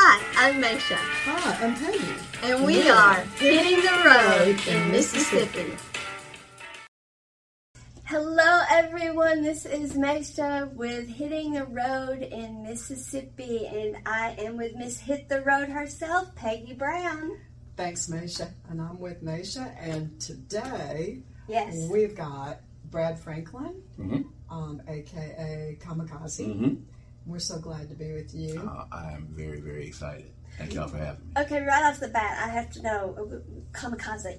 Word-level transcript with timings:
Hi, 0.00 0.48
I'm 0.48 0.62
Meshea, 0.62 0.94
Hi, 0.96 1.66
I'm 1.66 1.74
Peggy. 1.74 2.14
and 2.44 2.64
we 2.64 2.84
Yeah. 2.84 2.94
are 2.94 3.20
hitting 3.36 3.80
the 3.82 4.02
road 4.06 4.56
in 4.68 4.92
Mississippi. 4.92 5.76
Hello, 8.04 8.60
everyone. 8.70 9.42
This 9.42 9.66
is 9.66 9.94
Meshea 9.94 10.72
with 10.74 11.08
Hitting 11.08 11.52
the 11.54 11.64
Road 11.64 12.22
in 12.22 12.62
Mississippi, 12.62 13.66
and 13.66 13.96
I 14.06 14.36
am 14.38 14.56
with 14.56 14.76
Miss 14.76 15.00
Hit 15.00 15.28
the 15.28 15.42
Road 15.42 15.68
herself, 15.68 16.32
Peggy 16.36 16.74
Brown. 16.74 17.32
Thanks, 17.76 18.06
Meshea. 18.06 18.50
And 18.70 18.80
I'm 18.80 19.00
with 19.00 19.20
Meshea. 19.24 19.74
And 19.80 20.18
today 20.20 21.24
Yes. 21.48 21.74
we've 21.90 22.14
got 22.14 22.60
Brad 22.88 23.18
Franklin, 23.18 23.82
Mhm. 23.98 24.24
um, 24.48 24.80
aka 24.86 25.76
Kamikaze. 25.80 26.46
Mm-hmm. 26.46 26.74
We're 27.28 27.38
so 27.38 27.58
glad 27.58 27.88
to 27.90 27.94
be 27.94 28.12
with 28.12 28.34
you. 28.34 28.58
Uh, 28.58 28.86
I 28.90 29.12
am 29.12 29.28
very, 29.30 29.60
very 29.60 29.86
excited. 29.86 30.32
Thank 30.56 30.72
y'all 30.74 30.88
for 30.88 30.96
having 30.96 31.20
me. 31.26 31.32
Okay, 31.42 31.60
right 31.62 31.84
off 31.84 32.00
the 32.00 32.08
bat, 32.08 32.38
I 32.42 32.48
have 32.48 32.70
to 32.70 32.82
know 32.82 33.14
uh, 33.16 33.78
kamikaze. 33.78 34.38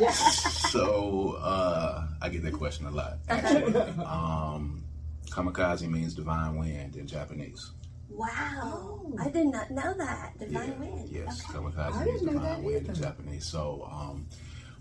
Yeah. 0.00 0.10
So, 0.10 1.38
uh, 1.40 2.06
I 2.20 2.28
get 2.28 2.42
that 2.44 2.52
question 2.52 2.86
a 2.86 2.90
lot, 2.90 3.18
actually. 3.28 3.74
um, 4.04 4.84
kamikaze 5.30 5.88
means 5.90 6.14
divine 6.14 6.56
wind 6.56 6.94
in 6.96 7.06
Japanese. 7.06 7.70
wow, 8.10 8.26
Oh. 8.62 9.16
I 9.18 9.30
did 9.30 9.46
not 9.46 9.70
know 9.70 9.94
that. 9.94 10.38
Divine 10.38 10.68
Yeah, 10.68 10.78
wind. 10.78 11.08
Yes, 11.08 11.42
Okay. 11.48 11.58
kamikaze 11.58 11.94
I 11.94 12.04
means 12.04 12.20
didn't 12.20 12.26
know 12.26 12.32
divine 12.40 12.48
that 12.60 12.62
wind 12.62 12.84
in 12.86 12.90
either. 12.92 13.02
Japanese. 13.02 13.46
So, 13.46 13.88
um, 13.90 14.26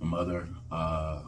my 0.02 0.08
mother 0.08 0.48
uh, 0.72 1.22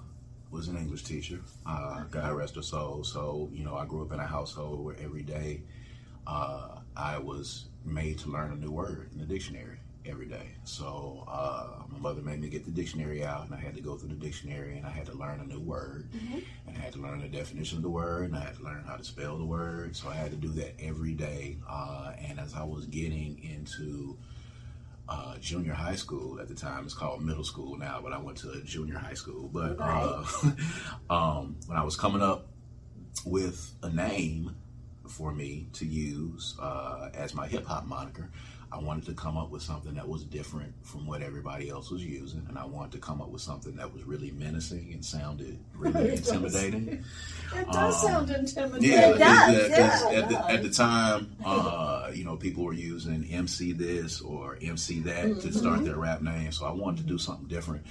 was 0.51 0.67
an 0.67 0.77
English 0.77 1.03
teacher. 1.03 1.39
Uh, 1.65 2.03
God 2.09 2.33
rest 2.33 2.55
her 2.55 2.61
soul. 2.61 3.03
So, 3.03 3.49
you 3.53 3.63
know, 3.63 3.75
I 3.75 3.85
grew 3.85 4.01
up 4.01 4.11
in 4.11 4.19
a 4.19 4.25
household 4.25 4.83
where 4.83 4.95
every 5.01 5.21
day 5.23 5.61
uh, 6.25 6.79
I 6.95 7.17
was 7.17 7.65
made 7.85 8.19
to 8.19 8.29
learn 8.29 8.51
a 8.51 8.55
new 8.55 8.71
word 8.71 9.09
in 9.13 9.19
the 9.19 9.25
dictionary 9.25 9.77
every 10.05 10.25
day. 10.25 10.55
So, 10.63 11.25
uh, 11.27 11.83
my 11.91 11.99
mother 11.99 12.21
made 12.21 12.39
me 12.39 12.49
get 12.49 12.65
the 12.65 12.71
dictionary 12.71 13.23
out, 13.23 13.45
and 13.45 13.53
I 13.53 13.59
had 13.59 13.75
to 13.75 13.81
go 13.81 13.95
through 13.95 14.09
the 14.09 14.15
dictionary, 14.15 14.77
and 14.77 14.85
I 14.85 14.89
had 14.89 15.05
to 15.07 15.13
learn 15.13 15.39
a 15.39 15.45
new 15.45 15.59
word, 15.59 16.09
and 16.67 16.77
I 16.77 16.79
had 16.79 16.93
to 16.93 16.99
learn 16.99 17.21
the 17.21 17.27
definition 17.27 17.77
of 17.77 17.83
the 17.83 17.89
word, 17.89 18.25
and 18.25 18.35
I 18.35 18.39
had 18.39 18.55
to 18.55 18.63
learn 18.63 18.83
how 18.87 18.95
to 18.95 19.03
spell 19.03 19.37
the 19.37 19.45
word. 19.45 19.95
So, 19.95 20.09
I 20.09 20.15
had 20.15 20.31
to 20.31 20.37
do 20.37 20.49
that 20.53 20.73
every 20.81 21.13
day. 21.13 21.57
Uh, 21.69 22.13
and 22.19 22.39
as 22.39 22.55
I 22.55 22.63
was 22.63 22.85
getting 22.85 23.43
into 23.43 24.17
uh, 25.09 25.37
junior 25.39 25.73
high 25.73 25.95
school 25.95 26.39
at 26.39 26.47
the 26.47 26.53
time. 26.53 26.85
It's 26.85 26.93
called 26.93 27.23
middle 27.23 27.43
school 27.43 27.77
now, 27.77 27.99
but 28.01 28.13
I 28.13 28.19
went 28.19 28.37
to 28.39 28.61
junior 28.63 28.97
high 28.97 29.15
school. 29.15 29.49
But 29.51 29.77
uh, 29.79 30.23
um, 31.09 31.57
when 31.65 31.77
I 31.77 31.83
was 31.83 31.95
coming 31.95 32.21
up 32.21 32.47
with 33.25 33.73
a 33.81 33.89
name 33.89 34.55
for 35.07 35.33
me 35.33 35.67
to 35.73 35.85
use 35.85 36.55
uh, 36.61 37.09
as 37.15 37.33
my 37.33 37.47
hip 37.47 37.65
hop 37.65 37.85
moniker, 37.85 38.29
I 38.71 38.77
wanted 38.77 39.05
to 39.05 39.13
come 39.13 39.35
up 39.35 39.49
with 39.49 39.63
something 39.63 39.95
that 39.95 40.07
was 40.07 40.23
different 40.23 40.73
from 40.83 41.07
what 41.07 41.23
everybody 41.23 41.69
else 41.69 41.89
was 41.89 42.05
using, 42.05 42.45
and 42.47 42.57
I 42.57 42.65
wanted 42.65 42.91
to 42.91 42.97
come 42.99 43.19
up 43.19 43.29
with 43.29 43.41
something 43.41 43.75
that 43.77 43.91
was 43.91 44.03
really 44.03 44.29
menacing 44.31 44.91
and 44.93 45.03
sounded 45.03 45.57
really 45.75 46.11
intimidating. 46.17 47.03
It 47.55 47.71
does 47.71 48.03
Um, 48.03 48.09
sound 48.11 48.29
intimidating. 48.29 48.91
Yeah, 48.91 49.09
It 49.09 49.17
does, 49.69 50.11
yeah. 50.11 50.19
at, 50.19 50.29
the, 50.29 50.51
at 50.51 50.61
the 50.63 50.69
time, 50.69 51.35
uh, 51.43 52.11
you 52.13 52.23
know, 52.23 52.35
people 52.35 52.63
were 52.63 52.73
using 52.73 53.23
MC 53.25 53.71
this 53.71 54.21
or 54.21 54.57
MC 54.61 54.99
that 55.01 55.41
to 55.41 55.51
start 55.51 55.83
their 55.83 55.97
rap 55.97 56.21
name. 56.21 56.51
So 56.51 56.65
I 56.67 56.71
wanted 56.71 57.01
to 57.01 57.07
do 57.07 57.17
something 57.17 57.47
different, 57.47 57.85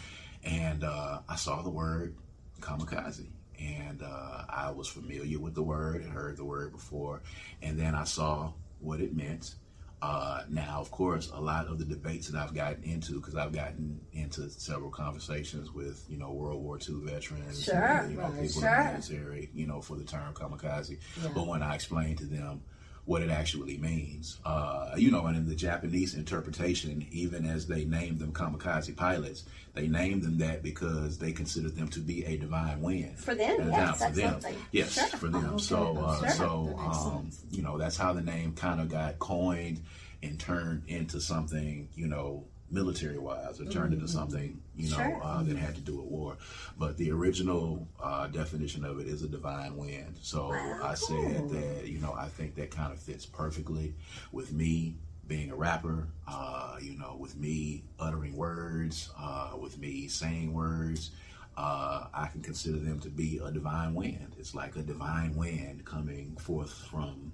and 0.45 0.85
uh, 0.85 1.19
I 1.29 1.35
saw 1.37 1.61
the 1.63 1.71
word 1.71 2.15
kamikaze, 2.61 3.27
and 3.61 4.01
uh, 4.03 4.43
I 4.49 4.71
was 4.71 4.87
familiar 4.87 5.41
with 5.41 5.55
the 5.57 5.63
word 5.65 6.03
and 6.03 6.13
heard 6.13 6.37
the 6.37 6.45
word 6.45 6.71
before, 6.71 7.21
and 7.63 7.77
then 7.79 7.97
I 7.97 8.05
saw 8.05 8.53
what 8.81 9.01
it 9.01 9.17
meant. 9.17 9.57
Uh, 10.01 10.43
now, 10.49 10.79
of 10.81 10.91
course, 10.93 11.29
a 11.35 11.41
lot 11.41 11.67
of 11.67 11.79
the 11.81 11.85
debates 11.85 12.29
that 12.29 12.41
I've 12.41 12.55
gotten 12.55 12.85
into, 12.85 13.15
because 13.15 13.35
I've 13.35 13.53
gotten 13.53 14.01
into 14.13 14.49
several 14.49 14.91
conversations 14.91 15.73
with, 15.73 16.05
you 16.09 16.17
know, 16.19 16.31
World 16.31 16.63
War 16.63 16.79
II 16.79 17.01
veterans, 17.03 17.65
Sure, 17.65 17.75
and, 17.75 18.13
you 18.13 18.17
know, 18.19 18.29
people 18.31 18.61
Sure. 18.61 18.69
in 18.71 18.87
the 18.87 18.93
military, 18.93 19.51
you 19.55 19.67
know, 19.67 19.81
for 19.81 19.97
the 19.97 20.05
term 20.05 20.35
kamikaze. 20.35 20.99
Yeah. 21.23 21.31
But 21.35 21.49
when 21.49 21.63
I 21.65 21.75
explained 21.75 22.19
to 22.19 22.27
them 22.27 22.63
what 23.09 23.23
it 23.23 23.31
actually 23.31 23.79
means, 23.79 24.37
uh, 24.45 24.91
you 24.99 25.11
know, 25.11 25.25
and 25.25 25.35
in 25.35 25.49
the 25.49 25.55
Japanese 25.55 26.13
interpretation, 26.15 27.07
even 27.11 27.47
as 27.47 27.67
they 27.67 27.87
named 27.87 28.19
them 28.19 28.31
kamikaze 28.35 28.95
pilots, 28.95 29.45
they 29.73 29.89
named 29.89 30.23
them 30.23 30.37
that 30.37 30.63
because 30.63 31.17
they 31.17 31.33
considered 31.33 31.75
them 31.75 31.89
to 31.89 32.01
be 32.01 32.23
a 32.27 32.37
divine 32.37 32.83
wind. 32.83 33.19
For 33.19 33.35
them, 33.35 33.63
And 33.63 33.71
yes, 33.73 34.05
for 34.05 34.11
them, 34.13 34.35
absolutely. 34.35 34.59
yes, 34.73 34.93
Sure. 34.93 35.19
for 35.19 35.29
them. 35.29 35.47
okay. 35.55 35.63
So, 35.63 35.97
uh, 35.97 36.19
Sure. 36.19 36.29
so 36.33 36.77
um, 36.79 37.31
you 37.51 37.63
know, 37.63 37.79
that's 37.79 37.97
how 37.97 38.13
the 38.13 38.21
name 38.21 38.53
kind 38.53 38.79
of 38.79 38.91
got 38.91 39.19
coined 39.19 39.81
and 40.23 40.39
turned 40.39 40.83
into 40.89 41.19
something, 41.19 41.89
you 41.95 42.09
know, 42.09 42.45
military 42.71 43.19
wise. 43.19 43.61
It 43.61 43.71
turned 43.71 43.95
into 43.95 44.09
something, 44.09 44.61
you 44.77 44.91
know, 44.91 44.97
Sure. 44.97 45.21
uh, 45.23 45.43
that 45.43 45.57
had 45.57 45.75
to 45.77 45.81
do 45.81 45.97
with 45.97 46.07
war. 46.07 46.37
But 46.79 46.97
the 46.97 47.11
original 47.11 47.89
uh, 48.03 48.27
definition 48.29 48.85
of 48.85 48.99
it 49.01 49.07
is 49.09 49.23
a 49.23 49.29
divine 49.29 49.77
wind. 49.77 50.19
So 50.23 50.49
Wow. 50.49 50.81
I 50.83 50.95
said 50.95 51.49
that, 51.51 51.89
you 51.89 51.99
know, 51.99 52.13
I 52.13 52.29
think 52.29 52.55
that 52.57 52.71
kind 52.71 52.93
of 52.93 52.99
fits 52.99 53.25
perfectly 53.27 53.95
with 54.33 54.53
me 54.53 54.97
being 55.27 55.51
a 55.51 55.57
rapper, 55.57 56.09
uh, 56.27 56.77
you 56.81 56.97
know, 56.99 57.17
with 57.19 57.37
me 57.37 57.85
uttering 57.99 58.35
words, 58.37 59.11
uh, 59.19 59.53
with 59.59 59.79
me 59.79 60.09
saying 60.09 60.53
words. 60.53 61.11
Uh, 61.57 62.07
I 62.15 62.29
can 62.29 62.41
consider 62.41 62.79
them 62.79 63.01
to 63.01 63.11
be 63.11 63.41
a 63.45 63.51
divine 63.51 63.93
wind. 63.95 64.37
It's 64.39 64.55
like 64.55 64.77
a 64.77 64.83
divine 64.83 65.35
wind 65.35 65.85
coming 65.85 66.37
forth 66.37 66.73
from 66.73 67.33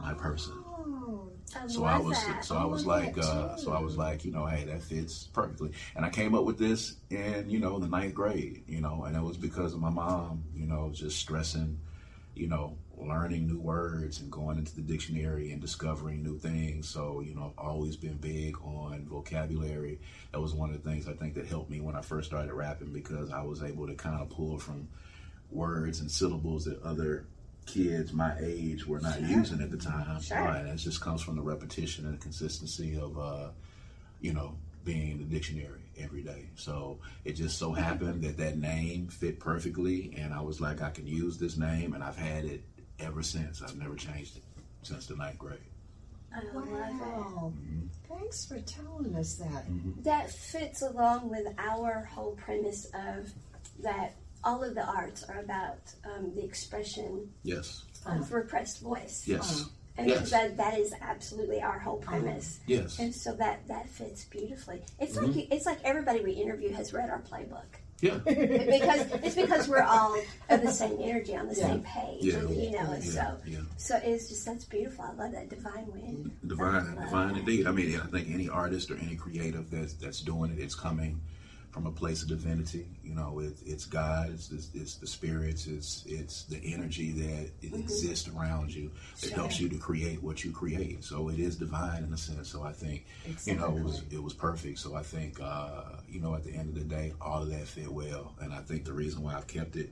my 0.00 0.14
person. 0.14 0.54
Oh, 0.66 1.30
I 1.56 1.66
So 1.66 1.84
I 1.84 1.98
was 1.98 2.24
that. 2.24 2.44
so 2.44 2.56
I 2.56 2.64
was 2.64 2.86
like 2.86 3.16
uh, 3.18 3.56
so 3.56 3.72
I 3.72 3.80
was 3.80 3.96
like 3.96 4.24
you 4.24 4.32
know 4.32 4.46
hey 4.46 4.64
that 4.64 4.82
fits 4.82 5.24
perfectly 5.32 5.72
and 5.96 6.04
I 6.04 6.10
came 6.10 6.34
up 6.34 6.44
with 6.44 6.58
this 6.58 6.96
in 7.10 7.48
you 7.48 7.58
know 7.58 7.78
the 7.78 7.88
ninth 7.88 8.14
grade 8.14 8.64
you 8.66 8.80
know 8.80 9.04
and 9.04 9.16
it 9.16 9.22
was 9.22 9.36
because 9.36 9.72
of 9.72 9.80
my 9.80 9.90
mom 9.90 10.44
you 10.54 10.66
know 10.66 10.90
just 10.92 11.18
stressing 11.18 11.78
you 12.34 12.46
know 12.48 12.76
learning 12.98 13.46
new 13.46 13.58
words 13.58 14.20
and 14.20 14.30
going 14.30 14.58
into 14.58 14.74
the 14.74 14.82
dictionary 14.82 15.52
and 15.52 15.60
discovering 15.60 16.22
new 16.22 16.36
things 16.36 16.88
so 16.88 17.20
you 17.20 17.34
know 17.34 17.52
I've 17.56 17.64
always 17.64 17.96
been 17.96 18.16
big 18.16 18.56
on 18.62 19.06
vocabulary 19.08 20.00
that 20.32 20.40
was 20.40 20.52
one 20.52 20.70
of 20.70 20.82
the 20.82 20.90
things 20.90 21.08
I 21.08 21.12
think 21.14 21.34
that 21.34 21.46
helped 21.46 21.70
me 21.70 21.80
when 21.80 21.94
I 21.96 22.02
first 22.02 22.28
started 22.28 22.52
rapping 22.52 22.92
because 22.92 23.30
I 23.30 23.42
was 23.42 23.62
able 23.62 23.86
to 23.86 23.94
kind 23.94 24.20
of 24.20 24.28
pull 24.28 24.58
from 24.58 24.88
words 25.50 26.00
and 26.00 26.10
syllables 26.10 26.66
that 26.66 26.82
other 26.82 27.24
kids 27.68 28.12
my 28.12 28.34
age 28.40 28.86
were 28.86 29.00
not 29.00 29.20
using 29.20 29.60
at 29.60 29.70
the 29.70 29.76
time. 29.76 30.20
Sure. 30.20 30.38
Right. 30.38 30.60
And 30.60 30.68
it 30.68 30.76
just 30.76 31.00
comes 31.00 31.22
from 31.22 31.36
the 31.36 31.42
repetition 31.42 32.06
and 32.06 32.14
the 32.14 32.18
consistency 32.18 32.98
of, 32.98 33.18
uh, 33.18 33.48
you 34.20 34.32
know, 34.32 34.56
being 34.84 35.12
in 35.12 35.18
the 35.18 35.24
dictionary 35.24 35.82
every 35.98 36.22
day. 36.22 36.46
So 36.56 36.98
it 37.24 37.32
just 37.32 37.58
so 37.58 37.70
mm-hmm. 37.70 37.82
happened 37.82 38.22
that 38.22 38.36
that 38.38 38.58
name 38.58 39.08
fit 39.08 39.38
perfectly. 39.38 40.14
And 40.16 40.32
I 40.32 40.40
was 40.40 40.60
like, 40.60 40.80
I 40.82 40.90
can 40.90 41.06
use 41.06 41.38
this 41.38 41.56
name. 41.56 41.94
And 41.94 42.02
I've 42.02 42.16
had 42.16 42.44
it 42.44 42.62
ever 42.98 43.22
since. 43.22 43.62
I've 43.62 43.76
never 43.76 43.94
changed 43.94 44.36
it 44.36 44.42
since 44.82 45.06
the 45.06 45.16
ninth 45.16 45.38
grade. 45.38 45.58
I 46.34 46.40
love 46.54 46.66
it. 46.66 46.72
wow. 46.72 47.52
Mm-hmm. 47.54 47.86
Thanks 48.08 48.46
for 48.46 48.60
telling 48.60 49.14
us 49.16 49.34
that. 49.34 49.70
Mm-hmm. 49.70 50.02
That 50.02 50.30
fits 50.30 50.82
along 50.82 51.30
with 51.30 51.46
our 51.58 52.04
whole 52.04 52.32
premise 52.32 52.86
of 52.94 53.32
that 53.80 54.14
all 54.44 54.62
of 54.62 54.74
the 54.74 54.84
arts 54.84 55.24
are 55.24 55.40
about 55.40 55.78
um, 56.04 56.32
the 56.34 56.44
expression 56.44 57.28
Yes. 57.42 57.82
of 58.06 58.32
repressed 58.32 58.80
voice. 58.80 59.24
Yes. 59.26 59.66
And 59.96 60.06
Yes. 60.06 60.30
that, 60.30 60.56
that 60.58 60.78
is 60.78 60.94
absolutely 61.00 61.60
our 61.60 61.78
whole 61.78 61.96
premise. 61.98 62.60
Yes. 62.66 62.98
And 63.00 63.12
so 63.14 63.32
that, 63.34 63.66
that 63.66 63.88
fits 63.88 64.24
beautifully. 64.26 64.80
It's 65.00 65.16
Mm-hmm. 65.16 65.32
like 65.38 65.52
it's 65.52 65.66
like 65.66 65.78
everybody 65.84 66.20
we 66.20 66.32
interview 66.32 66.72
has 66.72 66.92
read 66.92 67.10
our 67.10 67.20
playbook. 67.22 67.64
Yeah. 68.00 68.18
because 68.24 69.10
it's 69.24 69.34
because 69.34 69.66
we're 69.66 69.82
all 69.82 70.14
of 70.50 70.62
the 70.62 70.70
same 70.70 70.98
energy 71.00 71.34
on 71.34 71.48
the 71.48 71.54
Yeah. 71.56 71.66
same 71.66 71.82
page, 71.82 72.22
Yeah. 72.22 72.34
and, 72.36 72.50
you 72.56 72.70
know. 72.70 72.92
Yeah. 72.92 73.00
so, 73.00 73.36
Yeah. 73.44 73.58
so 73.76 73.96
it's 74.04 74.28
just 74.28 74.46
that's 74.46 74.64
beautiful. 74.66 75.04
I 75.04 75.14
love 75.14 75.32
that 75.32 75.48
divine 75.48 75.90
wind. 75.92 76.30
divine, 76.46 76.96
I 76.96 77.04
divine 77.04 77.32
that. 77.32 77.38
indeed. 77.40 77.66
I 77.66 77.72
mean, 77.72 77.98
I 78.00 78.06
think 78.06 78.30
any 78.30 78.48
artist 78.48 78.92
or 78.92 78.96
any 78.98 79.16
creative 79.16 79.68
that's 79.68 79.94
that's 79.94 80.20
doing 80.20 80.52
it, 80.52 80.60
it's 80.60 80.76
coming 80.76 81.20
from 81.70 81.86
a 81.86 81.92
place 81.92 82.22
of 82.22 82.28
divinity. 82.28 82.86
You 83.04 83.14
know, 83.14 83.40
it, 83.40 83.54
it's 83.64 83.84
God, 83.84 84.30
it's, 84.30 84.50
it's 84.50 84.70
it's 84.74 84.94
the 84.96 85.06
spirits, 85.06 85.66
it's 85.66 86.04
it's 86.06 86.44
the 86.44 86.60
energy 86.64 87.12
that 87.12 87.50
it 87.62 87.74
exists 87.74 88.28
around 88.28 88.74
you 88.74 88.90
that 89.20 89.32
helps 89.32 89.60
you 89.60 89.68
to 89.68 89.78
create 89.78 90.22
what 90.22 90.44
you 90.44 90.50
create. 90.50 91.04
So 91.04 91.28
it 91.28 91.38
is 91.38 91.56
divine 91.56 92.04
in 92.04 92.12
a 92.12 92.16
sense. 92.16 92.48
So 92.48 92.62
I 92.62 92.72
think 92.72 93.06
you 93.44 93.56
know 93.56 93.76
it 93.76 93.82
was 93.82 94.02
it 94.10 94.22
was 94.22 94.34
perfect. 94.34 94.78
So 94.78 94.94
I 94.94 95.02
think 95.02 95.40
uh, 95.40 95.82
you 96.08 96.20
know 96.20 96.34
at 96.34 96.44
the 96.44 96.52
end 96.52 96.68
of 96.68 96.74
the 96.74 96.84
day, 96.84 97.12
all 97.20 97.42
of 97.42 97.50
that 97.50 97.66
fit 97.66 97.90
well, 97.90 98.34
and 98.40 98.52
I 98.52 98.60
think 98.60 98.84
the 98.84 98.92
reason 98.92 99.22
why 99.22 99.34
I've 99.34 99.46
kept 99.46 99.76
it 99.76 99.90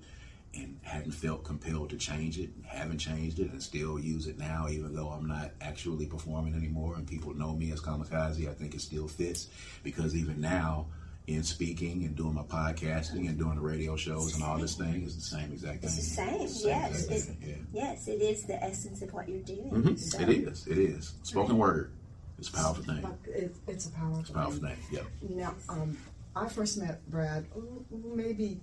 and 0.54 0.78
hadn't 0.82 1.12
felt 1.12 1.44
compelled 1.44 1.90
to 1.90 1.96
change 1.96 2.38
it, 2.38 2.50
haven't 2.66 2.98
changed 2.98 3.38
it, 3.38 3.50
and 3.50 3.62
still 3.62 3.98
use 3.98 4.26
it 4.26 4.38
now, 4.38 4.68
even 4.68 4.94
though 4.94 5.08
I'm 5.08 5.26
not 5.26 5.50
actually 5.60 6.06
performing 6.06 6.54
anymore 6.54 6.94
and 6.96 7.06
people 7.06 7.34
know 7.34 7.54
me 7.54 7.72
as 7.72 7.80
Kamikaze. 7.80 8.48
I 8.48 8.54
think 8.54 8.74
it 8.74 8.80
still 8.80 9.08
fits 9.08 9.48
because 9.82 10.14
even 10.14 10.40
now, 10.40 10.86
in 11.26 11.42
speaking 11.42 12.04
and 12.04 12.14
doing 12.14 12.34
my 12.34 12.42
podcasting 12.42 13.28
and 13.28 13.36
doing 13.36 13.56
the 13.56 13.60
radio 13.60 13.96
shows 13.96 14.34
and 14.34 14.44
all 14.44 14.58
this 14.58 14.76
thing, 14.76 15.02
is 15.02 15.16
the 15.16 15.20
same 15.20 15.50
exact 15.52 15.80
thing. 15.80 15.88
It's 15.88 15.96
the 15.96 16.02
same, 16.02 16.40
It's 16.40 16.62
the 16.62 16.68
yes. 16.68 16.90
exact 17.04 17.12
It- 17.12 17.22
thing, 17.24 17.38
yeah. 17.72 17.82
Yes, 17.82 18.08
it 18.08 18.22
is 18.22 18.44
the 18.44 18.62
essence 18.62 19.02
of 19.02 19.12
what 19.12 19.28
you're 19.28 19.42
doing. 19.42 19.70
Mhm. 19.70 19.98
So, 19.98 20.20
It 20.20 20.28
is. 20.28 20.66
It 20.68 20.78
is. 20.78 21.14
Spoken 21.24 21.58
word. 21.58 21.90
It's 22.38 22.48
a 22.48 22.52
powerful 22.52 22.84
thing. 22.84 23.04
It, 23.24 23.56
it's 23.66 23.86
a 23.86 23.90
powerful, 23.90 24.20
It's 24.20 24.30
a 24.30 24.34
powerful 24.34 24.60
thing. 24.60 24.76
Yeah. 24.92 25.00
Now, 25.28 25.54
um, 25.68 25.96
I 26.36 26.48
first 26.48 26.78
met 26.78 27.08
Brad 27.10 27.46
maybe 27.90 28.60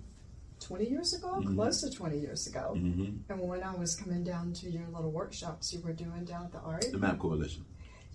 20 0.60 0.88
years 0.88 1.12
ago, 1.12 1.42
Mhm. 1.44 1.54
close 1.56 1.80
to 1.82 1.90
20 1.90 2.18
years 2.20 2.46
ago. 2.46 2.74
hmm 2.74 3.16
And 3.28 3.40
when 3.40 3.62
I 3.62 3.74
was 3.74 3.94
coming 3.96 4.22
down 4.24 4.52
to 4.54 4.70
your 4.70 4.86
little 4.88 5.10
workshops 5.10 5.72
you 5.74 5.80
were 5.80 5.92
doing 5.92 6.24
down 6.24 6.46
at 6.46 6.52
the 6.52 6.60
art, 6.60 6.86
The 6.90 6.98
Map 6.98 7.18
Coalition. 7.18 7.64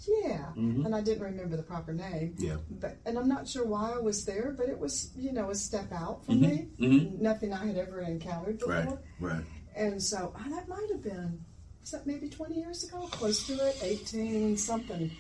Yeah, 0.08 0.52
Mhm. 0.56 0.86
and 0.86 0.96
I 0.96 1.02
didn't 1.02 1.24
remember 1.24 1.58
the 1.58 1.64
proper 1.64 1.94
name, 1.94 2.36
Yeah. 2.38 2.58
but 2.80 2.98
and 3.06 3.18
I'm 3.18 3.28
not 3.28 3.48
sure 3.48 3.66
why 3.66 3.92
I 3.94 3.98
was 4.00 4.26
there, 4.26 4.54
but 4.58 4.70
it 4.70 4.80
was 4.80 5.10
you 5.18 5.32
know 5.32 5.50
a 5.50 5.56
step 5.56 5.92
out 5.92 6.26
for 6.26 6.32
Mhm. 6.34 6.40
me, 6.42 6.68
Mhm. 6.80 7.20
nothing 7.20 7.54
I 7.54 7.66
had 7.66 7.78
ever 7.78 8.02
encountered 8.02 8.60
before, 8.60 8.74
Right. 8.76 8.98
Right. 9.20 9.44
and 9.76 10.02
so 10.02 10.34
oh, 10.36 10.50
that 10.50 10.68
might 10.68 10.90
have 10.92 11.02
been 11.04 11.44
was 11.82 11.92
that 11.92 12.06
maybe 12.06 12.28
20 12.30 12.56
years 12.60 12.84
ago, 12.84 13.08
close 13.12 13.46
to 13.48 13.54
it, 13.54 13.78
18 13.82 14.58
something, 14.58 15.12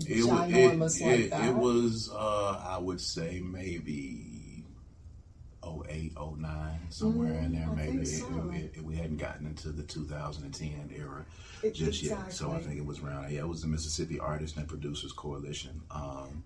It, 0.00 0.24
ginormous 0.24 1.00
it, 1.00 1.04
like 1.06 1.20
it, 1.20 1.30
that. 1.30 1.48
it 1.48 1.54
was, 1.56 2.10
uh, 2.10 2.62
I 2.66 2.78
would 2.78 3.00
say, 3.00 3.40
maybe 3.40 4.31
08, 5.88 6.12
09, 6.16 6.78
somewhere 6.90 7.34
in 7.40 7.52
there. 7.52 7.66
Mm, 7.68 7.76
Maybe 7.76 8.04
so. 8.04 8.50
It- 8.54 8.72
it- 8.76 8.84
we 8.84 8.96
hadn't 8.96 9.16
gotten 9.18 9.46
into 9.46 9.70
the 9.70 9.82
2010 9.82 10.90
era 10.94 11.24
It- 11.62 11.74
just 11.74 12.02
yet. 12.02 12.32
So 12.32 12.50
I 12.52 12.60
think 12.60 12.76
it 12.78 12.84
was 12.86 13.00
around. 13.00 13.32
Yeah, 13.32 13.40
it 13.40 13.48
was 13.48 13.62
the 13.62 13.68
Mississippi 13.68 14.18
Artists 14.18 14.56
and 14.56 14.68
Producers 14.68 15.12
Coalition, 15.12 15.82
um, 15.90 16.42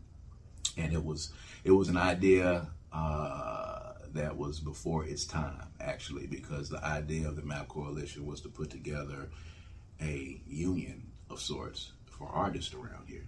and 0.77 0.93
it 0.93 1.05
was 1.05 1.33
it 1.65 1.71
was 1.73 1.89
an 1.89 1.97
idea 1.97 2.71
uh, 2.93 3.93
that 4.15 4.37
was 4.37 4.61
before 4.61 5.05
its 5.05 5.25
time, 5.27 5.67
actually, 5.81 6.27
because 6.27 6.69
the 6.71 6.83
idea 6.85 7.29
of 7.29 7.37
the 7.37 7.43
Map 7.43 7.69
Coalition 7.69 8.25
was 8.25 8.41
to 8.43 8.49
put 8.49 8.71
together 8.71 9.29
a 10.01 10.41
union 10.47 11.03
of 11.29 11.41
sorts 11.41 11.93
for 12.07 12.29
artists 12.29 12.73
around 12.73 13.07
here. 13.09 13.27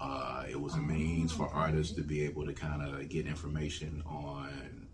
Uh, 0.00 0.44
it 0.48 0.58
was 0.60 0.74
a 0.74 0.78
means 0.80 1.30
for 1.32 1.48
artists 1.48 1.94
to 1.94 2.02
be 2.02 2.22
able 2.22 2.44
to 2.46 2.52
kind 2.54 2.82
of 2.82 3.08
get 3.08 3.26
information 3.26 4.02
on, 4.06 4.48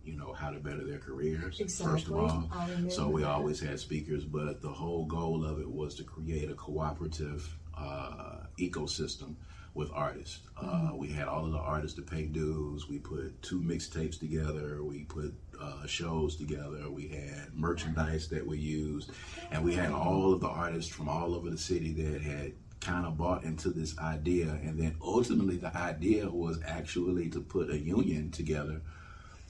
you 0.08 0.16
know, 0.16 0.32
how 0.32 0.50
to 0.50 0.58
better 0.58 0.84
their 0.84 0.98
careers. 0.98 1.58
First 1.78 2.08
of 2.08 2.16
all, 2.16 2.50
so 2.88 3.08
we 3.08 3.22
that. 3.22 3.28
always 3.28 3.60
had 3.60 3.78
speakers, 3.78 4.24
but 4.24 4.62
the 4.62 4.68
whole 4.70 5.04
goal 5.04 5.44
of 5.44 5.60
it 5.60 5.70
was 5.70 5.94
to 5.96 6.04
create 6.04 6.50
a 6.50 6.54
cooperative 6.54 7.54
uh, 7.76 8.46
ecosystem 8.58 9.34
with 9.74 9.90
artists. 9.92 10.40
Uh, 10.60 10.90
we 10.94 11.08
had 11.08 11.28
all 11.28 11.44
of 11.44 11.52
the 11.52 11.58
artists 11.58 11.94
to 11.96 12.02
pay 12.02 12.24
dues. 12.24 12.88
We 12.88 12.98
put 12.98 13.40
two 13.42 13.60
mixtapes 13.60 14.18
together. 14.18 14.82
We 14.82 15.04
put 15.04 15.34
uh, 15.60 15.86
shows 15.86 16.36
together. 16.36 16.90
We 16.90 17.08
had 17.08 17.54
merchandise 17.54 18.28
that 18.28 18.44
we 18.46 18.58
used, 18.58 19.10
and 19.50 19.62
we 19.62 19.74
had 19.74 19.92
all 19.92 20.32
of 20.32 20.40
the 20.40 20.48
artists 20.48 20.90
from 20.90 21.08
all 21.08 21.34
over 21.34 21.50
the 21.50 21.58
city 21.58 21.92
that 21.92 22.22
had 22.22 22.54
kind 22.80 23.04
of 23.06 23.18
bought 23.18 23.44
into 23.44 23.70
this 23.70 23.98
idea. 23.98 24.58
And 24.62 24.80
then 24.80 24.96
ultimately, 25.02 25.58
the 25.58 25.76
idea 25.76 26.30
was 26.30 26.58
actually 26.66 27.28
to 27.30 27.40
put 27.40 27.70
a 27.70 27.78
union 27.78 28.30
together 28.30 28.80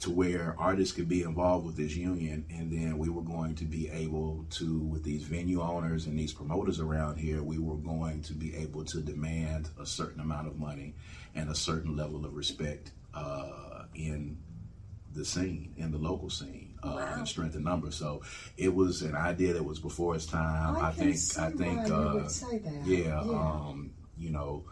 to 0.00 0.11
where 0.11 0.55
artists 0.59 0.95
could 0.95 1.09
be 1.09 1.23
involved 1.23 1.67
with 1.67 1.77
this 1.77 1.97
union 1.97 2.45
and 2.50 2.71
then 2.71 2.99
we 2.99 3.09
were 3.09 3.23
going 3.23 3.55
to 3.56 3.65
be 3.65 3.89
able 3.91 4.45
to 4.50 4.79
with 4.79 5.03
these 5.03 5.25
venue 5.25 5.61
owners 5.61 6.06
and 6.06 6.17
these 6.19 6.33
promoters 6.33 6.79
around 6.79 7.17
here 7.17 7.43
we 7.43 7.59
were 7.59 7.77
going 7.77 8.23
to 8.23 8.33
be 8.33 8.55
able 8.56 8.85
to 8.85 9.00
demand 9.00 9.69
a 9.81 9.85
certain 9.87 10.21
amount 10.21 10.47
of 10.47 10.56
money 10.59 10.95
and 11.35 11.50
a 11.50 11.55
certain 11.55 11.97
level 11.97 12.25
of 12.25 12.35
respect 12.35 12.93
uh, 13.15 13.83
in 13.95 14.39
the 15.15 15.25
scene 15.25 15.73
in 15.79 15.91
the 15.91 15.99
local 15.99 16.31
scene 16.31 16.75
uh, 16.85 16.93
Wow. 16.94 17.15
and 17.17 17.27
strength 17.29 17.56
in 17.56 17.65
numbers 17.65 17.97
so 17.97 18.23
it 18.56 18.73
was 18.73 19.03
an 19.03 19.17
idea 19.17 19.53
that 19.55 19.65
was 19.65 19.81
before 19.81 20.15
its 20.15 20.27
time 20.27 20.77
I, 20.77 20.89
i, 20.89 20.93
think 20.93 21.17
i 21.39 21.51
think 21.51 21.81
uh, 21.91 22.12
that. 22.15 22.83
yeah, 22.87 23.19
um, 23.21 23.91
you 24.17 24.31
know, 24.31 24.65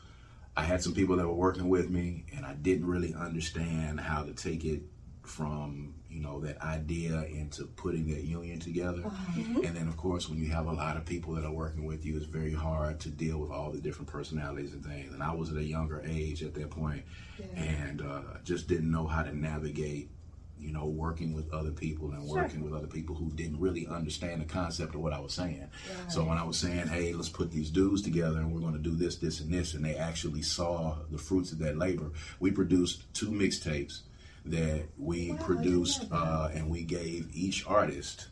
I 0.57 0.63
had 0.63 0.83
some 0.83 0.95
people 0.95 1.17
that 1.17 1.27
were 1.27 1.35
working 1.35 1.69
with 1.69 1.91
me, 1.91 2.25
and 2.35 2.47
I 2.47 2.55
didn't 2.55 2.87
really 2.87 3.13
understand 3.15 4.01
how 4.01 4.23
to 4.25 4.33
take 4.33 4.65
it 4.65 4.83
from 5.27 5.95
you 6.09 6.21
know 6.21 6.41
that 6.41 6.61
idea 6.63 7.25
into 7.25 7.65
putting 7.67 8.07
that 8.09 8.25
union 8.25 8.59
together. 8.59 9.03
Uh-huh. 9.05 9.61
And 9.65 9.77
then, 9.77 9.89
of 9.89 9.97
course, 9.97 10.29
when 10.29 10.39
you 10.39 10.51
have 10.51 10.67
a 10.67 10.73
lot 10.73 10.97
of 10.97 11.05
people 11.05 11.35
that 11.35 11.45
are 11.45 11.53
working 11.53 11.85
with 11.85 12.07
you, 12.07 12.17
it's 12.17 12.27
very 12.27 12.55
hard 12.55 13.01
to 13.01 13.11
deal 13.11 13.39
with 13.39 13.51
all 13.51 13.71
the 13.71 13.81
different 13.81 14.09
personalities 14.09 14.73
and 14.73 14.85
things. 14.85 15.13
And 15.13 15.23
I 15.23 15.35
was 15.35 15.51
at 15.51 15.57
a 15.57 15.65
younger 15.65 16.03
age 16.07 16.43
at 16.43 16.55
that 16.55 16.71
point, 16.71 17.03
Yeah. 17.39 17.63
and 17.63 18.03
uh, 18.03 18.21
just 18.45 18.69
didn't 18.69 18.91
know 18.91 19.07
how 19.07 19.23
to 19.23 19.37
navigate. 19.37 20.11
You 20.59 20.73
know, 20.73 20.87
working 20.87 21.35
with 21.35 21.53
other 21.53 21.71
people 21.71 22.13
and 22.13 22.27
Sure. 22.27 22.37
working 22.43 22.65
with 22.65 22.73
other 22.73 22.87
people 22.87 23.15
who 23.15 23.31
didn't 23.31 23.61
really 23.61 23.87
understand 23.87 24.41
the 24.41 24.47
concept 24.47 24.95
of 24.95 25.03
what 25.03 25.13
I 25.13 25.21
was 25.21 25.35
saying. 25.35 25.61
Right. 25.61 26.11
So 26.11 26.25
when 26.25 26.39
I 26.39 26.45
was 26.45 26.57
saying, 26.57 26.87
"Hey, 26.87 27.13
let's 27.13 27.29
put 27.29 27.51
these 27.51 27.69
dudes 27.71 28.01
together, 28.01 28.39
and 28.39 28.51
we're 28.51 28.61
going 28.63 28.73
to 28.73 28.79
do 28.79 28.93
this, 28.97 29.17
this, 29.17 29.41
and 29.41 29.53
this," 29.53 29.75
and 29.75 29.85
they 29.85 29.97
actually 29.97 30.41
saw 30.41 30.97
the 31.11 31.19
fruits 31.19 31.53
of 31.53 31.59
that 31.59 31.77
labor. 31.77 32.11
We 32.41 32.53
produced 32.53 33.03
two 33.13 33.29
mixtapes 33.29 34.01
that 34.47 34.85
we 34.99 35.31
Wow, 35.31 35.35
I 35.35 35.37
didn't 35.39 35.45
produced, 35.45 36.07
uh, 36.13 36.51
and 36.55 36.71
we 36.71 36.83
gave 36.83 37.29
each 37.35 37.67
artist 37.67 38.29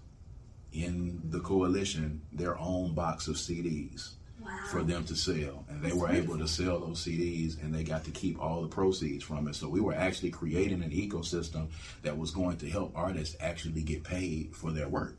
in 0.72 1.20
the 1.30 1.40
coalition 1.40 2.22
their 2.32 2.58
own 2.58 2.94
box 2.94 3.28
of 3.28 3.36
CDs 3.36 4.10
Wow. 4.42 4.50
for 4.70 4.82
them 4.82 5.04
to 5.06 5.16
sell, 5.16 5.64
and 5.70 5.80
they 5.80 5.88
That's 5.88 6.00
were 6.00 6.10
able 6.10 6.36
to 6.38 6.46
sell 6.48 6.78
those 6.80 7.02
CDs, 7.04 7.62
and 7.62 7.74
they 7.74 7.82
got 7.82 8.04
to 8.04 8.10
keep 8.10 8.38
all 8.42 8.60
the 8.62 8.68
proceeds 8.68 9.24
from 9.24 9.48
it. 9.48 9.54
So 9.54 9.68
we 9.68 9.80
were 9.80 9.94
actually 9.94 10.30
creating 10.32 10.82
an 10.82 10.90
ecosystem 10.90 11.68
that 12.02 12.18
was 12.18 12.30
going 12.30 12.58
to 12.58 12.68
help 12.68 12.92
artists 12.94 13.36
actually 13.40 13.82
get 13.82 14.02
paid 14.04 14.54
for 14.54 14.70
their 14.70 14.88
work, 14.88 15.16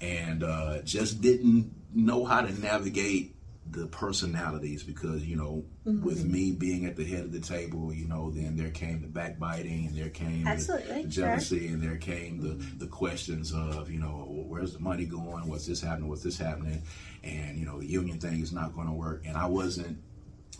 and 0.00 0.42
uh, 0.42 0.80
just 0.82 1.20
didn't 1.20 1.72
know 1.92 2.24
how 2.24 2.40
to 2.40 2.60
navigate 2.60 3.34
the 3.70 3.86
personalities 3.86 4.82
because 4.82 5.24
you 5.24 5.36
know 5.36 5.64
mm-hmm. 5.86 6.04
with 6.04 6.24
me 6.24 6.52
being 6.52 6.84
at 6.84 6.96
the 6.96 7.04
head 7.04 7.20
of 7.20 7.32
the 7.32 7.40
table 7.40 7.92
you 7.92 8.06
know 8.06 8.30
then 8.30 8.56
there 8.56 8.70
came 8.70 9.00
the 9.00 9.08
backbiting 9.08 9.86
and 9.86 9.96
there 9.96 10.10
came 10.10 10.46
Absolutely, 10.46 11.02
the, 11.04 11.12
sure. 11.12 11.24
jealousy 11.24 11.68
and 11.68 11.82
there 11.82 11.96
came 11.96 12.40
the 12.40 12.54
the 12.76 12.86
questions 12.86 13.52
of 13.52 13.90
you 13.90 13.98
know 13.98 14.26
where's 14.28 14.74
the 14.74 14.78
money 14.78 15.04
going? 15.04 15.48
What's 15.48 15.66
this 15.66 15.80
happening? 15.80 16.08
What's 16.08 16.22
this 16.22 16.38
happening? 16.38 16.82
And 17.22 17.58
you 17.58 17.66
know 17.66 17.80
the 17.80 17.86
union 17.86 18.20
thing 18.20 18.40
is 18.40 18.52
not 18.52 18.74
going 18.74 18.86
to 18.86 18.92
work. 18.92 19.24
And 19.26 19.36
i 19.36 19.46
wasn't 19.46 19.98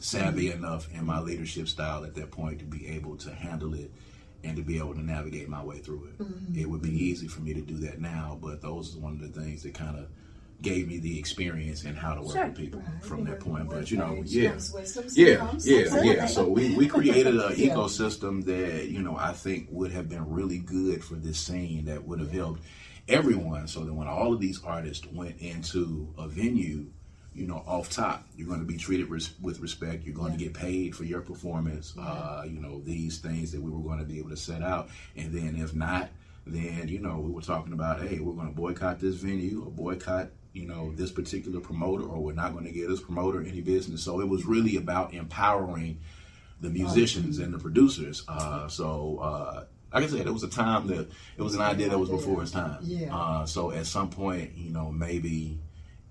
savvy 0.00 0.48
mm-hmm. 0.48 0.64
enough 0.64 0.92
in 0.92 1.04
my 1.04 1.20
leadership 1.20 1.68
style 1.68 2.04
at 2.04 2.14
that 2.14 2.30
point 2.30 2.58
to 2.58 2.64
be 2.64 2.88
able 2.88 3.16
to 3.18 3.32
handle 3.32 3.74
it 3.74 3.90
and 4.42 4.56
to 4.56 4.62
be 4.62 4.78
able 4.78 4.94
to 4.94 5.02
navigate 5.02 5.48
my 5.48 5.62
way 5.62 5.78
through 5.78 6.04
it. 6.04 6.18
Mm-hmm. 6.18 6.58
It 6.58 6.68
would 6.68 6.82
be 6.82 6.90
easy 6.90 7.28
for 7.28 7.40
me 7.40 7.54
to 7.54 7.60
do 7.60 7.76
that 7.78 8.00
now 8.00 8.38
but 8.40 8.60
those 8.60 8.96
are 8.96 9.00
one 9.00 9.12
of 9.12 9.20
the 9.20 9.40
things 9.40 9.62
that 9.62 9.74
kind 9.74 9.98
of 9.98 10.08
gave 10.62 10.88
me 10.88 10.98
the 10.98 11.18
experience 11.18 11.84
and 11.84 11.96
how 11.96 12.14
to 12.14 12.22
work 12.22 12.32
Sure. 12.32 12.46
with 12.46 12.56
people 12.56 12.80
Right. 12.80 13.04
from 13.04 13.24
that 13.24 13.40
point 13.40 13.68
but 13.68 13.90
you 13.90 13.98
know 13.98 14.22
yeah 14.24 14.52
yeah, 15.14 15.48
yeah, 15.64 16.02
yeah. 16.02 16.26
So 16.26 16.48
we, 16.48 16.74
we 16.74 16.86
created 16.86 17.34
an 17.36 17.52
ecosystem 17.54 18.44
that 18.46 18.88
you 18.88 19.02
know 19.02 19.16
I 19.16 19.32
think 19.32 19.68
would 19.70 19.92
have 19.92 20.08
been 20.08 20.28
really 20.30 20.58
good 20.58 21.04
for 21.04 21.14
this 21.16 21.38
scene 21.38 21.84
that 21.86 22.04
would 22.06 22.18
have 22.20 22.32
helped 22.32 22.62
everyone. 23.08 23.66
So 23.68 23.84
that 23.84 23.92
when 23.92 24.08
all 24.08 24.32
of 24.32 24.40
these 24.40 24.62
artists 24.64 25.06
went 25.12 25.38
into 25.40 26.08
a 26.16 26.26
venue, 26.28 26.86
you 27.34 27.46
know, 27.46 27.62
off 27.66 27.90
top, 27.90 28.26
you're 28.36 28.48
going 28.48 28.60
to 28.60 28.66
be 28.66 28.76
treated 28.78 29.10
res- 29.10 29.34
with 29.42 29.60
respect. 29.60 30.04
You're 30.04 30.14
going 30.14 30.32
to 30.32 30.38
get 30.38 30.54
paid 30.54 30.94
for 30.96 31.04
your 31.04 31.20
performance. 31.20 31.94
Uh, 31.98 32.44
you 32.46 32.60
know, 32.60 32.80
these 32.80 33.18
things 33.18 33.52
that 33.52 33.60
we 33.60 33.70
were 33.70 33.82
going 33.82 33.98
to 33.98 34.04
be 34.04 34.18
able 34.18 34.30
to 34.30 34.36
set 34.36 34.62
out, 34.62 34.88
and 35.16 35.32
then 35.32 35.56
if 35.56 35.74
not, 35.74 36.08
then 36.46 36.88
you 36.88 37.00
know 37.00 37.18
we 37.18 37.30
were 37.30 37.42
talking 37.42 37.72
about, 37.72 38.00
hey, 38.00 38.20
we're 38.20 38.32
going 38.34 38.48
to 38.48 38.54
boycott 38.54 39.00
this 39.00 39.16
venue 39.16 39.62
or 39.64 39.70
boycott 39.70 40.30
you 40.54 40.66
know 40.66 40.92
this 40.94 41.10
particular 41.10 41.60
promoter, 41.60 42.04
or 42.04 42.22
we're 42.22 42.32
not 42.32 42.52
going 42.52 42.64
to 42.64 42.72
give 42.72 42.88
this 42.88 43.00
promoter 43.00 43.42
any 43.42 43.60
business. 43.60 44.02
So 44.02 44.20
it 44.20 44.28
was 44.28 44.46
really 44.46 44.76
about 44.76 45.12
empowering 45.12 46.00
the 46.60 46.70
musicians 46.70 47.38
and 47.38 47.52
the 47.52 47.58
producers. 47.58 48.24
Uh, 48.26 48.68
so. 48.68 49.18
Uh, 49.20 49.64
like 49.92 50.02
I 50.02 50.06
said, 50.08 50.26
it 50.26 50.32
was 50.32 50.42
a 50.42 50.48
time 50.48 50.88
that 50.88 51.08
it 51.36 51.42
was 51.42 51.54
an 51.54 51.60
idea 51.60 51.88
that 51.88 51.96
was 51.96 52.10
before 52.10 52.42
its 52.42 52.50
time. 52.50 52.78
Yeah. 52.82 53.16
Uh, 53.16 53.46
so 53.46 53.70
at 53.70 53.86
some 53.86 54.10
point, 54.10 54.50
you 54.56 54.72
know, 54.72 54.90
maybe 54.90 55.60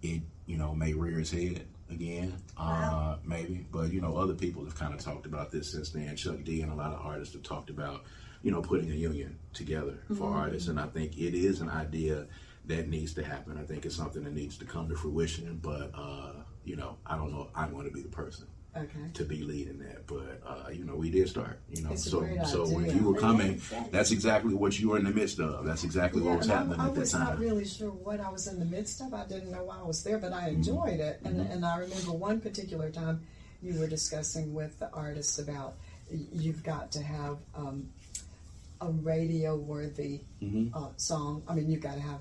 it, 0.01 0.21
you 0.45 0.57
know, 0.57 0.73
may 0.73 0.93
rear 0.93 1.19
its 1.19 1.31
head 1.31 1.65
again. 1.91 2.33
Uh, 2.57 3.17
maybe, 3.25 3.65
but 3.71 3.91
you 3.91 3.99
know, 3.99 4.15
other 4.15 4.35
people 4.35 4.63
have 4.63 4.75
kind 4.75 4.93
of 4.93 5.01
talked 5.01 5.25
about 5.25 5.51
this 5.51 5.71
since 5.71 5.89
then. 5.89 6.15
Chuck 6.15 6.43
D 6.45 6.61
and 6.61 6.71
a 6.71 6.75
lot 6.75 6.93
of 6.93 7.05
artists 7.05 7.33
have 7.33 7.43
talked 7.43 7.69
about, 7.69 8.03
you 8.41 8.51
know, 8.51 8.61
putting 8.61 8.89
a 8.89 8.95
union 8.95 9.37
together 9.53 9.97
for 10.15 10.33
artists, 10.33 10.69
and 10.69 10.79
I 10.79 10.87
think 10.87 11.17
it 11.17 11.33
is 11.33 11.59
an 11.59 11.69
idea 11.69 12.27
that 12.65 12.87
needs 12.87 13.13
to 13.15 13.23
happen. 13.23 13.57
I 13.57 13.63
think 13.63 13.85
it's 13.85 13.95
something 13.95 14.23
that 14.23 14.33
needs 14.33 14.57
to 14.59 14.65
come 14.65 14.87
to 14.89 14.95
fruition. 14.95 15.59
But 15.61 15.91
uh, 15.95 16.33
you 16.65 16.75
know, 16.75 16.97
I 17.05 17.17
don't 17.17 17.31
know 17.31 17.49
I'm 17.55 17.71
going 17.73 17.85
to 17.85 17.91
be 17.93 18.01
the 18.01 18.09
person 18.09 18.47
Okay. 18.75 19.05
to 19.13 19.23
be 19.23 19.43
leading 19.43 19.77
that. 19.79 20.07
But 20.07 20.41
uh, 20.47 20.69
you 20.71 20.83
know, 20.85 20.95
we 20.95 21.11
did 21.11 21.29
start. 21.29 21.59
You 21.69 21.83
know, 21.83 21.91
It's 21.91 22.07
a 22.07 22.09
so 22.09 22.19
great 22.21 22.45
so 22.47 22.65
when 22.67 22.89
you 22.89 23.03
were 23.03 23.19
coming, 23.19 23.53
Yes, 23.53 23.69
yes. 23.71 23.87
that's 23.91 24.11
exactly 24.11 24.53
what 24.55 24.79
you 24.79 24.89
were 24.89 24.97
in 24.97 25.03
the 25.03 25.11
midst 25.11 25.39
of. 25.39 25.63
That's 25.65 25.83
exactly 25.83 26.21
what 26.21 26.37
was 26.39 26.47
happening 26.47 26.79
I, 26.79 26.85
I 26.85 26.87
at 26.87 26.95
that 26.95 27.09
time. 27.09 27.21
I 27.21 27.29
was 27.31 27.39
not 27.39 27.39
really 27.39 27.65
sure 27.65 27.89
what 27.91 28.19
I 28.19 28.29
was 28.29 28.47
in 28.47 28.57
the 28.59 28.65
midst 28.65 29.01
of. 29.01 29.13
I 29.13 29.25
didn't 29.27 29.51
know 29.51 29.63
why 29.65 29.77
I 29.79 29.83
was 29.83 30.03
there, 30.03 30.17
but 30.17 30.31
Mm-hmm. 30.31 30.45
I 30.45 30.49
enjoyed 30.49 30.99
it. 30.99 31.19
And, 31.25 31.39
and 31.41 31.63
I 31.65 31.77
remember 31.77 32.11
one 32.13 32.39
particular 32.41 32.89
time 32.89 33.21
you 33.61 33.77
were 33.79 33.87
discussing 33.87 34.53
with 34.53 34.79
the 34.79 34.89
artists 34.91 35.37
about 35.37 35.75
you've 36.11 36.63
got 36.63 36.91
to 36.93 37.01
have 37.03 37.37
um, 37.55 37.89
a 38.81 38.89
radio 38.89 39.55
worthy 39.55 40.21
Mhm. 40.41 40.71
uh, 40.75 40.89
song. 40.97 41.43
I 41.47 41.53
mean, 41.53 41.69
you've 41.69 41.81
got 41.81 41.93
to 41.95 42.01
have 42.01 42.19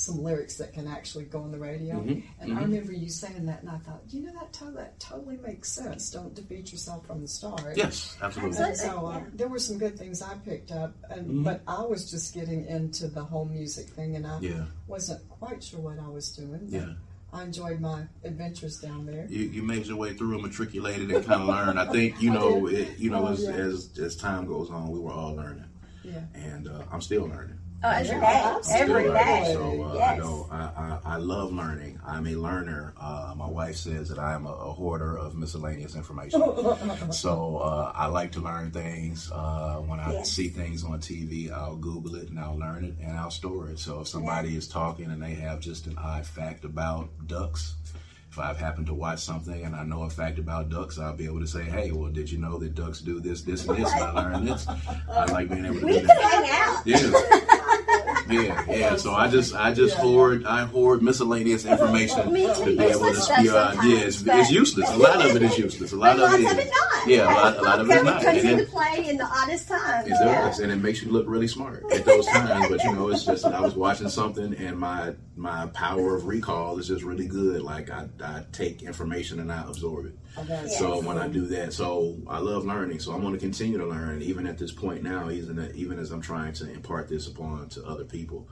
some 0.00 0.22
lyrics 0.22 0.56
that 0.56 0.72
can 0.72 0.86
actually 0.88 1.24
go 1.24 1.40
on 1.42 1.52
the 1.52 1.58
radio. 1.58 1.96
Mhm, 1.96 2.22
And 2.40 2.52
I 2.52 2.62
mhm. 2.62 2.62
remember 2.62 2.92
you 2.92 3.08
saying 3.08 3.46
that, 3.46 3.60
and 3.60 3.70
I 3.70 3.78
thought, 3.78 4.02
you 4.10 4.22
know, 4.22 4.32
that, 4.32 4.52
to- 4.54 4.70
that 4.72 4.98
totally 4.98 5.36
makes 5.36 5.70
sense. 5.70 6.10
Don't 6.10 6.34
defeat 6.34 6.72
yourself 6.72 7.06
from 7.06 7.20
the 7.20 7.28
start. 7.28 7.76
Yes, 7.76 8.16
absolutely. 8.22 8.58
And 8.62 8.76
so 8.76 9.06
uh, 9.06 9.18
Yeah. 9.18 9.24
there 9.34 9.48
were 9.48 9.58
some 9.58 9.78
good 9.78 9.98
things 9.98 10.22
I 10.22 10.34
picked 10.44 10.72
up, 10.72 10.94
and 11.10 11.26
Mhm. 11.28 11.44
but 11.44 11.60
I 11.68 11.82
was 11.84 12.10
just 12.10 12.32
getting 12.34 12.64
into 12.66 13.08
the 13.08 13.22
whole 13.22 13.44
music 13.44 13.88
thing, 13.88 14.16
and 14.16 14.26
I 14.26 14.40
Yeah, 14.40 14.64
wasn't 14.86 15.28
quite 15.28 15.62
sure 15.62 15.80
what 15.80 15.98
I 15.98 16.08
was 16.08 16.34
doing. 16.34 16.60
but 16.64 16.70
yeah. 16.70 16.92
I 17.32 17.44
enjoyed 17.44 17.78
my 17.80 18.02
adventures 18.24 18.80
down 18.80 19.06
there. 19.06 19.24
You, 19.30 19.44
you 19.44 19.62
made 19.62 19.86
your 19.86 19.96
way 19.96 20.14
through, 20.14 20.34
and 20.34 20.42
matriculated, 20.42 21.10
and 21.12 21.24
kind 21.24 21.42
of 21.42 21.48
learned. 21.54 21.78
I 21.78 21.86
think 21.92 22.20
you 22.20 22.32
know, 22.32 22.66
it, 22.66 22.98
you 22.98 23.08
know, 23.10 23.28
Oh, 23.28 23.32
as, 23.32 23.44
yeah. 23.44 23.50
as 23.50 23.90
as 23.98 24.16
time 24.16 24.46
goes 24.46 24.68
on, 24.70 24.90
we 24.90 24.98
were 24.98 25.12
all 25.12 25.36
learning, 25.36 25.66
Yeah. 26.02 26.24
and 26.34 26.66
uh, 26.66 26.82
I'm 26.90 27.00
still 27.00 27.26
learning. 27.28 27.58
Oh, 27.82 27.88
every 27.88 28.08
Yeah, 28.08 28.20
day, 28.20 28.42
absolutely. 28.44 28.94
every 29.06 29.12
day. 29.14 29.50
So 29.54 29.82
uh, 29.84 29.98
I 29.98 30.16
know 30.18 30.46
I, 30.50 30.56
I, 30.58 30.98
I 31.14 31.16
love 31.16 31.50
learning. 31.52 31.98
I'm 32.06 32.26
a 32.26 32.34
learner. 32.34 32.92
Uh, 33.00 33.32
my 33.34 33.46
wife 33.48 33.76
says 33.76 34.10
that 34.10 34.18
I 34.18 34.34
am 34.34 34.44
a, 34.44 34.50
a 34.52 34.72
hoarder 34.72 35.16
of 35.16 35.34
miscellaneous 35.34 35.94
information. 35.96 36.42
so 37.12 37.56
uh, 37.56 37.92
I 37.94 38.06
like 38.08 38.32
to 38.32 38.40
learn 38.40 38.70
things. 38.70 39.30
Uh, 39.32 39.76
when 39.86 39.98
I 39.98 40.12
Yes. 40.12 40.30
see 40.30 40.48
things 40.48 40.84
on 40.84 41.00
TV, 41.00 41.50
I'll 41.50 41.76
Google 41.76 42.16
it 42.16 42.28
and 42.28 42.38
I'll 42.38 42.58
learn 42.58 42.84
it 42.84 42.96
and 43.02 43.16
I'll 43.16 43.30
store 43.30 43.70
it. 43.70 43.78
So 43.78 44.00
if 44.00 44.08
somebody 44.08 44.56
is 44.56 44.68
talking 44.68 45.06
and 45.06 45.22
they 45.22 45.32
have 45.34 45.60
just 45.60 45.86
an 45.86 45.96
odd 45.96 46.26
fact 46.26 46.64
about 46.66 47.08
ducks, 47.28 47.76
if 48.30 48.38
I've 48.38 48.58
happened 48.58 48.88
to 48.88 48.94
watch 48.94 49.20
something 49.20 49.64
and 49.64 49.74
I 49.74 49.84
know 49.84 50.02
a 50.02 50.10
fact 50.10 50.38
about 50.38 50.68
ducks, 50.68 50.98
I'll 50.98 51.16
be 51.16 51.24
able 51.24 51.40
to 51.40 51.46
say, 51.48 51.62
"Hey, 51.64 51.90
well, 51.90 52.10
did 52.12 52.30
you 52.30 52.38
know 52.38 52.58
that 52.58 52.74
ducks 52.76 53.00
do 53.00 53.18
this, 53.20 53.42
this, 53.42 53.66
and 53.66 53.76
this?" 53.78 53.90
And 53.92 54.02
I 54.04 54.10
learned 54.12 54.46
this. 54.46 54.68
I 54.68 55.24
like 55.32 55.48
being 55.48 55.64
able 55.64 55.80
to 55.80 55.86
We 55.86 55.98
do 56.00 56.06
that. 56.06 56.20
hang 56.20 56.50
out. 56.50 56.86
Yeah. 56.86 57.46
Yeah, 58.30 58.64
yeah. 58.70 58.96
So 58.96 59.12
I 59.12 59.28
just, 59.28 59.54
I 59.54 59.72
just 59.72 59.96
Yeah. 59.96 60.02
hoard, 60.02 60.44
I 60.46 60.64
hoard 60.66 61.02
miscellaneous 61.02 61.64
information 61.64 62.22
to 62.24 62.30
be 62.30 62.42
able 62.84 63.00
to 63.12 63.14
spew 63.16 63.56
out. 63.56 63.74
Yeah, 63.84 63.98
it's, 64.00 64.22
it's 64.26 64.50
useless. 64.50 64.88
A 64.90 64.96
lot 64.96 65.24
of 65.24 65.34
it 65.36 65.42
is 65.42 65.58
useless. 65.58 65.92
A 65.92 65.96
lot 65.96 66.16
But 66.16 66.34
of 66.34 66.40
it 66.40 66.50
of 66.52 66.58
it 66.58 66.70
not. 66.70 67.06
Yeah, 67.08 67.24
a 67.24 67.34
lot, 67.34 67.56
a 67.58 67.62
lot 67.62 67.80
of 67.80 67.90
it 67.90 67.92
is 67.92 67.96
Comes- 67.96 68.06
not. 68.06 68.22
Comes 68.22 68.38
And 68.38 68.48
into 68.48 68.62
it, 68.64 68.70
play 68.70 69.08
in 69.08 69.16
the 69.16 69.24
oddest 69.24 69.68
times. 69.68 70.06
it 70.06 70.10
does, 70.10 70.58
and 70.60 70.70
it 70.72 70.76
makes 70.76 71.02
you 71.02 71.10
look 71.10 71.26
really 71.28 71.48
smart 71.48 71.82
at 71.92 72.04
those 72.04 72.26
times. 72.26 72.68
But 72.68 72.84
you 72.84 72.92
know, 72.94 73.08
it's 73.08 73.24
just 73.24 73.44
I 73.44 73.60
was 73.60 73.74
watching 73.74 74.08
something, 74.08 74.54
and 74.54 74.78
my 74.78 75.14
my 75.36 75.66
power 75.68 76.14
of 76.16 76.26
recall 76.26 76.78
is 76.78 76.88
just 76.88 77.02
really 77.02 77.26
good. 77.26 77.62
Like 77.62 77.90
I, 77.90 78.06
I 78.22 78.42
take 78.52 78.82
information 78.82 79.40
and 79.40 79.50
I 79.50 79.62
absorb 79.66 80.06
it. 80.06 80.12
That's 80.46 80.78
So 80.78 81.00
when 81.00 81.18
I 81.18 81.28
do 81.28 81.46
that, 81.46 81.72
so 81.72 82.18
I 82.26 82.38
love 82.38 82.64
learning. 82.64 83.00
So 83.00 83.12
I'm 83.12 83.20
going 83.20 83.34
to 83.34 83.38
continue 83.40 83.78
to 83.78 83.86
learn, 83.86 84.22
even 84.22 84.46
at 84.46 84.58
this 84.58 84.72
point 84.72 85.02
now, 85.02 85.30
even 85.30 85.72
even 85.74 85.98
as 85.98 86.10
I'm 86.10 86.20
trying 86.20 86.52
to 86.54 86.70
impart 86.70 87.08
this 87.08 87.26
upon 87.26 87.68
to 87.70 87.84
other 87.84 88.04
people. 88.04 88.48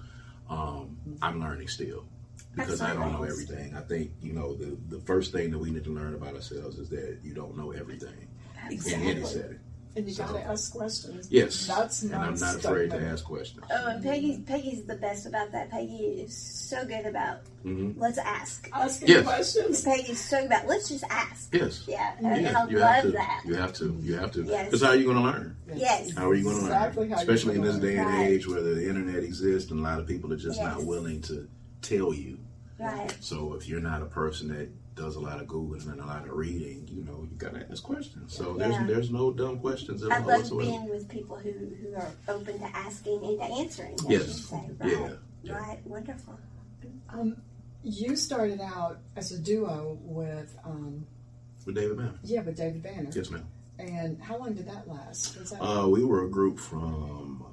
Um, 0.49 0.97
I'm 1.21 1.40
learning 1.40 1.68
still 1.68 2.04
because 2.54 2.80
I 2.80 2.95
don't 2.95 3.12
know 3.12 3.23
everything. 3.23 3.75
I 3.75 3.80
think 3.83 4.12
you 4.23 4.33
know 4.33 4.54
the 4.54 4.76
the 4.88 5.00
first 5.00 5.33
thing 5.33 5.50
that 5.50 5.59
we 5.59 5.71
need 5.71 5.85
to 5.85 5.95
learn 5.95 6.14
about 6.14 6.35
ourselves 6.35 6.78
is 6.78 6.88
that 6.90 7.18
you 7.23 7.35
don't 7.35 7.57
know 7.57 7.73
everything 7.73 8.28
in 8.71 8.73
any 8.73 8.75
Exactly. 8.75 9.25
setting. 9.25 9.61
And 9.99 10.09
you 10.09 10.14
So- 10.14 10.25
got 10.25 10.33
to 10.33 10.43
ask 10.45 10.73
questions. 10.73 11.28
Yes, 11.31 11.67
that's 11.67 12.02
and 12.02 12.14
I'm 12.14 12.35
not 12.35 12.57
afraid 12.57 12.90
to 12.90 13.00
ask 13.00 13.25
questions. 13.25 13.64
Oh, 13.71 13.87
and 13.88 14.02
Peggy, 14.02 14.38
Peggy's 14.47 14.85
the 14.85 14.95
best 14.97 15.26
about 15.26 15.52
that. 15.52 15.71
Peggy 15.71 15.97
is 16.23 16.37
so 16.37 16.85
good 16.85 17.05
about 17.07 17.38
hmm 17.62 17.90
let's 17.97 18.19
ask. 18.19 18.69
asking 18.73 19.09
Yes. 19.09 19.25
questions. 19.26 19.83
Peggy's 19.83 20.21
so 20.21 20.38
good 20.38 20.47
about 20.47 20.67
let's 20.69 20.88
just 20.88 21.05
ask. 21.11 21.52
Yes. 21.55 21.85
Yeah, 21.87 22.12
and 22.19 22.26
Yeah, 22.26 22.33
I 22.33 22.69
you 22.69 22.78
have 22.78 22.95
love 22.97 23.02
to. 23.05 23.11
that. 23.19 23.43
You 23.45 23.55
have 23.57 23.73
to. 23.75 23.99
You 24.00 24.14
have 24.17 24.33
to. 24.33 24.43
Yes. 24.45 24.64
Because 24.67 24.83
how 24.83 24.88
are 24.90 24.97
you 24.97 25.05
going 25.05 25.17
to 25.17 25.23
learn? 25.23 25.57
Yes. 25.75 26.12
How 26.17 26.31
are 26.31 26.35
you 26.35 26.45
going 26.45 26.57
to 26.59 26.62
Exactly 26.62 27.02
learn? 27.02 27.11
how 27.11 27.19
Especially 27.19 27.55
in 27.57 27.61
gonna 27.62 27.73
this 27.73 27.81
day 27.83 27.97
and 27.99 28.07
learn. 28.11 28.21
age 28.21 28.49
where 28.49 28.62
the 28.62 28.88
internet 28.88 29.23
exists 29.25 29.71
and 29.71 29.81
a 29.81 29.83
lot 29.83 29.99
of 29.99 30.07
people 30.07 30.33
are 30.33 30.37
just 30.37 30.61
not 30.61 30.85
willing 30.85 31.21
to 31.23 31.47
tell 31.83 32.14
you. 32.14 32.38
Right. 32.81 33.14
So 33.21 33.55
if 33.55 33.69
you're 33.69 33.81
not 33.81 34.02
a 34.02 34.07
person 34.07 34.49
that 34.57 34.69
does 34.99 35.17
a 35.17 35.21
lot 35.21 35.40
of 35.40 35.47
googling 35.47 35.90
and 35.90 36.00
a 36.00 36.05
lot 36.07 36.25
of 36.26 36.33
reading, 36.35 36.87
you 36.90 37.05
know, 37.05 37.26
you 37.31 37.37
got 37.38 37.55
to 37.55 37.67
ask 37.71 37.83
questions. 37.83 38.35
So 38.37 38.59
Yeah. 38.59 38.69
there's 38.69 38.87
there's 38.88 39.11
no 39.11 39.33
dumb 39.33 39.59
questions 39.61 40.02
at 40.02 40.11
I 40.12 40.17
all 40.21 40.26
love 40.26 40.40
whatsoever. 40.40 40.71
being 40.71 40.88
with 40.90 41.09
people 41.09 41.37
who, 41.38 41.52
who 41.81 41.95
are 41.95 42.11
open 42.28 42.59
to 42.59 42.64
asking 42.76 43.25
and 43.25 43.38
to 43.38 43.45
answering. 43.45 43.97
I 44.07 44.11
Yes. 44.12 44.45
say. 44.45 44.71
Right. 44.78 44.93
Yeah. 44.93 45.12
Yeah. 45.43 45.52
Right. 45.59 45.87
Wonderful. 45.87 46.38
Um, 47.11 47.37
you 47.85 48.17
started 48.17 48.61
out 48.61 48.99
as 49.17 49.31
a 49.33 49.38
duo 49.38 49.99
with, 50.02 50.55
um, 50.64 51.07
With 51.64 51.76
David 51.76 51.97
Mann. 51.99 52.19
yeah, 52.25 52.43
with 52.43 52.57
David 52.57 52.83
Banner. 52.83 53.11
Yes, 53.14 53.31
ma'am. 53.31 53.47
And 53.78 54.21
how 54.21 54.37
long 54.38 54.55
did 54.55 54.67
that 54.67 54.88
last? 54.88 55.35
That 55.50 55.62
Uh, 55.62 55.87
we 55.88 56.05
were 56.05 56.25
a 56.25 56.28
group 56.28 56.59
from 56.59 57.45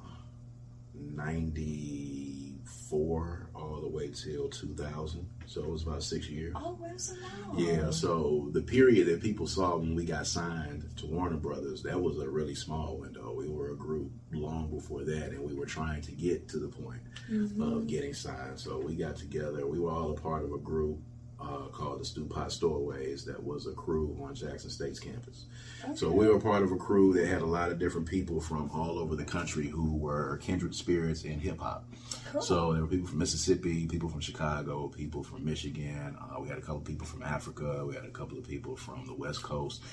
'94 0.96 3.45
all 3.76 3.82
the 3.82 3.88
way 3.88 4.10
till 4.10 4.48
2000. 4.50 5.28
So 5.48 5.62
it 5.62 5.70
was 5.70 5.84
about 5.84 6.02
six 6.02 6.28
years. 6.28 6.54
oh, 6.56 6.78
was 6.80 7.14
long. 7.22 7.60
Yeah, 7.60 7.90
so 7.92 8.50
the 8.52 8.62
period 8.62 9.08
that 9.08 9.22
people 9.22 9.48
saw 9.48 9.78
when 9.78 9.96
we 9.96 10.06
got 10.06 10.28
signed 10.28 10.90
to 10.98 11.06
Warner 11.06 11.38
Brothers, 11.38 11.84
that 11.84 12.02
was 12.02 12.20
a 12.20 12.28
really 12.28 12.56
small 12.56 12.98
window. 12.98 13.34
We 13.34 13.48
were 13.48 13.72
a 13.72 13.76
group 13.76 14.12
long 14.32 14.70
before 14.70 15.04
that, 15.04 15.30
and 15.32 15.40
we 15.40 15.54
were 15.54 15.66
trying 15.66 16.02
to 16.04 16.12
get 16.12 16.48
to 16.50 16.58
the 16.58 16.68
point 16.68 17.02
mm-hmm. 17.30 17.62
of 17.62 17.88
getting 17.88 18.14
signed. 18.14 18.60
So 18.60 18.80
we 18.80 18.96
got 18.96 19.18
together. 19.18 19.68
We 19.68 19.80
were 19.80 19.92
all 19.92 20.12
a 20.12 20.20
part 20.20 20.44
of 20.44 20.52
a 20.54 20.58
group 20.58 21.00
uh, 21.46 21.68
called 21.68 22.00
the 22.00 22.06
Stew 22.06 22.26
Pot 22.26 22.52
Stowaways 22.52 23.26
that 23.26 23.42
was 23.42 23.68
a 23.68 23.74
crew 23.74 24.18
on 24.22 24.34
Jackson 24.34 24.70
State's 24.70 25.00
campus. 25.00 25.46
So 25.94 26.12
we 26.12 26.28
were 26.28 26.40
part 26.40 26.64
of 26.64 26.72
a 26.72 26.78
crew 26.78 27.14
that 27.14 27.28
had 27.28 27.42
a 27.42 27.46
lot 27.46 27.72
of 27.72 27.80
different 27.80 28.08
people 28.08 28.42
from 28.42 28.70
all 28.72 28.98
over 28.98 29.16
the 29.16 29.26
country 29.26 29.68
who 29.68 29.96
were 29.96 30.38
kindred 30.38 30.74
spirits 30.74 31.24
in 31.24 31.40
hip 31.40 31.60
hop. 31.60 31.88
Cool. 32.32 32.42
So 32.42 32.74
there 32.74 32.82
were 32.82 32.88
people 32.88 33.08
from 33.08 33.20
Mississippi, 33.20 33.86
people 33.86 34.10
from 34.10 34.22
Chicago, 34.22 34.88
people 34.88 35.24
from 35.24 35.46
Michigan. 35.46 36.18
Uh, 36.20 36.42
we 36.42 36.48
had 36.48 36.58
a 36.58 36.62
couple 36.62 36.78
of 36.78 36.86
people 36.86 37.06
from 37.06 37.22
Africa. 37.24 37.86
We 37.86 37.96
had 37.96 38.06
a 38.06 38.12
couple 38.12 38.38
of 38.38 38.48
people 38.48 38.76
from 38.76 39.06
the 39.06 39.14
West 39.14 39.44
Coast, 39.44 39.84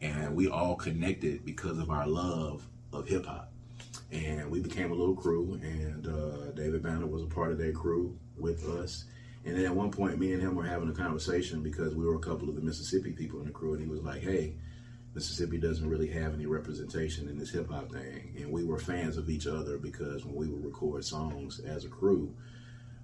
and 0.00 0.34
we 0.34 0.48
all 0.48 0.74
connected 0.76 1.44
because 1.44 1.78
of 1.78 1.90
our 1.90 2.06
love 2.06 2.66
of 2.92 3.06
hip 3.06 3.26
hop. 3.26 3.52
And 4.10 4.50
we 4.50 4.60
became 4.60 4.90
a 4.90 4.94
little 4.94 5.14
crew, 5.14 5.58
and 5.62 6.06
uh, 6.06 6.50
David 6.52 6.82
Banner 6.82 7.06
was 7.06 7.22
a 7.22 7.26
part 7.26 7.50
of 7.50 7.58
that 7.58 7.74
crew 7.74 8.18
with 8.36 8.68
us. 8.68 9.04
And 9.44 9.56
then 9.56 9.64
at 9.64 9.74
one 9.74 9.90
point, 9.90 10.18
me 10.18 10.32
and 10.32 10.40
him 10.40 10.54
were 10.54 10.64
having 10.64 10.88
a 10.88 10.92
conversation 10.92 11.62
because 11.62 11.94
we 11.94 12.04
were 12.04 12.14
a 12.14 12.20
couple 12.20 12.48
of 12.48 12.54
the 12.54 12.60
Mississippi 12.60 13.12
people 13.12 13.40
in 13.40 13.46
the 13.46 13.52
crew, 13.52 13.74
and 13.74 13.82
he 13.82 13.88
was 13.88 14.02
like, 14.02 14.22
"Hey." 14.22 14.54
Mississippi 15.14 15.58
doesn't 15.58 15.88
really 15.88 16.06
have 16.06 16.32
any 16.32 16.46
representation 16.46 17.28
in 17.28 17.36
this 17.36 17.50
hip 17.50 17.70
hop 17.70 17.92
thing. 17.92 18.34
And 18.38 18.50
we 18.50 18.64
were 18.64 18.78
fans 18.78 19.18
of 19.18 19.28
each 19.28 19.46
other 19.46 19.76
because 19.76 20.24
when 20.24 20.34
we 20.34 20.48
would 20.48 20.64
record 20.64 21.04
songs 21.04 21.60
as 21.60 21.84
a 21.84 21.88
crew, 21.88 22.34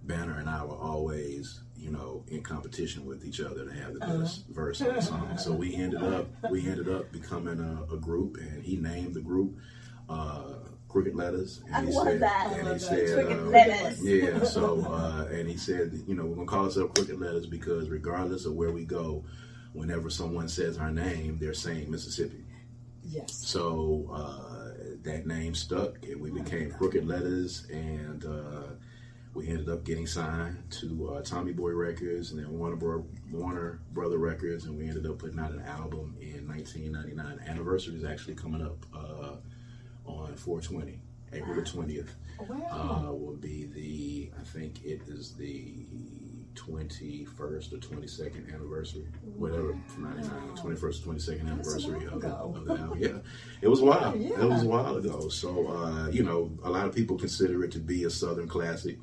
Banner 0.04 0.38
and 0.38 0.48
I 0.48 0.64
were 0.64 0.76
always, 0.76 1.60
you 1.76 1.90
know, 1.90 2.24
in 2.28 2.42
competition 2.42 3.04
with 3.04 3.26
each 3.26 3.40
other 3.40 3.66
to 3.66 3.72
have 3.74 3.92
the 3.92 4.00
best 4.00 4.46
verse 4.48 4.80
on 4.80 4.94
the 4.94 5.02
song. 5.02 5.36
So 5.36 5.52
we 5.52 5.74
ended 5.74 6.02
up 6.02 6.28
we 6.50 6.66
ended 6.66 6.88
up 6.88 7.12
becoming 7.12 7.60
a, 7.60 7.92
a 7.92 7.98
group, 7.98 8.38
and 8.38 8.62
he 8.62 8.76
named 8.76 9.12
the 9.12 9.20
group 9.20 9.58
uh, 10.08 10.54
Crooked 11.02 11.14
Letters. 11.16 11.60
And 11.66 11.74
I 11.76 11.84
he 11.84 11.92
love 11.92 12.06
said, 12.06 12.20
that. 12.20 12.52
And 12.58 12.68
I 12.68 12.72
he 12.72 12.78
that. 12.78 12.80
said, 12.80 13.14
Crooked 13.14 13.38
um, 13.38 13.50
Letters. 13.52 14.04
yeah. 14.04 14.44
So 14.44 14.84
uh, 14.88 15.26
and 15.32 15.48
he 15.48 15.56
said, 15.56 16.02
you 16.06 16.14
know, 16.14 16.24
we're 16.24 16.34
gonna 16.36 16.46
call 16.46 16.64
ourselves 16.64 16.92
Crooked 16.94 17.18
Letters 17.20 17.46
because 17.46 17.88
regardless 17.88 18.46
of 18.46 18.54
where 18.54 18.72
we 18.72 18.84
go, 18.84 19.24
whenever 19.72 20.10
someone 20.10 20.48
says 20.48 20.78
our 20.78 20.90
name, 20.90 21.38
they're 21.38 21.54
saying 21.54 21.90
Mississippi. 21.90 22.44
Yes. 23.04 23.32
So 23.34 24.10
uh, 24.12 24.72
that 25.04 25.26
name 25.26 25.54
stuck, 25.54 26.02
and 26.02 26.20
we 26.20 26.30
became 26.30 26.70
Crooked 26.70 27.06
Letters, 27.06 27.66
and 27.70 28.24
uh, 28.24 28.62
we 29.34 29.48
ended 29.48 29.68
up 29.68 29.84
getting 29.84 30.06
signed 30.06 30.62
to 30.72 31.14
uh, 31.14 31.22
Tommy 31.22 31.52
Boy 31.52 31.70
Records 31.72 32.32
and 32.32 32.40
then 32.42 32.58
Warner, 32.58 32.76
Bro- 32.76 33.06
Warner 33.30 33.80
Brother 33.92 34.18
Records, 34.18 34.64
and 34.64 34.76
we 34.76 34.88
ended 34.88 35.06
up 35.06 35.18
putting 35.18 35.38
out 35.38 35.52
an 35.52 35.62
album 35.62 36.16
in 36.20 36.46
1999. 36.48 37.36
The 37.38 37.50
anniversary 37.50 37.94
is 37.96 38.04
actually 38.04 38.34
coming 38.34 38.62
up 38.62 38.84
uh, 38.94 39.36
on 40.08 40.34
420, 40.36 41.00
April 41.32 41.54
the 41.54 41.62
20th. 41.62 42.08
Wow. 42.48 43.08
Uh, 43.08 43.12
will 43.12 43.36
be 43.36 43.66
the 43.66 44.30
I 44.38 44.44
think 44.44 44.84
it 44.84 45.02
is 45.08 45.34
the 45.34 45.74
21st 46.54 47.72
or 47.72 47.76
22nd 47.76 48.52
anniversary, 48.52 49.06
whatever 49.36 49.76
from 49.88 50.04
99, 50.04 50.32
21st 50.56 51.06
or 51.06 51.14
22nd 51.14 51.50
anniversary 51.50 52.06
of 52.06 52.20
the, 52.20 52.28
of 52.28 52.64
the 52.64 52.74
album. 52.74 52.98
Yeah, 52.98 53.18
it 53.60 53.68
was 53.68 53.80
a 53.80 53.84
while. 53.84 54.16
Yeah. 54.18 54.42
It 54.42 54.48
was 54.48 54.62
a 54.62 54.66
while 54.66 54.96
ago. 54.96 55.28
So 55.28 55.68
uh, 55.68 56.08
you 56.08 56.22
know, 56.22 56.50
a 56.64 56.70
lot 56.70 56.86
of 56.86 56.94
people 56.94 57.18
consider 57.18 57.64
it 57.64 57.72
to 57.72 57.78
be 57.78 58.04
a 58.04 58.10
Southern 58.10 58.48
classic. 58.48 58.98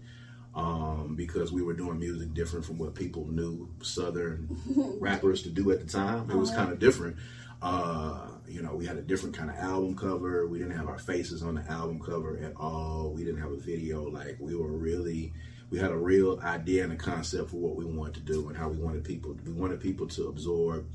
Um, 0.53 1.15
because 1.17 1.51
we 1.51 1.61
were 1.61 1.73
doing 1.73 1.99
music 1.99 2.33
different 2.33 2.63
from 2.63 2.77
what 2.77 2.95
people 2.95 3.27
knew 3.27 3.67
Southern 3.81 4.47
rappers 5.01 5.43
to 5.43 5.49
do 5.49 5.69
at 5.71 5.81
the 5.81 5.85
time. 5.85 6.31
It 6.31 6.37
was 6.37 6.49
kind 6.49 6.71
of 6.71 6.79
different. 6.79 7.17
Uh, 7.61 8.27
you 8.47 8.61
know, 8.61 8.75
we 8.75 8.85
had 8.85 8.97
a 8.97 9.01
different 9.01 9.35
kind 9.35 9.49
of 9.49 9.55
album 9.57 9.95
cover. 9.95 10.47
We 10.47 10.59
didn't 10.59 10.77
have 10.77 10.87
our 10.87 10.99
faces 10.99 11.43
on 11.43 11.55
the 11.55 11.71
album 11.71 11.99
cover 11.99 12.37
at 12.37 12.53
all. 12.55 13.11
We 13.13 13.23
didn't 13.23 13.41
have 13.41 13.51
a 13.51 13.57
video. 13.57 14.03
Like 14.09 14.37
we 14.39 14.55
were 14.55 14.71
really, 14.71 15.33
we 15.69 15.79
had 15.79 15.91
a 15.91 15.97
real 15.97 16.39
idea 16.41 16.83
and 16.83 16.93
a 16.93 16.97
concept 16.97 17.51
for 17.51 17.57
what 17.57 17.75
we 17.75 17.85
wanted 17.85 18.15
to 18.15 18.19
do 18.21 18.47
and 18.47 18.57
how 18.57 18.69
we 18.69 18.77
wanted 18.77 19.03
people. 19.03 19.35
We 19.45 19.53
wanted 19.53 19.79
people 19.79 20.07
to 20.07 20.27
absorb 20.27 20.87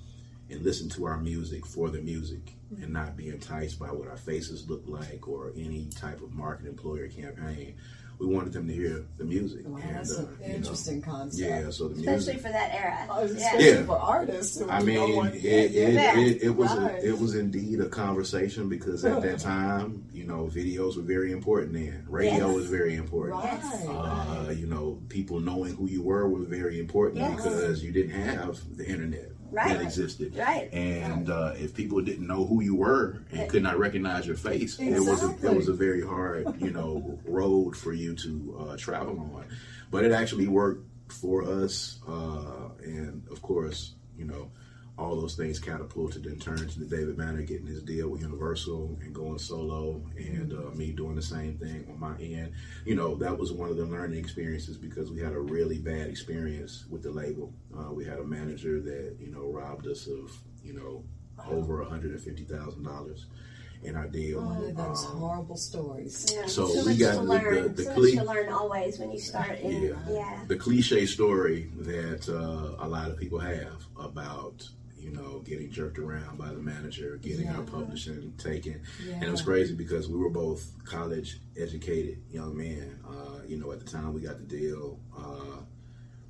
and 0.51 0.63
listen 0.63 0.89
to 0.91 1.07
our 1.07 1.17
music 1.17 1.65
for 1.65 1.91
the 1.91 2.01
music 2.01 2.55
and 2.71 2.81
mm-hmm. 2.81 2.93
not 2.93 3.17
be 3.17 3.29
enticed 3.29 3.79
by 3.79 3.87
what 3.87 4.09
our 4.09 4.17
faces 4.17 4.69
look 4.69 4.83
like 4.87 5.29
or 5.29 5.53
any 5.57 5.89
type 5.95 6.23
of 6.23 6.33
market 6.33 6.67
employer 6.67 7.09
campaign. 7.09 7.75
We 8.21 8.27
wanted 8.27 8.53
them 8.53 8.69
to 8.69 8.75
hear 8.75 9.05
the 9.17 9.25
music. 9.25 9.63
Wow, 9.67 9.79
and, 9.83 9.97
that's 9.97 10.19
uh, 10.19 10.23
an 10.23 10.29
you 10.43 10.49
know, 10.49 10.55
interesting 10.57 11.01
concept. 11.01 11.51
yeah, 11.51 11.71
so 11.71 11.89
the 11.89 11.95
Especially 11.95 12.35
music. 12.35 12.41
for 12.43 12.53
that 12.53 12.75
era. 12.75 13.07
Oh, 13.09 13.21
yeah. 13.21 13.25
especially 13.33 13.67
Yeah. 13.71 13.83
for 13.87 13.97
artists. 13.99 14.61
I 14.63 14.77
don't 14.79 14.87
mean, 14.87 15.17
want- 15.17 15.35
it, 15.37 15.41
yeah, 15.43 15.51
it, 15.53 15.93
yeah. 15.95 16.19
it, 16.19 16.43
it 16.43 16.51
was 16.51 16.71
Right. 16.77 17.03
a, 17.03 17.09
it 17.09 17.19
was 17.19 17.35
indeed 17.35 17.81
a 17.81 17.89
conversation 17.89 18.69
because 18.69 19.05
at 19.07 19.23
that 19.23 19.39
time, 19.41 20.05
you 20.13 20.25
know, 20.27 20.51
videos 20.53 20.97
were 20.97 21.03
very 21.03 21.33
important. 21.33 21.73
Then 21.73 22.05
radio 22.09 22.47
Yes. 22.49 22.57
was 22.57 22.67
very 22.67 22.95
important. 22.97 23.43
Right, 23.43 23.61
Uh, 23.89 24.51
you 24.51 24.67
know, 24.67 25.01
people 25.09 25.41
knowing 25.41 25.75
who 25.75 25.89
you 25.89 26.03
were 26.03 26.29
was 26.29 26.47
very 26.47 26.79
important 26.79 27.19
Yes. 27.21 27.37
because 27.43 27.83
you 27.83 27.91
didn't 27.91 28.11
have 28.21 28.61
the 28.77 28.87
internet 28.87 29.30
Right. 29.51 29.69
that 29.69 29.83
existed. 29.83 30.37
Right. 30.37 30.73
And 30.73 31.29
uh, 31.31 31.53
if 31.57 31.75
people 31.75 32.01
didn't 32.01 32.27
know 32.27 32.45
who 32.45 32.63
you 32.63 32.75
were 32.77 33.23
and 33.33 33.49
could 33.51 33.63
not 33.63 33.79
recognize 33.79 34.27
your 34.27 34.37
face, 34.37 34.79
it 34.79 35.01
was 35.01 35.23
a, 35.23 35.31
it 35.47 35.55
was 35.55 35.69
a 35.69 35.73
very 35.73 36.03
hard, 36.05 36.61
you 36.61 36.71
know, 36.71 37.19
road 37.25 37.77
for 37.77 37.93
you 37.93 38.15
to 38.15 38.57
uh, 38.61 38.77
travel 38.77 39.19
on. 39.35 39.45
But 39.91 40.05
it 40.05 40.13
actually 40.13 40.47
worked 40.47 40.87
for 41.13 41.43
us, 41.43 41.99
uh, 42.07 42.69
and 42.85 43.27
of 43.31 43.43
course, 43.43 43.95
you 44.17 44.25
know, 44.25 44.51
all 45.01 45.17
those 45.19 45.35
things 45.35 45.59
catapulted 45.59 46.27
in 46.27 46.39
turn 46.39 46.59
to 46.69 46.79
the 46.79 46.85
David 46.85 47.17
Banner 47.17 47.41
getting 47.43 47.67
his 47.67 47.83
deal 47.83 48.11
with 48.11 48.21
Universal 48.21 48.99
and 49.01 49.15
going 49.15 49.39
solo, 49.39 50.03
and 50.19 50.53
uh, 50.53 50.71
me 50.77 50.93
doing 50.93 51.15
the 51.17 51.23
same 51.23 51.57
thing 51.57 51.87
on 51.91 51.99
my 51.99 52.17
end. 52.23 52.53
You 52.85 52.95
know, 52.97 53.15
that 53.17 53.37
was 53.37 53.51
one 53.51 53.71
of 53.71 53.77
the 53.79 53.87
learning 53.87 54.19
experiences 54.19 54.77
because 54.77 55.11
we 55.11 55.21
had 55.21 55.33
a 55.33 55.41
really 55.41 55.79
bad 55.79 56.07
experience 56.09 56.85
with 56.91 57.03
the 57.03 57.11
label. 57.11 57.53
Uh, 57.77 57.91
we 57.93 58.05
had 58.05 58.19
a 58.19 58.25
manager 58.25 58.81
that 58.81 59.17
you 59.19 59.29
know 59.33 59.51
robbed 59.51 59.87
us 59.87 60.07
of 60.07 60.37
you 60.63 60.75
know 60.75 61.03
over 61.49 61.81
a 61.81 61.87
hundred 61.89 62.11
and 62.11 62.21
fifty 62.21 62.45
thousand 62.45 62.83
dollars 62.83 63.25
in 63.83 63.97
our 63.97 64.07
deal. 64.09 64.43
One 64.45 64.63
of 64.63 64.77
those 64.77 65.07
Um, 65.07 65.17
horrible 65.17 65.57
stories. 65.57 66.31
Yeah. 66.31 66.45
So 66.47 66.69
so 66.69 66.85
we 66.87 66.99
got 66.99 67.13
to 67.15 67.17
the- 67.21 67.23
learn. 67.25 67.63
the- 67.63 67.69
the 67.71 67.85
so 67.85 67.95
cle- 67.95 68.03
much 68.03 68.13
to 68.13 68.25
learn 68.25 68.49
always 68.53 68.99
when 68.99 69.11
you 69.13 69.19
start 69.19 69.59
in. 69.61 69.83
Yeah. 69.83 69.95
Yeah. 70.11 70.45
the 70.47 70.57
cliche 70.57 71.07
story 71.07 71.71
that 71.79 72.29
uh, 72.29 72.85
a 72.85 72.87
lot 72.87 73.11
of 73.11 73.17
people 73.17 73.39
have 73.39 73.73
about 73.99 74.69
you 75.01 75.11
know 75.11 75.41
getting 75.41 75.71
jerked 75.71 75.99
around 75.99 76.39
by 76.39 76.49
the 76.49 76.61
manager, 76.61 77.19
getting 77.23 77.49
our 77.49 77.63
publishing 77.63 78.35
taken, 78.39 78.81
and 79.13 79.25
it 79.25 79.31
was 79.31 79.43
crazy 79.43 79.75
because 79.75 80.09
we 80.09 80.19
were 80.19 80.31
both 80.31 80.73
college 80.85 81.41
educated 81.59 82.23
young 82.31 82.57
men. 82.57 82.99
Uh, 83.07 83.43
you 83.47 83.57
know, 83.57 83.73
at 83.73 83.81
the 83.81 83.91
time 83.91 84.13
we 84.13 84.21
got 84.21 84.39
the 84.39 84.45
deal. 84.45 84.99
Uh, 85.17 85.63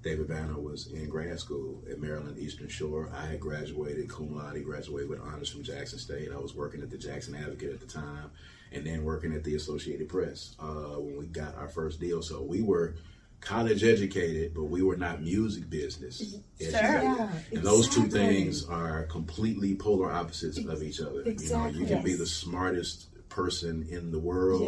David 0.02 0.28
Banner 0.28 0.58
was 0.58 0.86
in 0.86 1.10
grad 1.10 1.38
school 1.38 1.82
at 1.90 2.00
Maryland 2.00 2.38
Eastern 2.38 2.68
Shore. 2.68 3.10
I 3.14 3.26
had 3.26 3.40
graduated 3.40 4.08
cum 4.08 4.34
laude, 4.34 4.64
graduated 4.64 5.10
with 5.10 5.20
honors 5.20 5.50
from 5.50 5.62
Jackson 5.62 5.98
State. 5.98 6.30
I 6.32 6.38
was 6.38 6.54
working 6.54 6.80
at 6.80 6.90
the 6.90 6.96
Jackson 6.96 7.34
Advocate 7.34 7.72
at 7.72 7.80
the 7.80 7.86
time, 7.86 8.30
and 8.72 8.86
then 8.86 9.04
working 9.04 9.34
at 9.34 9.44
the 9.44 9.56
Associated 9.56 10.08
Press 10.08 10.54
uh, 10.58 10.98
when 10.98 11.18
we 11.18 11.26
got 11.26 11.54
our 11.56 11.68
first 11.68 12.00
deal. 12.00 12.22
So 12.22 12.40
we 12.40 12.62
were 12.62 12.94
college 13.40 13.82
educated, 13.84 14.52
but 14.54 14.64
we 14.64 14.82
were 14.82 14.96
not 14.96 15.22
music 15.22 15.68
business 15.70 16.20
educated. 16.60 17.02
Yeah, 17.02 17.30
And 17.52 17.62
those 17.62 17.88
two 17.88 18.06
things 18.08 18.64
are 18.66 19.04
completely 19.04 19.74
polar 19.76 20.10
opposites 20.12 20.58
of 20.58 20.82
each 20.82 21.00
other. 21.00 21.20
You 21.20 21.24
know, 21.24 21.30
Exactly. 21.30 21.80
you 21.80 21.86
can 21.86 22.02
be 22.02 22.14
the 22.14 22.26
smartest 22.26 23.06
person 23.30 23.86
in 23.88 24.10
the 24.10 24.18
world 24.18 24.62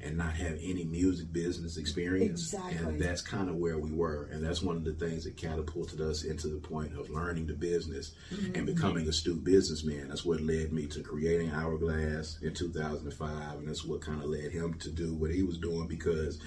Yeah. 0.00 0.06
and 0.08 0.16
not 0.16 0.34
have 0.36 0.58
any 0.62 0.84
music 0.84 1.30
business 1.34 1.76
experience. 1.76 2.54
Exactly. 2.54 2.78
And 2.78 2.98
that's 3.00 3.20
kind 3.20 3.50
of 3.50 3.56
where 3.56 3.76
we 3.78 3.92
were. 3.92 4.28
And 4.32 4.42
that's 4.42 4.62
one 4.62 4.76
of 4.76 4.84
the 4.84 4.94
things 4.94 5.24
that 5.24 5.36
catapulted 5.36 6.00
us 6.00 6.24
into 6.24 6.48
the 6.48 6.56
point 6.56 6.96
of 6.98 7.10
learning 7.10 7.46
the 7.46 7.52
business 7.52 8.12
Mm-hmm. 8.32 8.54
and 8.54 8.66
becoming 8.66 9.06
astute 9.06 9.44
businessman. 9.44 10.08
That's 10.08 10.24
what 10.24 10.40
led 10.40 10.72
me 10.72 10.86
to 10.86 11.02
creating 11.02 11.50
Hourglass 11.50 12.38
in 12.42 12.54
2005. 12.54 13.58
And 13.58 13.68
that's 13.68 13.84
what 13.84 14.00
kind 14.00 14.22
of 14.22 14.30
led 14.30 14.50
him 14.50 14.74
to 14.80 14.90
do 14.90 15.12
what 15.14 15.30
he 15.30 15.42
was 15.42 15.58
doing 15.58 15.86
because 15.86 16.38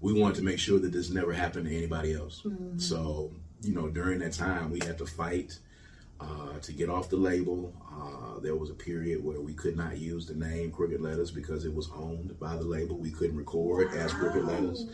we 0.00 0.12
wanted 0.12 0.36
to 0.36 0.42
make 0.42 0.58
sure 0.58 0.78
that 0.78 0.92
this 0.92 1.10
never 1.10 1.32
happened 1.32 1.66
to 1.68 1.76
anybody 1.76 2.14
else. 2.14 2.42
Mm-hmm. 2.44 2.78
So, 2.78 3.32
you 3.62 3.74
know, 3.74 3.88
during 3.88 4.20
that 4.20 4.32
time, 4.32 4.70
we 4.70 4.78
had 4.80 4.98
to 4.98 5.06
fight 5.06 5.58
uh, 6.20 6.58
to 6.60 6.72
get 6.72 6.88
off 6.88 7.08
the 7.08 7.16
label. 7.16 7.72
Uh, 7.90 8.40
there 8.40 8.54
was 8.54 8.70
a 8.70 8.74
period 8.74 9.22
where 9.24 9.40
we 9.40 9.52
could 9.52 9.76
not 9.76 9.98
use 9.98 10.26
the 10.26 10.34
name 10.34 10.70
Crooked 10.70 11.00
Letters 11.00 11.30
because 11.30 11.64
it 11.64 11.74
was 11.74 11.90
owned 11.94 12.38
by 12.38 12.56
the 12.56 12.64
label. 12.64 12.96
We 12.96 13.10
couldn't 13.10 13.36
record 13.36 13.92
as 13.94 14.12
Crooked 14.12 14.44
Letters. 14.44 14.86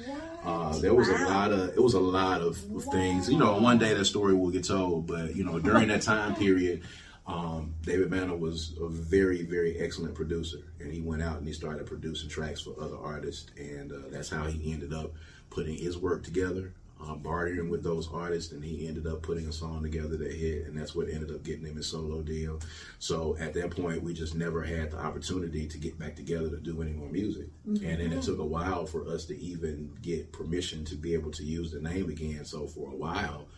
Uh, 0.45 0.79
there 0.79 0.95
was 0.95 1.09
a 1.09 1.19
lot 1.25 1.53
of 1.53 1.71
it 1.71 1.83
was 1.83 1.95
a 1.95 2.01
lot 2.01 2.40
of, 2.40 2.59
of 2.75 2.85
things. 2.85 3.31
You 3.31 3.38
know, 3.38 3.59
one 3.59 3.79
day 3.79 3.95
that 3.95 4.05
story 4.05 4.35
will 4.35 4.51
get 4.51 4.64
told, 4.64 5.07
but 5.07 5.35
you 5.35 5.45
know, 5.45 5.59
during 5.59 5.88
that 5.88 6.03
time 6.03 6.35
period. 6.35 6.83
Um, 7.27 7.75
David 7.83 8.11
Banner 8.11 8.37
was 8.37 8.75
a 8.81 8.89
very, 8.89 9.43
very 9.43 9.79
excellent 9.79 10.15
producer, 10.15 10.59
and 10.79 10.93
he 10.93 11.01
went 11.01 11.23
out 11.23 11.39
and 11.39 11.47
he 11.47 11.53
started 11.53 11.87
producing 11.87 12.29
tracks 12.29 12.61
for 12.61 12.75
other 12.81 12.97
artists, 12.97 13.51
and 13.59 13.93
uh, 13.93 14.09
that's 14.11 14.31
how 14.31 14.45
he 14.45 14.73
ended 14.73 14.93
up 14.93 15.12
putting 15.51 15.77
his 15.77 15.99
work 15.99 16.23
together, 16.23 16.73
uh, 17.05 17.15
bartering 17.17 17.69
with 17.69 17.83
those 17.83 18.09
artists, 18.12 18.53
and 18.53 18.62
he 18.65 18.87
ended 18.87 19.09
up 19.09 19.23
putting 19.23 19.49
a 19.49 19.53
song 19.53 19.83
together 19.83 20.17
that 20.17 20.33
hit, 20.33 20.67
and 20.67 20.79
that's 20.79 20.95
what 20.95 21.09
ended 21.09 21.33
up 21.33 21.43
getting 21.43 21.67
him 21.67 21.75
his 21.77 21.89
solo 21.89 22.23
deal. 22.23 22.61
So 23.01 23.37
at 23.41 23.55
that 23.55 23.73
point, 23.73 24.05
we 24.05 24.15
just 24.15 24.37
never 24.37 24.62
had 24.62 24.93
the 24.93 24.99
opportunity 24.99 25.67
to 25.67 25.79
get 25.79 25.99
back 25.99 26.15
together 26.15 26.49
to 26.51 26.59
do 26.59 26.81
any 26.81 26.93
more 26.93 27.09
music, 27.09 27.49
and 27.67 27.81
then 28.01 28.12
it 28.12 28.23
took 28.23 28.39
a 28.39 28.45
while 28.45 28.87
for 28.87 29.05
us 29.09 29.25
to 29.27 29.37
even 29.41 29.93
get 30.01 30.33
permission 30.33 30.85
to 30.85 30.95
be 30.95 31.12
able 31.15 31.33
to 31.33 31.43
use 31.45 31.73
the 31.73 31.81
name 31.81 32.09
again. 32.09 32.45
So 32.45 32.69
for 32.69 32.93
a 32.93 32.97
while. 32.97 33.49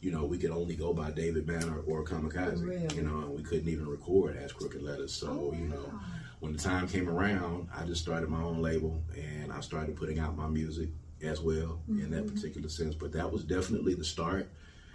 You 0.00 0.12
know, 0.12 0.24
we 0.24 0.38
could 0.38 0.50
only 0.50 0.76
go 0.76 0.92
by 0.94 1.10
David 1.10 1.46
Banner 1.46 1.80
or 1.80 2.04
Kamikaze. 2.04 2.62
Really? 2.64 2.94
You 2.94 3.02
know, 3.02 3.18
and 3.18 3.34
we 3.34 3.42
couldn't 3.42 3.68
even 3.68 3.88
record 3.88 4.36
as 4.36 4.52
Crooked 4.52 4.82
Letters. 4.82 5.12
So, 5.12 5.52
you 5.58 5.64
know, 5.66 5.92
when 6.40 6.52
the 6.52 6.58
time 6.58 6.86
came 6.86 7.08
around, 7.08 7.68
I 7.74 7.84
just 7.84 8.02
started 8.02 8.28
my 8.28 8.40
own 8.40 8.62
label 8.62 9.02
and 9.16 9.52
I 9.52 9.60
started 9.60 9.96
putting 9.96 10.20
out 10.20 10.36
my 10.36 10.46
music 10.46 10.88
as 11.22 11.40
well 11.40 11.80
in 11.88 12.10
that 12.12 12.32
particular 12.32 12.68
sense. 12.68 12.94
But 12.94 13.12
that 13.12 13.32
was 13.32 13.42
definitely 13.42 13.94
the 13.94 14.04
start 14.04 14.48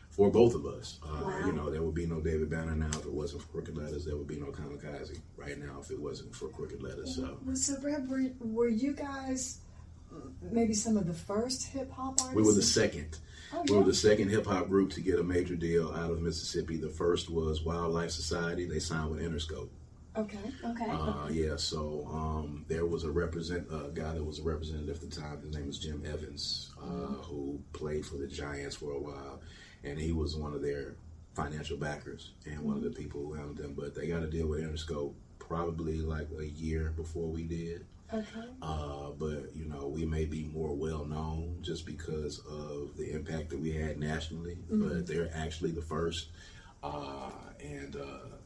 for 0.09 0.31
both 0.31 0.55
of 0.55 0.65
us. 0.65 0.99
Uh, 1.03 1.21
Wow. 1.25 1.45
You 1.47 1.51
know, 1.51 1.69
there 1.69 1.81
would 1.83 1.95
be 1.95 2.05
no 2.05 2.21
David 2.21 2.49
Banner 2.49 2.73
now 2.75 2.87
if 2.87 3.05
it 3.05 3.11
wasn't 3.11 3.41
for 3.41 3.49
Crooked 3.49 3.75
Letters. 3.75 4.05
There 4.05 4.15
would 4.15 4.27
be 4.27 4.39
no 4.39 4.47
Kamikaze 4.47 5.19
right 5.35 5.57
now 5.59 5.79
if 5.81 5.91
it 5.91 5.99
wasn't 5.99 6.33
for 6.33 6.47
Crooked 6.47 6.81
Letters. 6.81 7.15
So 7.17 7.37
Well, 7.45 7.55
So, 7.57 7.77
Brad, 7.81 8.07
were, 8.07 8.23
were 8.39 8.69
you 8.69 8.93
guys 8.93 9.59
maybe 10.51 10.73
some 10.73 10.95
of 10.95 11.07
the 11.07 11.13
first 11.13 11.65
hip 11.67 11.91
hop 11.91 12.11
artists? 12.21 12.35
we 12.35 12.43
were 12.43 12.53
the 12.53 12.61
second. 12.61 13.17
Oh, 13.53 13.63
We 13.69 13.77
were 13.77 13.83
the 13.83 13.93
second 13.93 14.29
hip 14.29 14.45
hop 14.45 14.67
group 14.67 14.91
to 14.91 15.01
get 15.01 15.19
a 15.19 15.23
major 15.23 15.55
deal 15.55 15.91
out 15.93 16.11
of 16.11 16.21
Mississippi. 16.21 16.77
The 16.77 16.89
first 16.89 17.29
was 17.29 17.63
Wildlife 17.63 18.11
Society. 18.11 18.65
They 18.65 18.79
signed 18.79 19.11
with 19.11 19.21
Interscope. 19.21 19.69
Okay. 20.15 20.37
Okay. 20.63 20.89
Uh, 20.89 21.27
yeah, 21.31 21.55
so 21.55 22.07
um, 22.11 22.65
there 22.67 22.85
was 22.85 23.03
a 23.03 23.11
represent 23.11 23.67
a 23.71 23.89
guy 23.89 24.13
that 24.13 24.23
was 24.23 24.39
a 24.39 24.43
representative 24.43 24.95
at 24.95 25.01
the 25.01 25.07
time. 25.21 25.41
His 25.41 25.55
name 25.55 25.67
was 25.67 25.79
Jim 25.79 26.03
Evans, 26.05 26.71
uh, 26.81 27.13
who 27.23 27.59
played 27.73 28.05
for 28.05 28.17
the 28.17 28.27
Giants 28.27 28.75
for 28.75 28.91
a 28.91 28.99
while, 28.99 29.41
and 29.83 29.99
he 29.99 30.11
was 30.11 30.35
one 30.35 30.53
of 30.53 30.61
their 30.61 30.95
financial 31.33 31.77
backers 31.77 32.33
and 32.45 32.59
one 32.61 32.77
of 32.77 32.83
the 32.83 32.91
people 32.91 33.21
who 33.21 33.33
helped 33.33 33.57
them. 33.57 33.73
But 33.73 33.95
they 33.95 34.07
got 34.07 34.21
a 34.21 34.27
deal 34.27 34.47
with 34.47 34.61
Interscope 34.61 35.13
probably 35.39 35.97
like 35.99 36.27
a 36.39 36.45
year 36.45 36.93
before 36.95 37.27
we 37.27 37.43
did. 37.43 37.85
Okay. 38.13 38.47
Uh, 38.61 39.09
but 39.17 39.55
you 39.55 39.65
know, 39.65 39.87
we 39.87 40.05
may 40.05 40.25
be 40.25 40.43
more 40.53 40.73
well 40.75 41.05
known 41.05 41.57
just 41.61 41.85
because 41.85 42.39
of 42.39 42.95
the 42.95 43.11
impact 43.11 43.49
that 43.49 43.59
we 43.59 43.71
had 43.71 43.97
nationally. 43.97 44.57
But 44.69 45.07
they're 45.07 45.31
actually 45.35 45.71
the 45.71 45.81
first, 45.81 46.27
uh, 46.83 47.31
and 47.59 47.95
uh, 47.95 48.37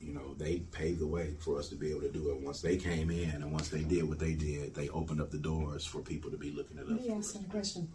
you 0.00 0.12
know, 0.12 0.34
they 0.34 0.58
paved 0.58 1.00
the 1.00 1.06
way 1.06 1.34
for 1.40 1.58
us 1.58 1.68
to 1.70 1.74
be 1.74 1.90
able 1.90 2.02
to 2.02 2.10
do 2.10 2.30
it. 2.30 2.40
Once 2.40 2.60
they 2.60 2.76
came 2.76 3.10
in, 3.10 3.30
and 3.30 3.50
once 3.50 3.68
they 3.68 3.82
did 3.82 4.06
what 4.06 4.18
they 4.18 4.34
did, 4.34 4.74
they 4.74 4.88
opened 4.90 5.20
up 5.20 5.30
the 5.30 5.38
doors 5.38 5.86
for 5.86 6.00
people 6.00 6.30
to 6.30 6.36
be 6.36 6.50
looking 6.50 6.78
at 6.78 6.84
us. 6.84 6.90
Let 6.90 7.00
me 7.00 7.12
ask 7.12 7.34
you 7.34 7.40
a 7.48 7.50
question. 7.50 7.88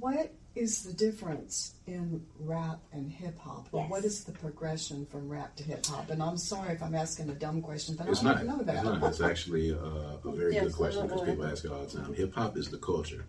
What 0.00 0.32
is 0.56 0.82
the 0.82 0.92
difference 0.92 1.74
in 1.86 2.24
rap 2.40 2.80
and 2.92 3.08
hip 3.10 3.38
hop? 3.38 3.68
Or 3.70 3.82
Yes. 3.82 3.90
what 3.90 4.04
is 4.04 4.24
the 4.24 4.32
progression 4.32 5.06
from 5.06 5.28
rap 5.28 5.54
to 5.56 5.62
hip 5.62 5.86
hop? 5.86 6.10
And 6.10 6.20
I'm 6.20 6.36
sorry 6.36 6.72
if 6.74 6.82
I'm 6.82 6.96
asking 6.96 7.30
a 7.30 7.34
dumb 7.34 7.62
question, 7.62 7.94
but 7.94 8.08
It's 8.08 8.24
I 8.24 8.34
don't 8.34 8.46
know 8.46 8.56
It's 8.56 8.66
that. 8.66 8.84
not. 8.84 9.02
It's 9.04 9.20
actually 9.20 9.70
a, 9.70 9.76
a 9.78 10.32
very 10.32 10.54
Yes, 10.54 10.64
good 10.64 10.72
question 10.74 11.06
because 11.06 11.22
people 11.22 11.46
ask 11.46 11.64
it 11.64 11.70
all 11.70 11.84
the 11.84 11.96
time. 11.98 12.12
Hip 12.14 12.34
hop 12.34 12.56
is 12.56 12.70
the 12.70 12.78
culture. 12.78 13.24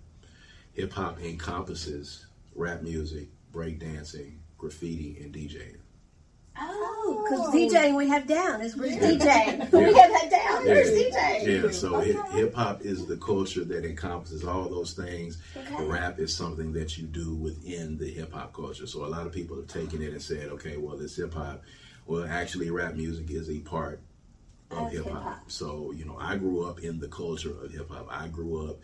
Hip 0.74 0.92
hop 0.92 1.22
encompasses 1.22 2.26
rap 2.56 2.82
music, 2.82 3.28
break 3.52 3.80
dancing, 3.80 4.40
graffiti, 4.58 5.20
and 5.24 5.32
DJing. 5.34 5.78
Oh, 6.58 6.89
because. 7.30 7.54
DJing 7.54 7.96
we 7.96 8.08
have 8.08 8.28
down 8.28 8.62
is 8.62 8.76
where's 8.76 8.96
Yeah. 8.96 9.02
DJing? 9.12 9.72
We 9.74 9.84
have 9.94 10.12
that 10.12 10.28
down. 10.30 10.66
Where's 10.66 10.90
DJ? 10.90 11.64
Yeah, 11.64 11.72
so 11.72 11.96
Okay. 11.98 12.14
hip 12.38 12.54
hop 12.54 12.82
is 12.82 13.06
the 13.06 13.18
culture 13.18 13.64
that 13.66 13.86
encompasses 13.86 14.44
all 14.44 14.70
those 14.70 14.94
things. 14.94 15.38
Okay. 15.56 15.84
Rap 15.86 16.20
is 16.20 16.34
something 16.36 16.74
that 16.74 16.98
you 16.98 17.06
do 17.08 17.34
within 17.36 17.98
the 17.98 18.10
hip 18.10 18.34
hop 18.34 18.54
culture. 18.54 18.88
So 18.88 19.06
a 19.06 19.08
lot 19.08 19.26
of 19.28 19.32
people 19.34 19.56
have 19.58 19.68
taken 19.68 20.02
it 20.02 20.12
and 20.14 20.22
said, 20.22 20.50
okay, 20.50 20.78
well, 20.78 20.98
this 20.98 21.16
hip 21.16 21.34
hop. 21.34 21.62
Well, 22.06 22.26
actually, 22.28 22.72
rap 22.72 22.96
music 22.96 23.30
is 23.30 23.50
a 23.50 23.60
part 23.60 24.00
of 24.72 24.78
Of 24.88 24.92
hip 24.92 25.04
hip-hop. 25.06 25.24
hop. 25.24 25.52
So, 25.52 25.92
you 25.96 26.06
know, 26.06 26.18
I 26.20 26.38
grew 26.38 26.64
up 26.64 26.80
in 26.82 27.00
the 27.00 27.08
culture 27.08 27.52
of 27.64 27.72
hip 27.72 27.90
hop. 27.90 28.08
I 28.10 28.28
grew 28.28 28.68
up 28.70 28.78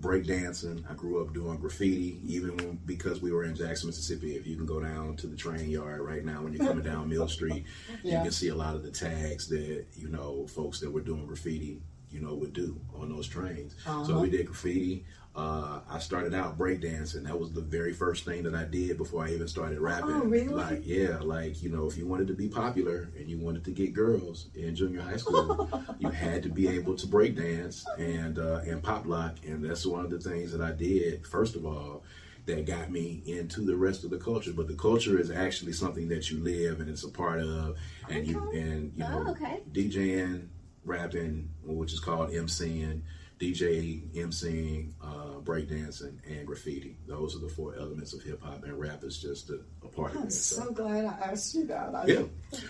breakdancing. 0.00 0.84
I 0.90 0.94
grew 0.94 1.22
up 1.22 1.32
doing 1.32 1.58
graffiti, 1.58 2.20
even 2.24 2.56
when, 2.56 2.78
because 2.86 3.20
we 3.22 3.32
were 3.32 3.44
in 3.44 3.54
Jackson, 3.54 3.88
Mississippi. 3.88 4.36
If 4.36 4.46
you 4.46 4.56
can 4.56 4.66
go 4.66 4.80
down 4.80 5.16
to 5.16 5.26
the 5.26 5.36
train 5.36 5.68
yard 5.70 6.00
right 6.00 6.24
now 6.24 6.42
when 6.42 6.52
you're 6.52 6.66
coming 6.66 6.84
down 6.84 7.08
Mill 7.08 7.28
Street, 7.36 7.64
you 8.02 8.12
can 8.12 8.30
see 8.30 8.48
a 8.48 8.54
lot 8.54 8.74
of 8.74 8.82
the 8.82 8.90
tags 8.90 9.48
that, 9.48 9.84
you 9.94 10.08
know, 10.08 10.46
folks 10.48 10.80
that 10.80 10.90
were 10.90 11.00
doing 11.00 11.26
graffiti 11.26 11.80
you 12.08 12.20
know, 12.20 12.34
would 12.34 12.52
do 12.52 12.80
on 12.94 13.08
those 13.10 13.26
trains. 13.26 13.74
So 13.84 13.90
Uh-huh. 13.90 14.20
we 14.20 14.30
did 14.30 14.46
graffiti. 14.46 15.04
Uh, 15.36 15.80
I 15.90 15.98
started 15.98 16.32
out 16.32 16.56
breakdancing. 16.56 17.24
That 17.24 17.38
was 17.38 17.52
the 17.52 17.60
very 17.60 17.92
first 17.92 18.24
thing 18.24 18.42
that 18.44 18.54
I 18.54 18.64
did 18.64 18.96
before 18.96 19.22
I 19.22 19.32
even 19.32 19.46
started 19.48 19.78
rapping. 19.80 20.10
Oh, 20.14 20.24
really? 20.24 20.46
Like, 20.48 20.80
yeah, 20.86 21.18
like, 21.20 21.62
you 21.62 21.68
know, 21.68 21.86
if 21.86 21.98
you 21.98 22.06
wanted 22.06 22.26
to 22.28 22.32
be 22.32 22.48
popular 22.48 23.10
and 23.18 23.28
you 23.28 23.38
wanted 23.38 23.62
to 23.66 23.70
get 23.70 23.92
girls 23.92 24.46
in 24.54 24.74
junior 24.74 25.02
high 25.02 25.18
school, 25.18 25.68
you 25.98 26.08
had 26.08 26.42
to 26.44 26.48
be 26.48 26.68
able 26.68 26.96
to 26.96 27.06
breakdance 27.06 27.84
and, 27.98 28.38
uh, 28.38 28.60
and 28.66 28.82
pop 28.82 29.04
lock. 29.04 29.34
And 29.46 29.62
that's 29.62 29.84
one 29.84 30.06
of 30.06 30.10
the 30.10 30.18
things 30.18 30.52
that 30.52 30.62
I 30.62 30.72
did, 30.72 31.26
first 31.26 31.54
of 31.54 31.66
all, 31.66 32.02
that 32.46 32.64
got 32.64 32.90
me 32.90 33.22
into 33.26 33.60
the 33.60 33.76
rest 33.76 34.04
of 34.04 34.10
the 34.10 34.18
culture. 34.18 34.54
But 34.54 34.68
the 34.68 34.74
culture 34.76 35.18
is 35.20 35.30
actually 35.30 35.72
something 35.72 36.08
that 36.08 36.30
you 36.30 36.38
live 36.42 36.80
and 36.80 36.88
it's 36.88 37.04
a 37.04 37.10
part 37.10 37.40
of. 37.42 37.76
And 38.08 38.26
you, 38.26 38.50
and, 38.54 38.90
you 38.96 39.04
know, 39.04 39.24
Oh, 39.26 39.30
okay. 39.32 39.60
DJing, 39.70 40.46
rapping, 40.84 41.50
which 41.62 41.92
is 41.92 42.00
called 42.00 42.30
MCing, 42.30 43.02
DJ, 43.38 44.00
MCing, 44.14 44.92
uh, 45.02 45.40
breakdancing, 45.42 46.14
and 46.26 46.46
graffiti. 46.46 46.96
Those 47.06 47.36
are 47.36 47.40
the 47.40 47.48
four 47.48 47.74
elements 47.76 48.12
of 48.14 48.22
hip 48.22 48.42
hop, 48.42 48.64
and 48.64 48.78
rap 48.78 49.04
is 49.04 49.18
just 49.18 49.50
a, 49.50 49.60
a 49.84 49.88
part 49.88 50.12
of 50.12 50.16
it. 50.16 50.20
I'm 50.20 50.26
it. 50.28 50.32
so 50.32 50.70
glad 50.72 51.04
I 51.04 51.30
asked 51.32 51.54
you 51.54 51.66
that. 51.66 51.94
I, 51.94 52.06
yeah, 52.06 52.22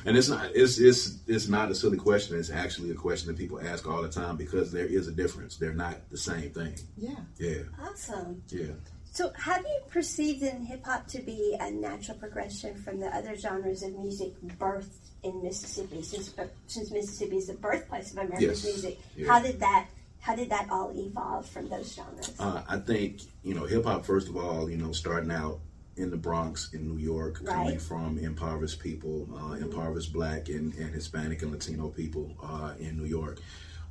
and 0.05 0.17
it's 0.17 0.29
not 0.29 0.51
it's 0.55 0.79
it's 0.79 1.19
it's 1.29 1.49
not 1.49 1.71
a 1.71 1.75
silly 1.75 1.99
question. 1.99 2.37
It's 2.39 2.51
actually 2.51 2.91
a 2.91 2.95
question 2.95 3.29
that 3.29 3.39
people 3.39 3.61
ask 3.61 3.87
all 3.89 4.03
the 4.03 4.09
time 4.09 4.37
because 4.37 4.73
there 4.73 4.87
is 4.87 5.07
a 5.07 5.13
difference. 5.13 5.57
They're 5.57 5.73
not 5.73 5.97
the 6.11 6.19
same 6.19 6.51
thing. 6.51 6.75
yeah. 6.97 7.15
Yeah, 7.39 7.63
Awesome. 7.81 8.43
yeah. 8.49 8.73
So, 9.13 9.33
have 9.35 9.63
you 9.63 9.81
perceived 9.89 10.43
in 10.43 10.63
hip 10.67 10.85
hop 10.85 11.07
to 11.09 11.23
be 11.23 11.57
a 11.59 11.71
natural 11.71 12.19
progression 12.19 12.75
from 12.75 13.01
the 13.01 13.07
other 13.17 13.35
genres 13.35 13.83
of 13.83 13.97
music 13.97 14.35
birthed 14.59 14.89
in 15.23 15.43
Mississippi? 15.43 16.03
Since 16.03 16.35
uh, 16.39 16.47
since 16.67 16.91
Mississippi 16.91 17.37
is 17.39 17.47
the 17.47 17.55
birthplace 17.55 18.11
of 18.13 18.19
American 18.19 18.43
Yes. 18.51 18.65
music, 18.65 18.99
Yeah. 19.17 19.29
how 19.33 19.41
did 19.41 19.61
that 19.61 19.87
how 20.27 20.35
did 20.35 20.51
that 20.51 20.67
all 20.73 20.91
evolve 20.97 21.47
from 21.47 21.69
those 21.69 21.95
genres? 21.95 22.35
Uh, 22.41 22.61
I 22.69 22.79
think 22.79 23.21
you 23.45 23.55
know 23.55 23.65
hip 23.65 23.85
hop. 23.85 24.05
First 24.05 24.29
of 24.29 24.37
all, 24.37 24.69
you 24.69 24.77
know, 24.77 24.91
starting 24.91 25.31
out 25.31 25.61
in 25.97 26.11
the 26.11 26.17
Bronx 26.17 26.75
in 26.75 26.87
New 26.89 26.99
York, 26.99 27.45
coming 27.47 27.79
from 27.79 28.19
impoverished 28.19 28.81
people, 28.81 29.29
uh, 29.41 29.53
impoverished 29.53 30.13
Black 30.13 30.49
and, 30.49 30.75
and 30.75 30.93
Hispanic 30.93 31.43
and 31.43 31.53
Latino 31.53 31.89
people 31.89 32.35
uh, 32.43 32.75
in 32.81 32.99
New 32.99 33.05
York. 33.05 33.39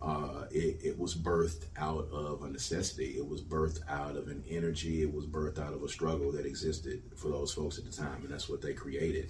Uh, 0.02 0.44
it, 0.52 0.78
it 0.84 1.00
was 1.00 1.16
birthed 1.16 1.64
out 1.78 2.10
of 2.12 2.44
a 2.44 2.50
necessity. 2.50 3.16
It 3.18 3.26
was 3.26 3.42
birthed 3.42 3.80
out 3.88 4.18
of 4.18 4.28
an 4.28 4.44
energy. 4.48 5.02
It 5.04 5.12
was 5.12 5.26
birthed 5.26 5.58
out 5.58 5.74
of 5.74 5.82
a 5.84 5.88
struggle 5.88 6.34
that 6.34 6.46
existed 6.46 7.02
for 7.16 7.30
those 7.30 7.54
folks 7.54 7.78
at 7.78 7.86
the 7.86 7.92
time, 7.92 8.22
and 8.22 8.30
that's 8.30 8.50
what 8.50 8.62
they 8.62 8.74
created. 8.74 9.30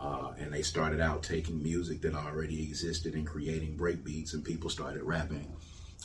Uh, 0.00 0.32
and 0.38 0.52
they 0.52 0.62
started 0.62 1.00
out 1.00 1.24
taking 1.24 1.60
music 1.60 2.00
that 2.02 2.14
already 2.14 2.62
existed 2.62 3.14
and 3.14 3.26
creating 3.26 3.76
breakbeats, 3.76 4.34
and 4.34 4.44
people 4.44 4.70
started 4.70 5.02
rapping 5.02 5.52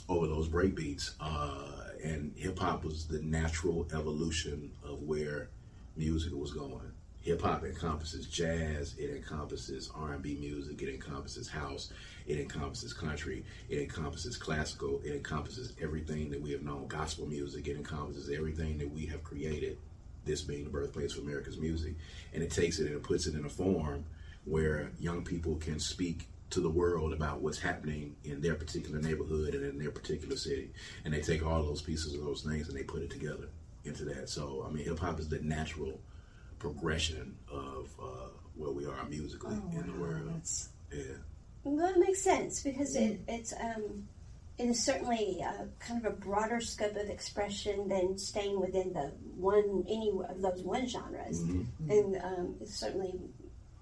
over 0.07 0.27
those 0.27 0.47
break 0.47 0.75
beats. 0.75 1.15
Uh, 1.19 1.83
and 2.03 2.33
hip 2.35 2.59
hop 2.59 2.83
was 2.83 3.05
the 3.05 3.21
natural 3.21 3.87
evolution 3.93 4.71
of 4.83 5.01
where 5.03 5.49
music 5.97 6.33
was 6.33 6.51
going. 6.51 6.91
Hip 7.21 7.41
hop 7.41 7.65
encompasses 7.65 8.25
jazz, 8.27 8.95
it 8.97 9.09
encompasses 9.09 9.91
R 9.93 10.13
and 10.13 10.21
B 10.21 10.37
music, 10.39 10.81
it 10.81 10.89
encompasses 10.89 11.49
house, 11.49 11.91
it 12.25 12.39
encompasses 12.39 12.93
country, 12.93 13.43
it 13.67 13.79
encompasses 13.79 14.37
classical, 14.37 15.01
it 15.03 15.11
encompasses 15.11 15.73
everything 15.81 16.29
that 16.29 16.41
we 16.41 16.51
have 16.53 16.63
known, 16.63 16.87
gospel 16.87 17.27
music, 17.27 17.67
it 17.67 17.75
encompasses 17.75 18.29
everything 18.29 18.77
that 18.77 18.89
we 18.89 19.05
have 19.07 19.23
created. 19.23 19.77
This 20.23 20.41
being 20.41 20.63
the 20.63 20.69
birthplace 20.69 21.17
of 21.17 21.23
America's 21.23 21.57
music, 21.57 21.95
and 22.33 22.41
it 22.41 22.51
takes 22.51 22.79
it 22.79 22.87
and 22.87 22.95
it 22.95 23.03
puts 23.03 23.27
it 23.27 23.35
in 23.35 23.45
a 23.45 23.49
form 23.49 24.05
where 24.45 24.91
young 24.99 25.23
people 25.23 25.55
can 25.55 25.79
speak 25.79 26.27
to 26.51 26.59
the 26.61 26.69
world 26.69 27.13
about 27.13 27.41
what's 27.41 27.59
happening 27.59 28.15
in 28.23 28.41
their 28.41 28.55
particular 28.55 28.99
neighborhood 28.99 29.53
and 29.55 29.63
in 29.65 29.77
their 29.77 29.91
particular 29.91 30.35
city. 30.35 30.71
And 31.05 31.13
they 31.13 31.21
take 31.21 31.45
all 31.45 31.61
those 31.63 31.81
pieces 31.81 32.13
of 32.15 32.21
those 32.23 32.41
things 32.41 32.67
and 32.69 32.77
they 32.77 32.83
put 32.83 33.01
it 33.03 33.09
together 33.11 33.49
into 33.85 34.03
that. 34.05 34.29
So, 34.29 34.65
I 34.67 34.71
mean, 34.71 34.83
hip 34.85 34.99
hop 34.99 35.19
is 35.19 35.29
the 35.29 35.39
natural 35.39 35.99
progression 36.57 37.35
of 37.51 37.89
uh, 38.01 38.27
where 38.55 38.71
we 38.71 38.85
are 38.85 39.05
musically 39.09 39.55
Oh, 39.55 39.79
in 39.79 39.87
the 39.91 39.99
world. 39.99 40.27
that's- 40.27 40.69
Yeah. 40.91 41.03
Well, 41.63 41.87
it 41.93 41.97
makes 41.99 42.21
sense 42.21 42.61
because 42.63 42.95
it, 42.95 43.19
it's 43.27 43.53
um, 43.53 44.07
it 44.57 44.65
is 44.69 44.83
certainly 44.83 45.43
uh, 45.45 45.65
kind 45.79 46.03
of 46.05 46.13
a 46.13 46.15
broader 46.15 46.59
scope 46.61 46.95
of 46.95 47.09
expression 47.09 47.87
than 47.89 48.17
staying 48.17 48.59
within 48.59 48.91
the 48.93 49.11
one 49.37 49.85
any 49.87 50.09
of 50.29 50.41
those 50.41 50.61
one 50.63 50.87
genres, 50.87 51.41
and 51.89 52.15
um, 52.23 52.55
it's 52.61 52.75
certainly. 52.75 53.13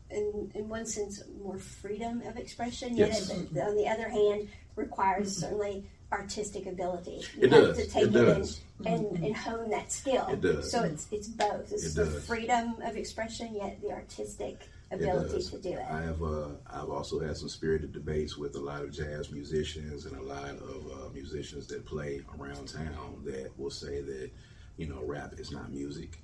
In, 0.10 0.52
in 0.56 0.70
one 0.70 0.86
sense, 0.86 1.22
more 1.44 1.58
freedom 1.58 2.22
of 2.26 2.38
expression. 2.38 2.96
Yet, 2.96 3.10
Yes. 3.10 3.30
it- 3.30 3.58
on 3.60 3.76
the 3.76 3.88
other 3.88 4.08
hand, 4.08 4.48
requires 4.76 5.36
certainly 5.38 5.84
artistic 6.14 6.66
ability. 6.66 7.22
You 7.36 7.44
It 7.44 7.52
have 7.52 7.64
does. 7.76 7.78
to 7.78 7.88
take 7.92 8.04
It 8.04 8.16
it, 8.16 8.26
does. 8.26 8.62
and, 8.86 9.06
and, 9.08 9.26
and 9.26 9.36
hone 9.36 9.70
that 9.72 9.92
skill. 9.92 10.26
It 10.30 10.40
does. 10.42 10.72
So 10.72 10.84
it's 10.84 11.08
it's 11.12 11.28
both. 11.28 11.72
It's 11.74 11.88
It 11.88 11.96
the 11.96 12.06
does. 12.06 12.26
freedom 12.26 12.76
of 12.84 12.96
expression, 12.96 13.54
yet 13.56 13.82
the 13.82 13.92
artistic 13.92 14.62
ability 14.92 15.42
to 15.44 15.58
do 15.58 15.72
it. 15.72 15.84
I 15.90 16.02
have 16.04 16.24
uh, 16.24 16.48
I've 16.68 16.90
also 16.90 17.20
had 17.20 17.36
some 17.36 17.50
spirited 17.50 17.92
debates 17.92 18.38
with 18.38 18.56
a 18.56 18.60
lot 18.62 18.84
of 18.84 18.92
jazz 18.94 19.30
musicians 19.32 20.06
and 20.06 20.16
a 20.16 20.22
lot 20.24 20.52
of 20.52 20.88
uh, 20.90 21.10
musicians 21.14 21.68
that 21.68 21.86
play 21.86 22.22
around 22.40 22.70
town 22.70 23.22
that 23.26 23.52
will 23.60 23.70
say 23.72 24.00
that 24.02 24.30
you 24.78 24.88
know 24.88 25.04
rap 25.04 25.34
is 25.38 25.52
not 25.52 25.74
music. 25.74 26.20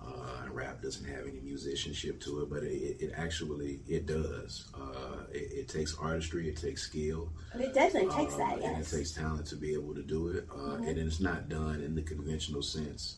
Uh, 0.00 0.42
and 0.44 0.54
rap 0.54 0.80
doesn't 0.80 1.04
have 1.04 1.26
any 1.26 1.40
musicianship 1.40 2.20
to 2.20 2.40
it, 2.42 2.48
but 2.50 2.62
it, 2.62 2.96
it, 3.00 3.12
actually 3.16 3.80
it 3.88 4.06
does. 4.06 4.68
Uh, 4.74 5.24
it, 5.32 5.52
it 5.52 5.68
takes 5.68 5.96
artistry, 5.98 6.48
it 6.48 6.56
takes 6.56 6.82
skill, 6.82 7.30
it 7.58 7.74
definitely 7.74 8.08
takes 8.14 8.34
uh, 8.34 8.38
that. 8.38 8.62
and 8.62 8.80
it 8.82 8.88
takes 8.88 9.10
talent 9.12 9.46
to 9.46 9.56
be 9.56 9.74
able 9.74 9.94
to 9.94 10.02
do 10.02 10.28
it. 10.28 10.46
Uh, 10.54 10.76
And 10.76 10.98
it's 10.98 11.20
not 11.20 11.48
done 11.48 11.82
in 11.82 11.94
the 11.94 12.02
conventional 12.02 12.62
sense 12.62 13.16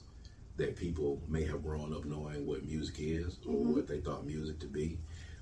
that 0.57 0.75
people 0.77 1.21
may 1.29 1.45
have 1.45 1.63
grown 1.63 1.95
up 1.95 2.05
knowing 2.05 2.47
what 2.47 2.65
music 2.65 2.97
is 2.99 3.39
or 3.47 3.55
what 3.55 3.87
they 3.87 3.99
thought 4.01 4.27
music 4.27 4.59
to 4.61 4.67
be, 4.67 4.99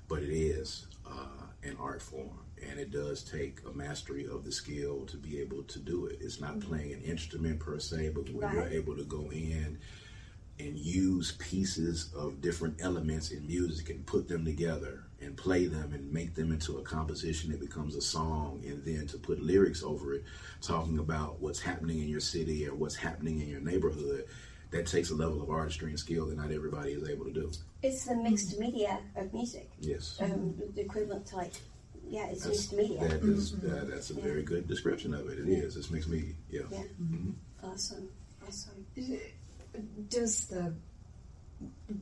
but 0.07 0.21
it 0.21 0.33
is 0.33 0.87
uh, 1.05 1.45
an 1.63 1.75
art 1.79 2.01
form. 2.01 2.39
And 2.69 2.77
it 2.79 2.91
does 2.91 3.23
take 3.23 3.59
a 3.65 3.75
mastery 3.75 4.25
of 4.27 4.43
the 4.43 4.51
skill 4.51 5.05
to 5.05 5.17
be 5.17 5.39
able 5.39 5.63
to 5.63 5.79
do 5.79 6.07
it. 6.07 6.17
It's 6.21 6.41
not 6.41 6.59
playing 6.59 6.91
an 6.93 7.01
instrument 7.01 7.59
per 7.59 7.79
se, 7.79 8.09
but 8.09 8.29
when 8.29 8.51
you're 8.53 8.67
able 8.67 8.95
to 8.97 9.03
go 9.05 9.29
in 9.31 9.77
and 10.59 10.77
use 10.77 11.31
pieces 11.39 12.09
of 12.15 12.41
different 12.41 12.75
elements 12.81 13.31
in 13.31 13.45
music 13.47 13.89
and 13.89 14.05
put 14.05 14.27
them 14.27 14.43
together 14.43 15.03
and 15.21 15.35
play 15.37 15.67
them 15.67 15.93
and 15.93 16.11
make 16.11 16.35
them 16.35 16.51
into 16.51 16.77
a 16.77 16.81
composition 16.81 17.51
that 17.51 17.59
becomes 17.59 17.95
a 17.95 18.01
song 18.01 18.61
and 18.65 18.83
then 18.85 19.07
to 19.07 19.17
put 19.17 19.41
lyrics 19.41 19.83
over 19.83 20.13
it 20.13 20.23
talking 20.61 20.99
about 20.99 21.39
what's 21.41 21.59
happening 21.61 21.99
in 22.01 22.07
your 22.09 22.19
city 22.19 22.67
or 22.67 22.75
what's 22.75 22.95
happening 22.95 23.39
in 23.39 23.47
your 23.47 23.61
neighborhood 23.61 24.25
that 24.71 24.85
takes 24.85 25.09
a 25.09 25.15
level 25.15 25.41
of 25.41 25.49
artistry 25.49 25.89
and 25.89 25.99
skill 25.99 26.25
that 26.27 26.37
not 26.37 26.51
everybody 26.51 26.91
is 26.91 27.07
able 27.09 27.25
to 27.25 27.31
do 27.33 27.49
It's 27.81 28.05
the 28.05 28.15
mixed 28.15 28.59
media 28.59 28.99
of 29.15 29.33
music. 29.33 29.69
yes 29.79 30.17
Um, 30.21 30.55
the 30.75 30.81
equivalent 30.81 31.25
to 31.27 31.37
like, 31.37 31.53
yeah, 32.07 32.27
it's 32.27 32.43
that's, 32.43 32.71
mixed 32.71 32.73
media. 32.73 33.07
that 33.07 33.23
is, 33.23 33.51
that- 33.59 33.89
that's 33.89 34.09
a 34.09 34.13
very 34.15 34.43
good 34.43 34.67
description 34.67 35.13
of 35.13 35.29
it 35.29 35.39
It 35.39 35.47
is. 35.49 35.77
it's 35.77 35.89
mixed 35.89 36.09
media 36.09 36.33
yeah, 36.49 36.61
Yeah. 36.69 36.83
Awesome. 37.63 38.09
Awesome. 38.47 38.85
Does 40.09 40.47
the 40.47 40.73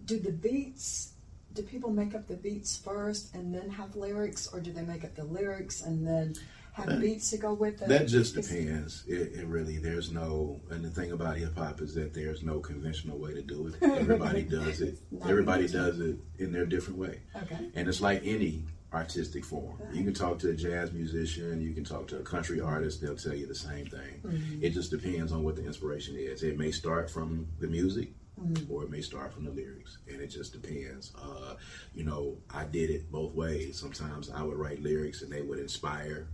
do 0.06 0.20
the 0.20 0.32
beats? 0.32 1.14
Do 1.54 1.64
people 1.64 1.92
make 1.92 2.14
up 2.14 2.28
the 2.28 2.36
beats 2.36 2.78
first 2.78 3.34
and 3.34 3.54
then 3.54 3.70
have 3.70 3.96
lyrics, 3.96 4.48
or 4.54 4.60
do 4.60 4.72
they 4.72 4.84
make 4.84 5.04
up 5.04 5.16
the 5.16 5.24
lyrics 5.24 5.82
and 5.82 6.06
then 6.06 6.36
have 6.74 7.02
beats 7.02 7.32
to 7.32 7.38
go 7.38 7.54
with 7.54 7.82
it? 7.82 7.88
That 7.88 8.08
just 8.08 8.36
depends. 8.36 9.04
It, 9.08 9.34
it 9.34 9.48
really, 9.48 9.80
there's 9.80 10.12
no, 10.12 10.60
and 10.70 10.86
the 10.86 10.90
thing 10.90 11.12
about 11.12 11.38
hip 11.38 11.58
hop 11.58 11.82
is 11.82 11.96
that 11.96 12.14
there's 12.14 12.44
no 12.44 12.60
conventional 12.60 13.18
way 13.18 13.34
to 13.34 13.42
do 13.42 13.68
it. 13.68 13.76
Everybody 13.82 14.44
does 14.44 14.82
it. 14.82 15.00
Everybody 15.28 15.68
does 15.68 16.00
it 16.00 16.18
in 16.38 16.52
their 16.52 16.68
different 16.68 17.00
way. 17.00 17.22
Okay. 17.36 17.58
And 17.74 17.88
it's 17.88 18.02
like 18.02 18.22
any 18.24 18.64
artistic 18.94 19.44
form. 19.44 19.78
You 19.92 20.04
can 20.04 20.14
talk 20.14 20.40
to 20.40 20.50
a 20.50 20.54
jazz 20.54 20.92
musician, 20.92 21.62
you 21.62 21.74
can 21.74 21.84
talk 21.84 22.08
to 22.10 22.20
a 22.20 22.24
country 22.24 22.62
artist, 22.62 23.02
they'll 23.02 23.16
tell 23.16 23.34
you 23.34 23.46
the 23.46 23.56
same 23.56 23.86
thing. 23.86 24.22
Mm-hmm. 24.24 24.64
It 24.64 24.72
just 24.72 24.92
depends 24.92 25.32
on 25.32 25.44
what 25.44 25.56
the 25.56 25.66
inspiration 25.66 26.16
is. 26.18 26.44
It 26.44 26.58
may 26.58 26.72
start 26.72 27.10
from 27.10 27.48
the 27.60 27.68
music. 27.68 28.12
Mm-hmm. 28.40 28.72
Or 28.72 28.84
it 28.84 28.92
may 28.92 29.02
start 29.02 29.34
from 29.34 29.46
the 29.46 29.50
lyrics, 29.50 29.98
and 30.08 30.22
it 30.22 30.28
just 30.28 30.54
depends. 30.54 31.12
Uh, 31.20 31.56
you 31.96 32.04
know, 32.04 32.38
I 32.54 32.66
did 32.66 32.92
it 32.92 33.12
both 33.12 33.34
ways. 33.34 33.80
Sometimes 33.80 34.30
I 34.30 34.44
would 34.44 34.58
write 34.58 34.80
lyrics, 34.80 35.24
and 35.24 35.32
they 35.32 35.42
would 35.42 35.58
inspire 35.58 36.28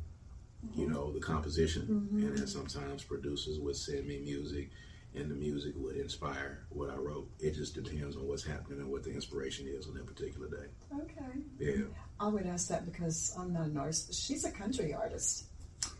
you 0.76 0.86
mm-hmm. 0.86 0.94
know, 0.94 1.12
the 1.12 1.20
composition. 1.20 2.08
And 2.12 2.38
then 2.38 2.48
sometimes 2.48 3.04
producers 3.04 3.60
would 3.60 3.76
send 3.76 4.08
me 4.08 4.20
music 4.20 4.70
and 5.15 5.30
the 5.30 5.36
music 5.36 5.73
would 5.78 5.95
inspire 5.95 6.65
what 6.69 6.89
I 6.89 6.95
wrote. 6.95 7.30
It 7.39 7.52
just 7.56 7.76
depends 7.76 8.15
on 8.15 8.28
what's 8.28 8.43
happening 8.43 8.80
and 8.80 8.89
what 8.91 9.04
the 9.04 9.12
inspiration 9.12 9.67
is 9.67 9.88
on 9.88 9.93
that 9.95 10.06
particular 10.08 10.47
day. 10.47 10.67
Okay. 11.02 11.39
Yeah. 11.60 11.84
I 12.19 12.28
would 12.28 12.45
ask 12.45 12.67
that 12.69 12.86
because 12.86 13.36
I'm 13.38 13.54
not 13.54 13.67
an 13.67 13.78
artist. 13.78 14.13
She's 14.13 14.43
a 14.45 14.52
country 14.52 14.93
artist. 14.93 15.45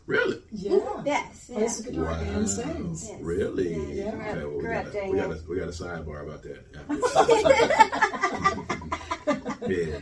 Really? 0.06 0.40
Yeah. 0.50 0.78
Oh, 0.82 1.02
yes. 1.04 1.46
Yeah. 1.48 1.56
Plays 1.58 1.82
the 1.82 1.90
guitar 1.92 2.12
and 2.12 2.48
sings. 2.48 3.08
Yes. 3.08 3.20
Really? 3.20 3.74
Yeah, 3.94 4.10
grew 4.12 4.20
up- 4.20 4.26
Okay, 4.36 4.44
well, 4.44 4.56
we, 4.58 4.64
got 4.64 4.86
a, 4.86 5.10
we, 5.10 5.16
got 5.18 5.30
a, 5.30 5.40
we 5.48 5.56
got 5.58 5.68
a 5.68 5.72
sidebar 5.72 6.22
about 6.24 6.42
that. 6.42 6.64
yeah. 9.68 9.98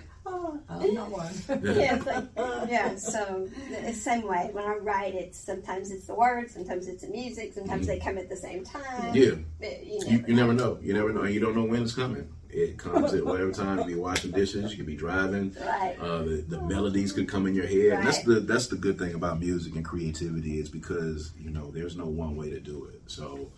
Oh, 0.75 0.81
I'm 0.83 0.95
not 0.95 1.11
one. 1.11 1.33
Yeah, 1.63 2.03
like, 2.07 2.25
yeah, 2.69 2.97
so 2.97 3.49
the 3.85 3.93
same 3.93 4.27
way. 4.27 4.51
When 4.53 4.65
I 4.65 4.77
write, 4.77 5.15
it's 5.15 5.39
sometimes 5.39 5.91
it's 5.91 6.07
the 6.07 6.15
words, 6.15 6.55
sometimes 6.55 6.89
it's 6.89 7.03
the 7.03 7.09
music, 7.09 7.53
sometimes 7.55 7.87
they 7.87 7.99
come 7.99 8.19
at 8.19 8.29
the 8.29 8.37
same 8.37 8.65
time. 8.65 9.15
Yeah. 9.15 9.33
But 9.61 9.87
you, 9.87 10.01
You, 10.07 10.19
never 10.19 10.29
you 10.29 10.35
never 10.37 10.53
know. 10.55 10.79
You 10.83 10.95
never 10.95 11.13
know. 11.13 11.23
And 11.23 11.35
you 11.35 11.41
don't 11.41 11.55
know 11.55 11.65
when 11.65 11.83
it's 11.83 11.95
coming. 11.95 12.29
It 12.51 12.77
comes 12.77 13.15
at 13.15 13.25
whatever 13.25 13.51
time. 13.65 13.79
You 13.81 13.85
be 13.85 13.95
washing 13.95 14.31
dishes. 14.31 14.71
You 14.71 14.77
could 14.77 14.87
be 14.87 14.97
driving. 14.97 15.57
Right. 15.65 15.97
Uh, 15.99 16.19
the, 16.19 16.45
the 16.49 16.61
melodies 16.63 17.13
could 17.13 17.27
come 17.29 17.47
in 17.47 17.55
your 17.55 17.67
head. 17.67 17.99
And 17.99 18.07
that's 18.07 18.23
the 18.25 18.41
that's 18.41 18.67
the 18.67 18.77
good 18.77 18.99
thing 18.99 19.15
about 19.15 19.41
music 19.41 19.75
and 19.75 19.85
creativity 19.85 20.59
is 20.61 20.69
because 20.69 21.33
you 21.39 21.51
know 21.51 21.71
there's 21.71 21.97
no 21.97 22.07
one 22.07 22.37
way 22.37 22.51
to 22.51 22.61
do 22.61 22.87
it. 22.93 23.01
So, 23.07 23.51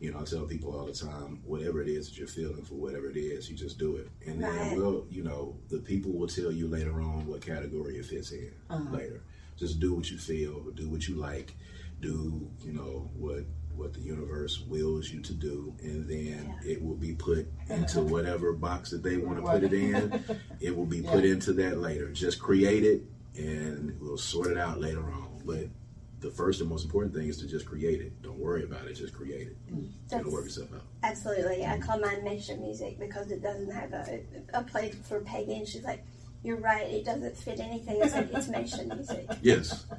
you 0.00 0.12
know, 0.12 0.20
I 0.20 0.24
tell 0.24 0.44
people 0.44 0.78
all 0.78 0.86
the 0.86 0.92
time, 0.92 1.40
whatever 1.44 1.80
it 1.82 1.88
is 1.88 2.08
that 2.08 2.16
you're 2.18 2.28
feeling 2.28 2.62
for 2.64 2.74
whatever 2.74 3.10
it 3.10 3.16
is, 3.16 3.50
you 3.50 3.56
just 3.56 3.78
do 3.78 3.96
it. 3.96 4.08
And 4.26 4.40
then 4.42 4.56
Right. 4.56 4.76
we'll, 4.76 5.06
you 5.10 5.24
know, 5.24 5.56
the 5.68 5.78
people 5.78 6.12
will 6.12 6.28
tell 6.28 6.52
you 6.52 6.68
later 6.68 7.00
on 7.00 7.26
what 7.26 7.40
category 7.40 7.96
it 7.96 8.06
fits 8.06 8.30
in 8.30 8.52
uh-huh. 8.70 8.96
later. 8.96 9.22
Just 9.56 9.80
do 9.80 9.94
what 9.94 10.10
you 10.10 10.18
feel, 10.18 10.70
do 10.74 10.88
what 10.88 11.08
you 11.08 11.16
like, 11.16 11.54
do 12.00 12.48
you 12.64 12.72
know 12.72 13.10
what 13.16 13.44
what 13.74 13.94
the 13.94 14.00
universe 14.00 14.60
wills 14.66 15.08
you 15.10 15.20
to 15.20 15.32
do, 15.32 15.72
and 15.82 16.08
then 16.08 16.52
it 16.66 16.82
will 16.82 16.96
be 16.96 17.14
put 17.14 17.46
uh, 17.70 17.74
into 17.74 18.00
whatever 18.00 18.52
box 18.52 18.90
that 18.90 19.04
they 19.04 19.16
want 19.16 19.38
to 19.38 19.42
put 19.48 19.62
it 19.62 19.72
in. 19.72 20.22
It 20.60 20.76
will 20.76 20.86
be 20.86 21.00
put 21.02 21.24
into 21.24 21.52
that 21.52 21.78
later. 21.78 22.10
Just 22.10 22.40
create 22.40 22.82
it, 22.82 23.02
and 23.36 23.96
we'll 24.00 24.18
sort 24.18 24.48
it 24.48 24.58
out 24.58 24.80
later 24.80 25.04
on. 25.04 25.40
But 25.44 25.68
the 26.20 26.30
first 26.30 26.60
and 26.60 26.68
most 26.68 26.84
important 26.84 27.14
thing 27.14 27.28
is 27.28 27.38
to 27.38 27.46
just 27.46 27.66
create 27.66 28.00
it. 28.00 28.22
Don't 28.22 28.38
worry 28.38 28.64
about 28.64 28.86
it. 28.86 28.94
Just 28.94 29.14
create 29.14 29.48
it. 29.48 29.74
Mm. 29.74 29.90
It'll 30.20 30.32
work 30.32 30.46
itself 30.46 30.72
out. 30.74 30.82
Absolutely. 31.02 31.64
I 31.64 31.70
mm-hmm. 31.70 31.82
call 31.82 32.00
mine 32.00 32.24
nation 32.24 32.60
music 32.60 32.98
because 32.98 33.30
it 33.30 33.42
doesn't 33.42 33.70
have 33.70 33.92
a, 33.92 34.20
a 34.54 34.62
place 34.64 34.96
for 35.04 35.20
Peggy. 35.20 35.54
And 35.54 35.68
she's 35.68 35.84
like, 35.84 36.04
You're 36.44 36.56
right, 36.58 36.86
it 36.86 37.04
doesn't 37.04 37.36
fit 37.36 37.58
anything. 37.58 38.00
Said, 38.08 38.30
It's 38.32 38.48
nation 38.48 38.88
music. 38.88 39.26
Yes, 39.42 39.84
Uh, 39.90 39.96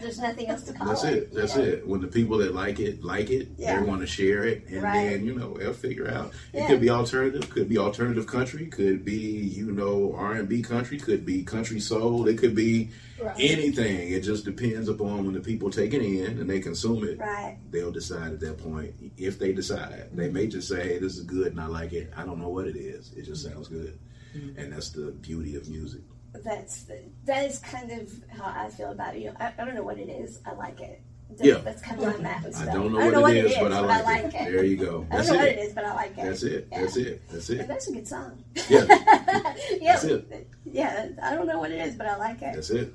There's 0.00 0.18
nothing 0.18 0.46
else 0.48 0.62
to 0.62 0.72
call 0.72 0.88
that's 0.88 1.04
it. 1.04 1.14
it. 1.14 1.34
That's 1.34 1.56
know? 1.56 1.62
it. 1.62 1.86
When 1.86 2.00
the 2.00 2.06
people 2.08 2.38
that 2.38 2.54
like 2.54 2.80
it 2.80 3.04
like 3.04 3.30
it, 3.30 3.48
Yeah. 3.58 3.80
they 3.80 3.86
want 3.86 4.00
to 4.00 4.06
share 4.06 4.44
it, 4.44 4.64
and 4.68 4.82
Right. 4.82 5.10
then 5.10 5.24
you 5.26 5.34
know 5.34 5.54
they'll 5.54 5.72
figure 5.74 6.08
out. 6.08 6.32
It 6.54 6.60
Yeah. 6.60 6.68
could 6.68 6.80
be 6.80 6.88
alternative, 6.90 7.50
could 7.50 7.68
be 7.68 7.76
alternative 7.78 8.26
country, 8.26 8.66
could 8.66 9.04
be 9.04 9.12
you 9.20 9.72
know 9.72 10.14
R 10.16 10.32
and 10.34 10.48
B 10.48 10.62
country, 10.62 10.98
could 10.98 11.24
be 11.26 11.42
country 11.42 11.80
soul. 11.80 12.26
It 12.28 12.38
could 12.38 12.54
be 12.54 12.88
Right. 13.22 13.34
anything. 13.38 14.10
It 14.10 14.20
just 14.20 14.44
depends 14.46 14.88
upon 14.88 15.24
when 15.26 15.34
the 15.34 15.40
people 15.40 15.70
take 15.70 15.92
it 15.94 16.02
in 16.02 16.38
and 16.40 16.48
they 16.50 16.60
consume 16.60 17.04
it. 17.04 17.18
Right. 17.18 17.58
They'll 17.70 17.92
decide 17.92 18.32
at 18.32 18.40
that 18.40 18.56
point 18.58 18.94
if 19.18 19.38
they 19.38 19.52
decide. 19.52 20.08
They 20.14 20.30
may 20.30 20.46
just 20.46 20.66
say, 20.68 20.82
"Hey, 20.94 20.98
this 20.98 21.16
is 21.18 21.24
good 21.24 21.48
and 21.48 21.60
I 21.60 21.66
like 21.66 21.92
it." 21.92 22.10
I 22.16 22.24
don't 22.24 22.40
know 22.40 22.48
what 22.48 22.66
it 22.66 22.76
is. 22.76 23.12
It 23.16 23.22
just 23.26 23.44
sounds 23.44 23.68
good, 23.68 23.96
Mm-hmm. 24.34 24.58
and 24.58 24.72
that's 24.72 24.90
the 24.90 25.12
beauty 25.12 25.56
of 25.56 25.68
music. 25.68 26.00
That's 26.44 26.82
the, 26.84 26.98
that 27.26 27.44
is 27.48 27.58
kind 27.60 27.90
of 27.92 28.10
how 28.28 28.46
I 28.46 28.68
feel 28.68 28.90
about 28.90 29.14
it. 29.14 29.20
You 29.22 29.30
know, 29.30 29.36
I, 29.38 29.52
I 29.56 29.64
don't 29.64 29.74
know 29.74 29.84
what 29.84 29.98
it 29.98 30.08
is. 30.08 30.40
I 30.44 30.52
like 30.54 30.80
it. 30.80 31.00
That's, 31.30 31.42
Yeah. 31.44 31.54
that's 31.58 31.80
kind 31.80 31.98
of 32.00 32.04
where 32.06 32.14
I'm 32.16 32.26
at 32.26 32.42
with 32.44 32.56
I 32.56 32.62
stuff. 32.62 32.74
don't 32.74 32.92
know 32.92 33.20
what 33.20 33.36
it 33.36 33.44
is, 33.46 33.56
but 33.56 33.72
I 33.72 33.80
like, 34.02 34.24
it. 34.24 34.34
it. 34.34 34.52
There 34.52 34.64
you 34.64 34.76
go. 34.76 34.84
I 34.84 34.88
don't 34.90 35.08
That's 35.10 35.28
know 35.30 35.36
what 35.36 35.48
it. 35.48 35.58
it 35.58 35.62
is, 35.62 35.72
but 35.74 35.84
I 35.84 35.94
like 35.94 36.10
it. 36.18 36.22
That's 36.24 36.42
it. 36.42 36.68
Yeah. 36.72 36.80
That's 36.80 36.96
it. 36.96 37.22
That's 37.30 37.48
And 37.50 37.60
it. 37.60 37.68
that's 37.68 37.88
a 37.88 37.92
good 37.92 38.08
song. 38.08 38.44
Yeah, 38.68 38.84
yeah, 39.80 39.92
That's 39.92 40.04
it. 40.04 40.48
yeah. 40.64 41.08
I 41.22 41.34
don't 41.34 41.46
know 41.46 41.58
what 41.60 41.70
it 41.70 41.80
is, 41.86 41.94
but 41.94 42.06
I 42.08 42.16
like 42.16 42.42
it. 42.42 42.52
that's 42.54 42.70
it. 42.70 42.92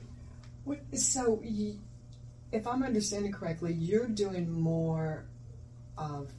What- 0.66 0.80
So, 0.94 1.40
y- 1.44 1.76
if 2.52 2.68
I'm 2.68 2.84
understanding 2.84 3.32
correctly, 3.32 3.74
you're 3.74 4.08
doing 4.08 4.50
more 4.52 5.26
of 5.98 6.32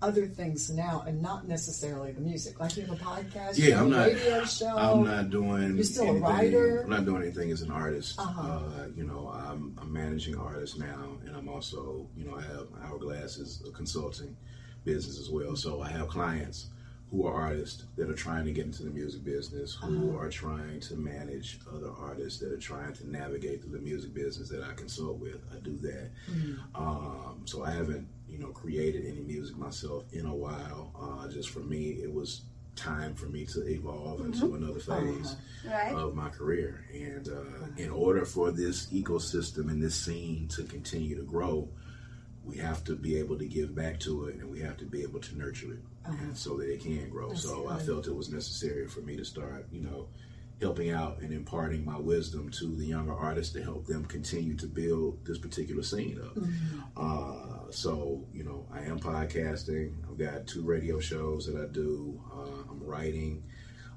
other 0.00 0.26
things 0.26 0.70
now, 0.70 1.02
and 1.06 1.20
not 1.20 1.48
necessarily 1.48 2.12
the 2.12 2.20
music. 2.20 2.60
Like 2.60 2.76
you 2.76 2.84
have 2.86 3.00
a 3.00 3.04
podcast, 3.04 3.58
Yeah, 3.58 3.80
I'm 3.80 3.86
a 3.88 3.90
not- 3.96 4.06
radio 4.06 4.44
show. 4.44 4.76
I'm 4.76 5.04
not 5.04 5.30
doing. 5.30 5.74
You're 5.74 5.84
still 5.84 6.04
a 6.04 6.08
anything, 6.10 6.22
writer? 6.22 6.82
I'm 6.84 6.90
not 6.90 7.04
doing 7.04 7.22
anything 7.22 7.50
as 7.50 7.62
an 7.62 7.70
artist. 7.70 8.18
Uh-huh. 8.18 8.42
Uh, 8.42 8.86
you 8.96 9.04
know, 9.04 9.28
I'm, 9.34 9.76
I'm 9.80 9.92
managing 9.92 10.36
artists 10.36 10.78
now, 10.78 11.16
and 11.26 11.34
I'm 11.36 11.48
also, 11.48 12.06
you 12.16 12.24
know, 12.24 12.36
I 12.36 12.42
have 12.42 12.68
Hourglass 12.84 13.38
is 13.38 13.62
a 13.66 13.72
consulting 13.72 14.36
business 14.84 15.18
as 15.18 15.30
well. 15.30 15.56
So 15.56 15.82
I 15.82 15.88
have 15.90 16.08
clients 16.08 16.68
who 17.10 17.26
are 17.26 17.32
artists 17.34 17.84
that 17.96 18.10
are 18.10 18.14
trying 18.14 18.44
to 18.44 18.52
get 18.52 18.66
into 18.66 18.82
the 18.82 18.90
music 18.90 19.24
business, 19.24 19.74
who 19.82 20.10
Uh-huh. 20.10 20.18
are 20.18 20.28
trying 20.30 20.78
to 20.80 20.94
manage 20.94 21.58
other 21.74 21.90
artists 21.98 22.38
that 22.40 22.52
are 22.52 22.58
trying 22.58 22.92
to 22.92 23.10
navigate 23.10 23.62
through 23.62 23.72
the 23.72 23.78
music 23.82 24.12
business 24.14 24.48
that 24.50 24.62
I 24.62 24.74
consult 24.74 25.18
with. 25.18 25.40
I 25.52 25.58
do 25.60 25.76
that. 25.78 26.10
Um, 26.74 27.42
so 27.46 27.64
I 27.64 27.70
haven't, 27.70 28.06
you 28.28 28.38
know, 28.38 28.48
created 28.48 29.06
any 29.06 29.20
music 29.20 29.56
myself 29.56 30.04
in 30.12 30.26
a 30.26 30.34
while. 30.34 30.92
Uh, 30.98 31.28
just 31.28 31.50
for 31.50 31.60
me, 31.60 31.98
it 32.02 32.12
was 32.12 32.42
time 32.76 33.14
for 33.14 33.26
me 33.26 33.44
to 33.44 33.66
evolve 33.66 34.20
into 34.20 34.54
another 34.54 34.78
phase 34.78 35.34
Right. 35.66 35.92
of 35.92 36.14
my 36.14 36.28
career. 36.28 36.84
And 36.94 37.28
uh, 37.28 37.66
in 37.76 37.90
order 37.90 38.24
for 38.24 38.52
this 38.52 38.86
ecosystem 38.92 39.68
and 39.70 39.82
this 39.82 39.96
scene 39.96 40.46
to 40.48 40.62
continue 40.62 41.16
to 41.16 41.22
grow, 41.24 41.68
we 42.44 42.56
have 42.58 42.84
to 42.84 42.94
be 42.94 43.16
able 43.18 43.36
to 43.38 43.44
give 43.46 43.74
back 43.74 43.98
to 44.00 44.26
it 44.26 44.36
and 44.36 44.48
we 44.50 44.60
have 44.60 44.76
to 44.78 44.84
be 44.84 45.02
able 45.02 45.20
to 45.20 45.36
nurture 45.36 45.72
it 45.72 45.80
and 46.06 46.34
so 46.36 46.56
that 46.56 46.72
it 46.72 46.80
can 46.80 47.08
grow. 47.10 47.28
That's 47.28 47.42
so 47.42 47.68
I 47.68 47.78
felt 47.78 48.06
it 48.06 48.14
was 48.14 48.30
necessary 48.30 48.86
for 48.86 49.00
me 49.00 49.16
to 49.16 49.24
start, 49.24 49.66
you 49.72 49.80
know, 49.82 50.06
helping 50.60 50.90
out 50.90 51.20
and 51.20 51.32
imparting 51.32 51.84
my 51.84 51.98
wisdom 51.98 52.50
to 52.50 52.74
the 52.74 52.86
younger 52.86 53.14
artists 53.14 53.52
to 53.52 53.62
help 53.62 53.86
them 53.86 54.04
continue 54.04 54.56
to 54.56 54.66
build 54.66 55.24
this 55.24 55.38
particular 55.38 55.82
scene 55.82 56.20
up. 56.20 56.36
Uh, 56.96 57.70
so, 57.70 58.24
you 58.32 58.42
know, 58.42 58.66
I 58.72 58.80
am 58.80 58.98
podcasting. 58.98 59.94
I've 60.10 60.18
got 60.18 60.46
two 60.46 60.62
radio 60.62 60.98
shows 60.98 61.46
that 61.46 61.56
I 61.56 61.66
do. 61.72 62.20
Uh, 62.32 62.70
I'm 62.70 62.82
writing. 62.82 63.44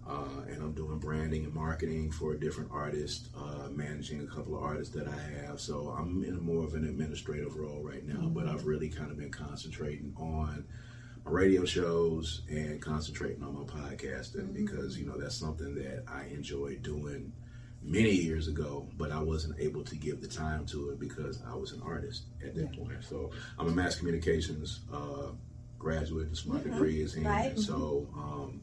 Uh, 0.08 0.42
and 0.50 0.62
I'm 0.64 0.74
doing 0.74 0.98
branding 0.98 1.46
and 1.46 1.54
marketing 1.54 2.12
for 2.12 2.34
a 2.34 2.40
different 2.40 2.72
artist, 2.74 3.30
uh, 3.38 3.70
managing 3.70 4.22
a 4.22 4.26
couple 4.26 4.58
of 4.58 4.64
artists 4.64 4.94
that 4.96 5.08
I 5.08 5.46
have. 5.46 5.62
So 5.62 5.96
I'm 5.96 6.24
in 6.24 6.42
more 6.42 6.64
of 6.66 6.74
an 6.74 6.86
administrative 6.86 7.56
role 7.56 7.82
right 7.84 8.06
now, 8.06 8.28
but 8.28 8.48
I've 8.48 8.66
really 8.66 8.90
kind 8.90 9.12
of 9.12 9.18
been 9.18 9.30
concentrating 9.32 10.12
on 10.18 10.66
my 11.26 11.32
radio 11.32 11.66
shows 11.66 12.42
and 12.50 12.82
concentrating 12.82 13.44
on 13.44 13.54
my 13.54 13.64
podcasting 13.64 14.54
because 14.54 14.98
you 14.98 15.06
know 15.06 15.18
that's 15.18 15.36
something 15.36 15.76
that 15.76 16.04
I 16.08 16.26
enjoyed 16.26 16.82
doing 16.84 17.32
many 17.84 18.12
years 18.12 18.48
ago, 18.48 18.88
but 18.98 19.12
I 19.12 19.22
wasn't 19.22 19.60
able 19.60 19.84
to 19.84 19.96
give 19.96 20.22
the 20.22 20.28
time 20.28 20.66
to 20.68 20.92
it 20.92 21.00
because 21.00 21.42
I 21.48 21.56
was 21.56 21.72
an 21.72 21.82
artist 21.82 22.26
at 22.46 22.54
that 22.56 22.78
point. 22.78 23.04
So 23.04 23.32
I'm 23.58 23.68
a 23.68 23.72
mass 23.72 23.96
communications 23.96 24.82
uh, 24.94 25.32
graduate. 25.80 26.28
That's 26.30 26.46
my 26.46 26.62
degree 26.62 27.02
is 27.02 27.16
in. 27.16 27.24
Right. 27.24 27.58
So 27.58 28.08
um, 28.16 28.62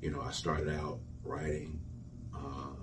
you 0.00 0.10
know, 0.10 0.20
I 0.20 0.30
started 0.32 0.68
out 0.68 0.98
writing 1.24 1.80
uh, 2.34 2.74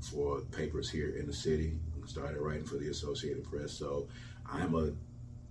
for 0.00 0.40
papers 0.52 0.90
here 0.90 1.16
in 1.16 1.26
the 1.26 1.32
city. 1.32 1.78
Started 2.06 2.38
writing 2.38 2.66
for 2.66 2.76
the 2.76 2.88
Associated 2.88 3.44
Press. 3.44 3.72
So 3.72 4.08
I'm 4.46 4.74
a 4.74 4.92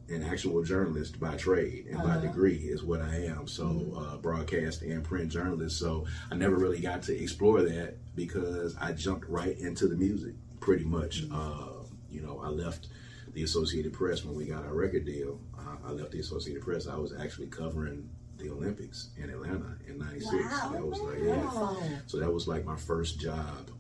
an 0.10 0.24
actual 0.24 0.62
journalist 0.64 1.20
by 1.20 1.36
trade 1.38 1.88
and 1.90 1.98
by 2.00 2.04
Uh-huh. 2.12 2.20
degree 2.22 2.56
is 2.58 2.84
what 2.84 3.02
I 3.02 3.16
am. 3.26 3.48
So 3.48 3.94
uh, 3.98 4.18
broadcast 4.18 4.82
and 4.82 5.04
print 5.04 5.32
journalist. 5.32 5.80
So 5.80 6.06
I 6.32 6.36
never 6.36 6.56
really 6.58 6.80
got 6.82 7.02
to 7.04 7.18
explore 7.18 7.62
that 7.64 7.96
because 8.16 8.76
I 8.78 8.92
jumped 8.94 9.28
right 9.30 9.58
into 9.58 9.88
the 9.88 9.96
music 9.96 10.34
pretty 10.60 10.84
much. 10.86 11.24
Uh, 11.32 11.70
you 12.10 12.22
know, 12.22 12.42
I 12.44 12.50
left 12.50 12.88
the 13.34 13.44
Associated 13.44 13.94
Press 13.94 14.24
when 14.24 14.36
we 14.36 14.46
got 14.46 14.64
our 14.66 14.74
record 14.74 15.06
deal. 15.06 15.40
Uh, 15.58 15.78
I 15.88 15.92
left 15.92 16.12
the 16.12 16.20
Associated 16.20 16.62
Press. 16.64 16.88
I 16.88 16.96
was 16.98 17.14
actually 17.20 17.48
covering 17.48 18.08
the 18.38 18.50
Olympics 18.52 19.10
in 19.18 19.30
Atlanta 19.30 19.78
in 19.88 19.98
'96. 19.98 20.34
Wow. 20.34 20.70
That 20.74 20.86
was 20.86 21.00
like 21.00 21.20
yeah. 21.24 21.98
So 22.08 22.18
that 22.20 22.32
was 22.32 22.48
like 22.48 22.66
my 22.66 22.76
first 22.76 23.20
job 23.20 23.72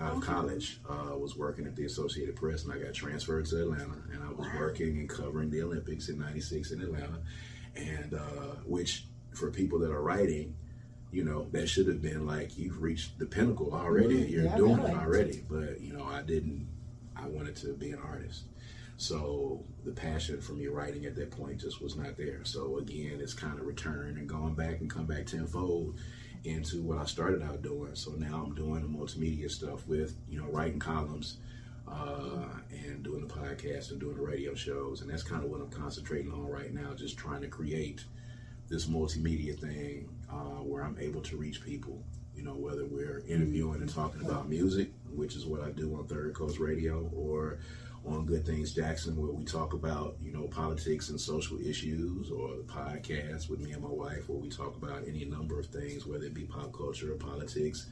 out 0.00 0.14
of 0.16 0.20
college. 0.22 0.80
Uh, 0.88 1.16
was 1.16 1.36
working 1.36 1.66
at 1.66 1.74
the 1.76 1.84
Associated 1.84 2.36
Press, 2.36 2.64
and 2.64 2.72
I 2.72 2.78
got 2.78 2.94
transferred 2.94 3.46
to 3.46 3.62
Atlanta, 3.62 3.96
and 4.12 4.22
I 4.22 4.30
was 4.32 4.46
working 4.58 4.98
and 4.98 5.08
covering 5.08 5.50
the 5.50 5.62
Olympics 5.62 6.08
in 6.08 6.18
'96 6.18 6.70
in 6.72 6.80
Atlanta, 6.82 7.18
and 7.76 8.14
uh, 8.14 8.54
which 8.66 9.06
for 9.34 9.50
people 9.50 9.78
that 9.80 9.90
are 9.90 10.02
writing. 10.02 10.54
You 11.10 11.24
know, 11.24 11.46
that 11.52 11.70
should 11.70 11.86
have 11.88 12.02
been 12.02 12.26
like 12.26 12.58
you've 12.58 12.82
reached 12.82 13.18
the 13.18 13.24
pinnacle 13.24 13.72
already. 13.72 14.24
Mhm. 14.26 14.30
You're 14.30 14.44
Yeah, 14.44 14.56
doing 14.58 14.76
really. 14.76 14.90
it 14.90 14.96
already. 14.98 15.44
But 15.48 15.80
you 15.80 15.94
know, 15.94 16.04
I 16.04 16.20
didn't. 16.20 16.68
I 17.16 17.26
wanted 17.26 17.56
to 17.56 17.72
be 17.72 17.92
an 17.92 17.98
artist. 17.98 18.42
So 18.98 19.64
the 19.86 19.92
passion 19.92 20.40
for 20.42 20.52
me 20.52 20.66
writing 20.66 21.06
at 21.06 21.14
that 21.16 21.30
point 21.30 21.60
just 21.60 21.80
was 21.80 21.96
not 21.96 22.18
there. 22.18 22.44
So 22.44 22.76
again, 22.76 23.20
it's 23.22 23.32
kind 23.32 23.58
of 23.58 23.64
returned 23.66 24.18
and 24.18 24.28
gone 24.28 24.54
back 24.54 24.80
and 24.80 24.90
come 24.90 25.06
back 25.06 25.24
tenfold 25.26 25.98
into 26.44 26.82
what 26.82 26.98
I 26.98 27.04
started 27.04 27.42
out 27.42 27.62
doing. 27.62 27.94
So 27.94 28.12
now 28.12 28.44
I'm 28.46 28.54
doing 28.54 28.82
the 28.82 28.88
multimedia 28.88 29.50
stuff 29.50 29.86
with, 29.86 30.16
you 30.28 30.40
know, 30.40 30.46
writing 30.46 30.78
columns 30.78 31.38
uh, 31.86 32.44
and 32.70 33.02
doing 33.02 33.26
the 33.26 33.32
podcast 33.32 33.90
and 33.90 34.00
doing 34.00 34.16
the 34.16 34.22
radio 34.22 34.54
shows. 34.54 35.00
And 35.00 35.10
that's 35.10 35.22
kind 35.22 35.44
of 35.44 35.50
what 35.50 35.60
I'm 35.60 35.70
concentrating 35.70 36.32
on 36.32 36.46
right 36.48 36.72
now, 36.72 36.94
just 36.94 37.16
trying 37.16 37.40
to 37.42 37.48
create 37.48 38.04
this 38.68 38.86
multimedia 38.86 39.58
thing 39.58 40.08
uh, 40.30 40.62
where 40.62 40.82
I'm 40.84 40.98
able 40.98 41.22
to 41.22 41.36
reach 41.36 41.62
people. 41.62 42.02
You 42.34 42.44
know, 42.44 42.54
whether 42.54 42.84
we're 42.84 43.24
interviewing 43.26 43.80
and 43.80 43.92
talking 43.92 44.24
about 44.24 44.48
music, 44.48 44.90
which 45.12 45.34
is 45.34 45.44
what 45.44 45.60
I 45.60 45.70
do 45.70 45.96
on 45.96 46.06
Third 46.06 46.34
Coast 46.34 46.60
Radio, 46.60 47.10
or 47.12 47.58
on 48.08 48.26
Good 48.26 48.46
Things 48.46 48.72
Jackson, 48.72 49.16
where 49.16 49.32
we 49.32 49.44
talk 49.44 49.72
about, 49.72 50.16
you 50.22 50.32
know, 50.32 50.48
politics 50.48 51.08
and 51.08 51.20
social 51.20 51.58
issues, 51.58 52.30
or 52.30 52.56
the 52.56 52.64
podcast 52.64 53.48
with 53.48 53.60
me 53.60 53.72
and 53.72 53.82
my 53.82 53.88
wife, 53.88 54.28
where 54.28 54.38
we 54.38 54.48
talk 54.48 54.76
about 54.76 55.06
any 55.06 55.24
number 55.24 55.58
of 55.58 55.66
things, 55.66 56.06
whether 56.06 56.24
it 56.24 56.34
be 56.34 56.44
pop 56.44 56.72
culture 56.72 57.12
or 57.12 57.16
politics, 57.16 57.86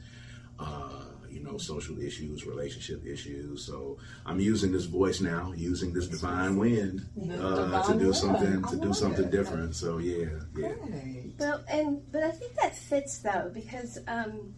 uh, 0.59 1.03
you 1.29 1.43
know, 1.43 1.47
know, 1.47 1.57
social 1.57 1.99
issues, 1.99 2.45
relationship 2.45 3.05
issues. 3.05 3.65
So 3.65 3.97
I'm 4.25 4.39
using 4.39 4.71
this 4.71 4.85
voice 4.85 5.21
now, 5.21 5.53
using 5.55 5.93
this 5.93 6.07
divine 6.07 6.57
wind 6.57 7.05
uh, 7.39 7.83
to 7.83 7.99
do 7.99 8.13
something 8.13 8.63
to 8.63 8.75
do 8.77 8.93
something 8.93 9.29
different. 9.29 9.75
So 9.75 9.97
yeah, 9.97 10.27
yeah. 10.57 10.73
Well, 11.39 11.63
and 11.69 12.01
but 12.11 12.23
I 12.23 12.31
think 12.31 12.53
that 12.55 12.75
fits 12.75 13.19
though 13.19 13.51
because 13.53 13.99
um, 14.07 14.53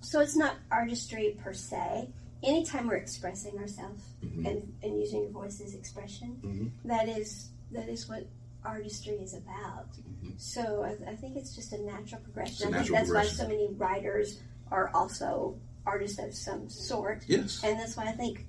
so 0.00 0.20
it's 0.20 0.36
not 0.36 0.56
artistry 0.70 1.36
per 1.42 1.52
se. 1.52 2.08
Anytime 2.42 2.88
we're 2.88 2.96
expressing 2.96 3.56
ourselves 3.58 4.02
Mhm. 4.22 4.46
and, 4.46 4.74
and 4.82 4.98
using 5.00 5.22
your 5.22 5.30
voice 5.30 5.60
as 5.60 5.74
expression, 5.74 6.40
Mhm. 6.42 6.70
that 6.88 7.08
is 7.08 7.48
that 7.70 7.88
is 7.88 8.06
what 8.08 8.26
artistry 8.64 9.14
is 9.14 9.32
about. 9.34 9.88
Mhm. 9.96 10.38
So 10.38 10.82
I, 10.82 11.10
I 11.12 11.16
think 11.16 11.36
it's 11.36 11.54
just 11.54 11.72
a 11.72 11.78
natural 11.78 12.20
progression. 12.20 12.74
A 12.74 12.78
I 12.78 12.82
think 12.82 12.94
that's 12.94 13.10
why 13.10 13.24
so 13.26 13.48
many 13.48 13.68
writers 13.68 14.40
are 14.70 14.90
also 14.94 15.56
artists 15.86 16.18
of 16.18 16.34
some 16.34 16.68
sort, 16.68 17.24
Yes. 17.28 17.62
and 17.64 17.78
that's 17.80 17.96
why 17.96 18.04
I 18.08 18.12
think 18.12 18.46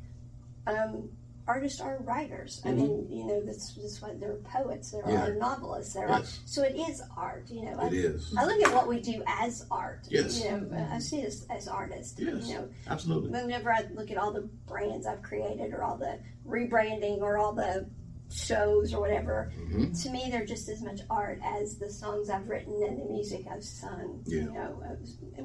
um, 0.67 1.10
artists 1.47 1.82
are 1.82 1.97
writers. 2.03 2.62
I 2.63 2.69
Mhm. 2.69 2.75
mean, 2.77 3.08
you 3.12 3.25
know, 3.25 3.41
that's 3.41 3.73
that's 3.75 4.01
why 4.01 4.13
they're 4.13 4.36
poets, 4.36 4.91
there 4.91 5.03
Yeah. 5.08 5.27
are 5.27 5.36
novelists, 5.36 5.93
there 5.93 6.08
Yes. 6.08 6.39
So 6.45 6.63
it 6.63 6.75
is 6.75 7.01
art. 7.17 7.49
You 7.49 7.63
know, 7.65 7.75
I, 7.79 7.88
It 7.88 7.93
is. 7.93 8.34
I 8.38 8.45
look 8.45 8.62
at 8.65 8.73
what 8.73 8.88
we 8.88 9.01
do 9.01 9.21
as 9.27 9.65
art. 9.69 10.08
Yes. 10.10 10.41
You 10.43 10.51
know, 10.51 10.88
I 10.91 10.99
see 10.99 11.25
us 11.25 11.45
as, 11.49 11.63
as 11.63 11.67
artists. 11.67 12.17
Yes. 12.19 12.47
You 12.47 12.56
know, 12.56 12.69
Absolutely. 12.88 13.32
whenever 13.32 13.71
I 13.73 13.82
look 13.93 14.10
at 14.12 14.17
all 14.17 14.32
the 14.32 14.47
brands 14.67 15.06
I've 15.06 15.21
created 15.21 15.73
or 15.73 15.84
all 15.84 15.97
the 15.97 16.17
rebranding 16.47 17.19
or 17.21 17.38
all 17.38 17.53
the 17.53 17.88
shows 18.32 18.93
or 18.93 18.99
whatever, 19.01 19.51
hmm 19.69 19.91
to 19.91 20.10
me 20.10 20.29
they're 20.32 20.45
just 20.45 20.67
as 20.69 20.82
much 20.82 21.01
art 21.10 21.39
as 21.43 21.75
the 21.77 21.89
songs 21.89 22.29
I've 22.29 22.49
written 22.49 22.82
and 22.84 22.99
the 22.99 23.06
music 23.06 23.45
I've 23.51 23.63
sung. 23.63 24.23
Yeah. 24.25 24.43
You 24.43 24.51
know, 24.53 24.97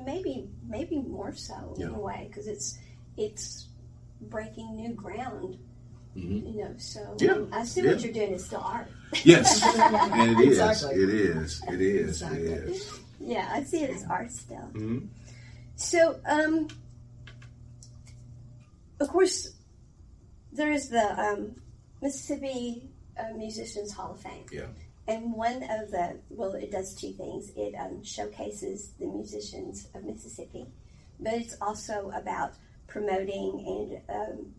maybe 0.07 0.49
maybe 0.67 0.99
more 1.01 1.33
so 1.35 1.75
in 1.77 1.89
a 1.89 1.99
way 1.99 2.27
because 2.31 2.47
it's 2.47 2.79
it's 3.17 3.67
breaking 4.21 4.75
new 4.77 4.95
ground. 4.95 5.59
Hmm 6.21 6.47
You 6.47 6.65
know, 6.65 6.75
so 6.79 7.01
Yeah. 7.19 7.45
I 7.53 7.65
see 7.65 7.83
Yeah. 7.83 7.93
what 7.93 8.01
you're 8.03 8.13
doing 8.13 8.33
is 8.33 8.45
still 8.45 8.61
art. 8.61 8.89
Yes. 9.25 9.63
and 10.13 10.39
it 10.41 10.49
is. 10.49 10.59
Exactly. 10.59 11.03
It 11.03 11.09
is. 11.11 11.63
It 11.69 11.81
is. 11.81 12.09
Exactly. 12.23 12.43
It 12.47 12.69
is. 12.69 13.01
Yeah, 13.21 13.49
I 13.53 13.63
see 13.65 13.83
it 13.85 13.91
as 13.91 14.05
art 14.05 14.31
still. 14.33 14.69
hmm 14.73 14.99
So, 15.77 16.19
um, 16.27 16.69
of 19.01 19.09
course, 19.09 19.53
there 20.53 20.73
is 20.73 20.89
the 20.89 21.07
um, 21.21 21.55
Mississippi 22.03 22.83
uh, 23.19 23.33
Musicians 23.37 23.93
Hall 23.93 24.13
of 24.13 24.21
Fame. 24.21 24.45
Yeah. 24.53 24.67
And 25.07 25.33
one 25.33 25.63
of 25.63 25.91
the, 25.91 26.19
well, 26.31 26.53
it 26.55 26.71
does 26.71 26.95
two 26.95 27.13
things. 27.13 27.51
It 27.57 27.75
um, 27.75 28.03
showcases 28.05 28.91
the 29.01 29.07
musicians 29.07 29.89
of 29.95 30.05
Mississippi, 30.05 30.67
but 31.19 31.33
it's 31.35 31.57
also 31.63 32.11
about 32.15 32.53
promoting 32.89 34.01
and 34.09 34.17
um, 34.21 34.55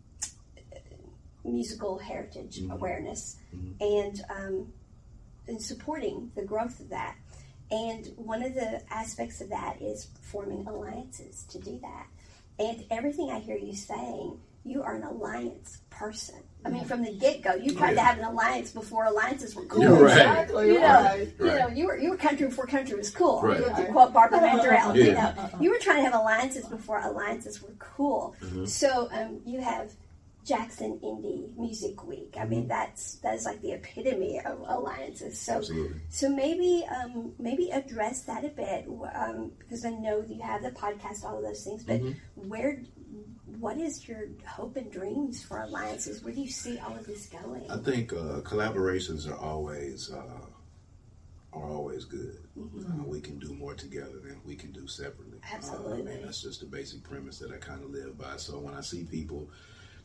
musical 1.44 1.98
heritage 1.98 2.60
Mhm. 2.60 2.72
awareness 2.72 3.36
Mhm. 3.54 3.74
and, 3.80 4.24
um, 4.30 4.72
and 5.48 5.60
supporting 5.62 6.30
the 6.34 6.42
growth 6.42 6.80
of 6.80 6.88
that. 6.90 7.16
And 7.70 8.06
one 8.16 8.42
of 8.42 8.54
the 8.54 8.82
aspects 8.92 9.40
of 9.40 9.48
that 9.50 9.80
is 9.80 10.08
forming 10.22 10.66
alliances 10.66 11.44
to 11.50 11.58
do 11.58 11.78
that. 11.80 12.06
And 12.58 12.84
everything 12.90 13.30
I 13.30 13.38
hear 13.38 13.56
you 13.56 13.74
saying, 13.74 14.38
you 14.64 14.82
are 14.82 14.94
an 14.96 15.04
alliance 15.04 15.78
person. 15.88 16.34
I 16.66 16.68
mean, 16.68 16.84
from 16.84 17.02
the 17.02 17.12
get 17.14 17.40
go, 17.40 17.54
you 17.54 17.74
tried 17.74 17.94
to 17.94 18.00
have 18.02 18.18
an 18.18 18.24
alliance 18.24 18.72
before 18.72 19.06
alliances 19.06 19.54
were 19.56 19.64
cool. 19.64 19.82
You're 19.82 20.04
right. 20.04 20.18
Exactly 20.18 20.66
You 20.68 20.74
know, 20.80 21.02
right. 21.02 21.32
You 21.40 21.46
know, 21.46 21.68
you 21.68 21.86
were 21.86 21.96
you 21.96 22.10
were 22.10 22.16
country 22.18 22.46
before 22.46 22.66
country 22.66 22.96
was 22.98 23.08
cool. 23.10 23.40
Right. 23.40 23.56
To 23.76 23.84
quote 23.86 24.12
Barbara 24.12 24.40
Mandrell, 24.46 24.94
you 24.94 25.12
know, 25.14 25.32
you 25.60 25.70
were 25.70 25.78
trying 25.78 25.98
to 25.98 26.02
have 26.10 26.14
alliances 26.14 26.66
before 26.66 27.00
alliances 27.00 27.62
were 27.62 27.72
cool. 27.78 28.34
Mhm. 28.42 28.68
So 28.68 29.08
um, 29.12 29.40
you 29.46 29.60
have 29.62 29.94
Jackson 30.44 30.98
Indie 31.04 31.56
Music 31.56 32.04
Week. 32.06 32.34
I 32.36 32.40
Mm-hmm. 32.40 32.50
mean, 32.50 32.68
that's 32.68 33.14
that's 33.16 33.44
like 33.44 33.60
the 33.62 33.72
epitome 33.72 34.40
of 34.40 34.60
alliances. 34.66 35.38
So 35.40 35.56
Absolutely. 35.56 36.00
so 36.08 36.28
maybe 36.30 36.84
um, 36.88 37.32
maybe 37.38 37.70
address 37.70 38.22
that 38.22 38.44
a 38.44 38.48
bit 38.48 38.86
um, 39.14 39.52
because 39.58 39.84
I 39.84 39.90
know 39.90 40.24
you 40.26 40.40
have 40.42 40.62
the 40.62 40.70
podcast, 40.70 41.24
all 41.24 41.36
of 41.38 41.42
those 41.44 41.62
things. 41.64 41.84
But 41.84 42.00
Mhm. 42.00 42.16
where, 42.36 42.82
what 43.58 43.76
is 43.76 44.08
your 44.08 44.28
hope 44.46 44.76
and 44.76 44.90
dreams 44.90 45.42
for 45.44 45.60
alliances? 45.62 46.22
Where 46.24 46.32
do 46.32 46.40
you 46.40 46.50
see 46.50 46.78
all 46.78 46.96
of 46.96 47.06
this 47.06 47.26
going? 47.26 47.70
I 47.70 47.76
think 47.78 48.12
uh, 48.12 48.40
collaborations 48.42 49.28
are 49.30 49.36
always 49.38 50.10
uh, 50.10 50.46
are 51.52 51.68
always 51.68 52.04
good. 52.04 52.36
Uh, 52.56 53.02
we 53.04 53.20
can 53.20 53.38
do 53.38 53.52
more 53.54 53.74
together 53.74 54.18
than 54.22 54.40
we 54.44 54.54
can 54.54 54.70
do 54.72 54.86
separately. 54.86 55.38
Uh, 55.42 55.52
I 55.52 55.56
Absolutely. 55.56 56.02
mean, 56.04 56.22
that's 56.22 56.40
just 56.42 56.60
the 56.60 56.66
basic 56.66 57.02
premise 57.02 57.38
that 57.40 57.50
I 57.52 57.56
kind 57.58 57.82
of 57.82 57.90
live 57.90 58.16
by. 58.16 58.36
So 58.36 58.58
when 58.60 58.74
I 58.74 58.80
see 58.80 59.04
people 59.04 59.50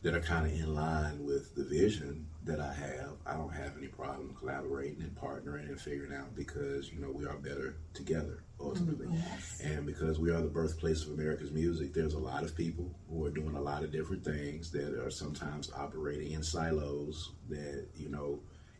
that 0.02 0.14
are 0.14 0.20
kind 0.20 0.46
of 0.46 0.52
in 0.52 0.74
line 0.74 1.24
with 1.24 1.54
the 1.54 1.64
vision 1.64 2.26
that 2.44 2.60
I 2.60 2.72
have, 2.72 3.10
I 3.26 3.34
don't 3.34 3.52
have 3.52 3.76
any 3.76 3.88
problem 3.88 4.34
collaborating 4.38 5.02
and 5.02 5.14
partnering 5.16 5.68
and 5.68 5.80
figuring 5.80 6.14
out 6.14 6.34
because 6.36 6.92
you 6.92 7.00
know 7.00 7.10
we 7.10 7.26
are 7.26 7.36
better 7.36 7.76
together 7.92 8.44
ultimately. 8.60 9.08
And 9.62 9.84
because 9.86 10.18
we 10.18 10.30
are 10.30 10.40
the 10.40 10.48
birthplace 10.48 11.04
of 11.04 11.12
America's 11.12 11.50
music, 11.50 11.92
there's 11.92 12.14
a 12.14 12.18
lot 12.18 12.42
of 12.42 12.56
people 12.56 12.94
who 13.10 13.24
are 13.24 13.30
doing 13.30 13.54
a 13.56 13.60
lot 13.60 13.82
of 13.82 13.92
different 13.92 14.24
things 14.24 14.70
that 14.72 14.94
are 14.94 15.10
sometimes 15.10 15.70
operating 15.76 16.32
in 16.32 16.42
silos 16.42 17.32
that, 17.48 17.86
you 17.96 18.08
know, 18.08 18.38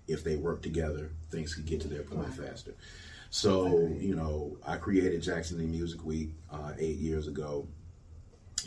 if 0.09 0.22
they 0.22 0.37
work 0.37 0.62
together, 0.62 1.11
things 1.31 1.55
can 1.55 1.64
get 1.64 1.81
to 1.81 1.88
their 1.88 2.02
point 2.02 2.33
faster. 2.33 2.74
So, 3.31 3.88
you 3.98 4.14
know, 4.14 4.57
I 4.66 4.76
created 4.76 5.22
Jackson 5.22 5.59
Indie 5.59 5.70
Music 5.70 6.05
Week 6.05 6.31
uh, 6.50 6.72
eight 6.79 6.96
years 6.96 7.26
ago 7.26 7.66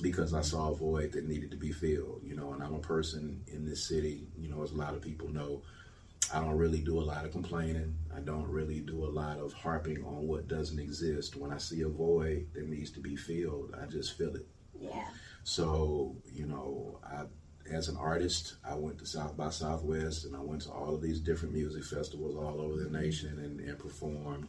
because 0.01 0.33
I 0.33 0.41
saw 0.41 0.71
a 0.71 0.75
void 0.75 1.12
that 1.13 1.27
needed 1.27 1.51
to 1.51 1.57
be 1.57 1.71
filled, 1.71 2.21
you 2.23 2.35
know, 2.35 2.53
and 2.53 2.63
I'm 2.63 2.75
a 2.75 2.79
person 2.79 3.41
in 3.47 3.65
this 3.65 3.88
city, 3.88 4.27
you 4.38 4.49
know, 4.49 4.63
as 4.63 4.71
a 4.71 4.75
lot 4.75 4.93
of 4.93 5.01
people 5.01 5.29
know, 5.29 5.62
I 6.33 6.39
don't 6.39 6.57
really 6.57 6.79
do 6.79 6.99
a 6.99 7.01
lot 7.01 7.25
of 7.25 7.31
complaining. 7.31 7.95
I 8.15 8.19
don't 8.19 8.47
really 8.47 8.81
do 8.81 9.03
a 9.05 9.09
lot 9.09 9.39
of 9.39 9.53
harping 9.53 10.03
on 10.03 10.27
what 10.27 10.47
doesn't 10.47 10.79
exist. 10.79 11.35
When 11.35 11.51
I 11.51 11.57
see 11.57 11.81
a 11.81 11.88
void 11.88 12.47
that 12.53 12.67
needs 12.67 12.91
to 12.91 12.99
be 12.99 13.15
filled, 13.15 13.75
I 13.81 13.85
just 13.88 14.17
fill 14.17 14.35
it. 14.35 14.45
yeah, 14.79 15.05
So, 15.43 16.15
you 16.31 16.45
know, 16.45 16.99
I, 17.03 17.23
as 17.71 17.88
an 17.88 17.97
artist, 17.97 18.55
I 18.63 18.75
went 18.75 18.99
to 18.99 19.05
South 19.05 19.35
by 19.35 19.49
Southwest 19.49 20.25
and 20.25 20.35
I 20.35 20.39
went 20.39 20.62
to 20.63 20.71
all 20.71 20.93
of 20.93 21.01
these 21.01 21.19
different 21.19 21.53
music 21.53 21.83
festivals 21.83 22.35
all 22.35 22.62
over 22.62 22.77
the 22.77 22.89
nation 22.89 23.39
and, 23.39 23.59
and 23.59 23.79
performed. 23.79 24.47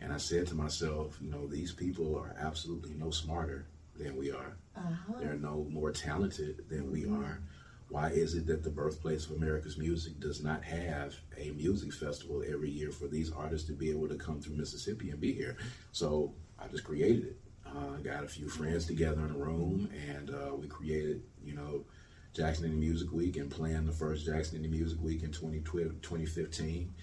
And 0.00 0.12
I 0.12 0.16
said 0.16 0.46
to 0.48 0.54
myself, 0.54 1.18
you 1.20 1.30
know, 1.30 1.46
these 1.46 1.72
people 1.72 2.16
are 2.16 2.34
absolutely 2.40 2.94
no 2.94 3.10
smarter 3.10 3.66
than 4.02 4.16
we 4.16 4.32
are. 4.32 4.56
Uh-huh. 4.76 5.14
They're 5.20 5.34
no 5.34 5.66
more 5.70 5.92
talented 5.92 6.64
than 6.68 6.90
we 6.90 7.06
are. 7.06 7.40
Why 7.88 8.10
is 8.10 8.34
it 8.34 8.46
that 8.46 8.62
the 8.62 8.70
birthplace 8.70 9.26
of 9.26 9.36
America's 9.36 9.76
music 9.76 10.20
does 10.20 10.42
not 10.42 10.62
have 10.62 11.14
a 11.36 11.50
music 11.50 11.92
festival 11.92 12.44
every 12.48 12.70
year 12.70 12.92
for 12.92 13.08
these 13.08 13.32
artists 13.32 13.66
to 13.66 13.72
be 13.72 13.90
able 13.90 14.08
to 14.08 14.14
come 14.14 14.40
through 14.40 14.56
Mississippi 14.56 15.10
and 15.10 15.20
be 15.20 15.32
here? 15.32 15.56
So 15.92 16.32
I 16.58 16.68
just 16.68 16.84
created 16.84 17.24
it. 17.24 17.36
Uh, 17.66 17.96
got 18.02 18.24
a 18.24 18.28
few 18.28 18.48
friends 18.48 18.86
together 18.86 19.24
in 19.24 19.30
a 19.30 19.38
room, 19.38 19.90
and 20.08 20.30
uh, 20.30 20.54
we 20.54 20.66
created, 20.66 21.22
you 21.44 21.54
know, 21.54 21.84
Jackson 22.32 22.70
Indie 22.70 22.78
Music 22.78 23.12
Week 23.12 23.36
and 23.36 23.50
planned 23.50 23.88
the 23.88 23.92
first 23.92 24.24
Jackson 24.24 24.60
Indie 24.60 24.70
Music 24.70 25.00
Week 25.00 25.22
in 25.22 25.32
2015. 25.32 26.94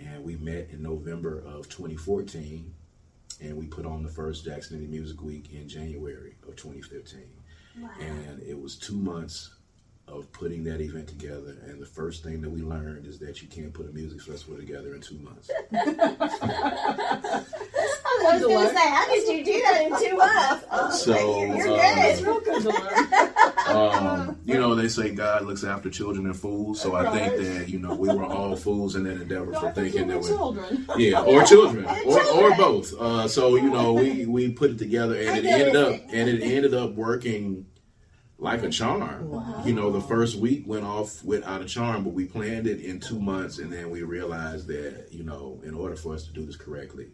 And 0.00 0.24
we 0.24 0.36
met 0.36 0.68
in 0.70 0.82
November 0.82 1.38
of 1.40 1.68
2014, 1.68 2.74
and 3.40 3.56
we 3.56 3.66
put 3.66 3.86
on 3.86 4.02
the 4.02 4.08
first 4.08 4.44
Jackson 4.44 4.80
Indie 4.80 4.88
Music 4.88 5.22
Week 5.22 5.52
in 5.52 5.68
January 5.68 6.36
of 6.46 6.56
2015 6.56 7.22
wow. 7.80 7.88
and 8.00 8.42
it 8.42 8.60
was 8.60 8.76
two 8.76 8.96
months 8.96 9.54
of 10.08 10.30
putting 10.32 10.64
that 10.64 10.80
event 10.80 11.06
together 11.06 11.56
and 11.66 11.80
the 11.80 11.86
first 11.86 12.24
thing 12.24 12.40
that 12.40 12.50
we 12.50 12.62
learned 12.62 13.06
is 13.06 13.18
that 13.18 13.40
you 13.42 13.48
can't 13.48 13.72
put 13.72 13.86
a 13.86 13.92
music 13.92 14.20
festival 14.20 14.56
together 14.56 14.94
in 14.94 15.00
two 15.00 15.18
months 15.18 15.50
I 18.22 18.34
was 18.34 18.42
going 18.42 18.68
to 18.68 18.74
say, 18.74 18.88
how 18.88 19.06
did 19.06 19.28
you 19.28 19.44
do 19.44 19.60
that 19.62 19.82
in 19.82 19.98
two 19.98 20.16
months? 20.16 21.04
So, 21.04 21.38
you're, 21.38 21.56
you're 21.56 21.68
uh, 21.68 21.94
good. 21.94 22.04
It's 22.04 22.22
real 22.22 22.40
good 22.40 22.62
to 22.62 22.68
learn. 22.68 23.29
Um, 23.70 24.38
you 24.44 24.54
know 24.54 24.74
they 24.74 24.88
say 24.88 25.10
god 25.10 25.44
looks 25.44 25.64
after 25.64 25.88
children 25.90 26.26
and 26.26 26.36
fools 26.36 26.80
so 26.80 26.94
i 26.94 27.10
think 27.16 27.36
that 27.36 27.68
you 27.68 27.78
know 27.78 27.94
we 27.94 28.08
were 28.08 28.24
all 28.24 28.56
fools 28.56 28.96
in 28.96 29.04
that 29.04 29.20
endeavor 29.20 29.52
for 29.54 29.70
thinking 29.72 30.08
that 30.08 30.20
we 30.20 30.26
children. 30.26 30.86
yeah 30.96 31.20
or 31.22 31.44
children 31.44 31.84
or, 32.06 32.22
or 32.34 32.56
both. 32.56 32.92
Uh, 32.98 33.26
so 33.28 33.56
you 33.56 33.70
know 33.70 33.92
we 33.92 34.26
we 34.26 34.50
put 34.50 34.70
it 34.70 34.78
together 34.78 35.14
and 35.14 35.38
it 35.38 35.44
ended 35.46 35.76
up 35.76 35.92
and 36.12 36.28
it 36.28 36.42
ended 36.42 36.74
up 36.74 36.92
working 36.94 37.66
like 38.38 38.62
a 38.62 38.70
charm. 38.70 39.28
Wow. 39.28 39.62
you 39.66 39.74
know 39.74 39.90
the 39.90 40.00
first 40.00 40.36
week 40.36 40.64
went 40.66 40.84
off 40.84 41.22
without 41.24 41.60
a 41.60 41.66
charm 41.66 42.04
but 42.04 42.12
we 42.12 42.24
planned 42.24 42.66
it 42.66 42.80
in 42.80 43.00
two 43.00 43.18
months 43.20 43.58
and 43.58 43.72
then 43.72 43.90
we 43.90 44.02
realized 44.02 44.66
that 44.68 45.08
you 45.10 45.24
know 45.24 45.60
in 45.64 45.74
order 45.74 45.96
for 45.96 46.14
us 46.14 46.24
to 46.24 46.32
do 46.32 46.44
this 46.44 46.56
correctly 46.56 47.08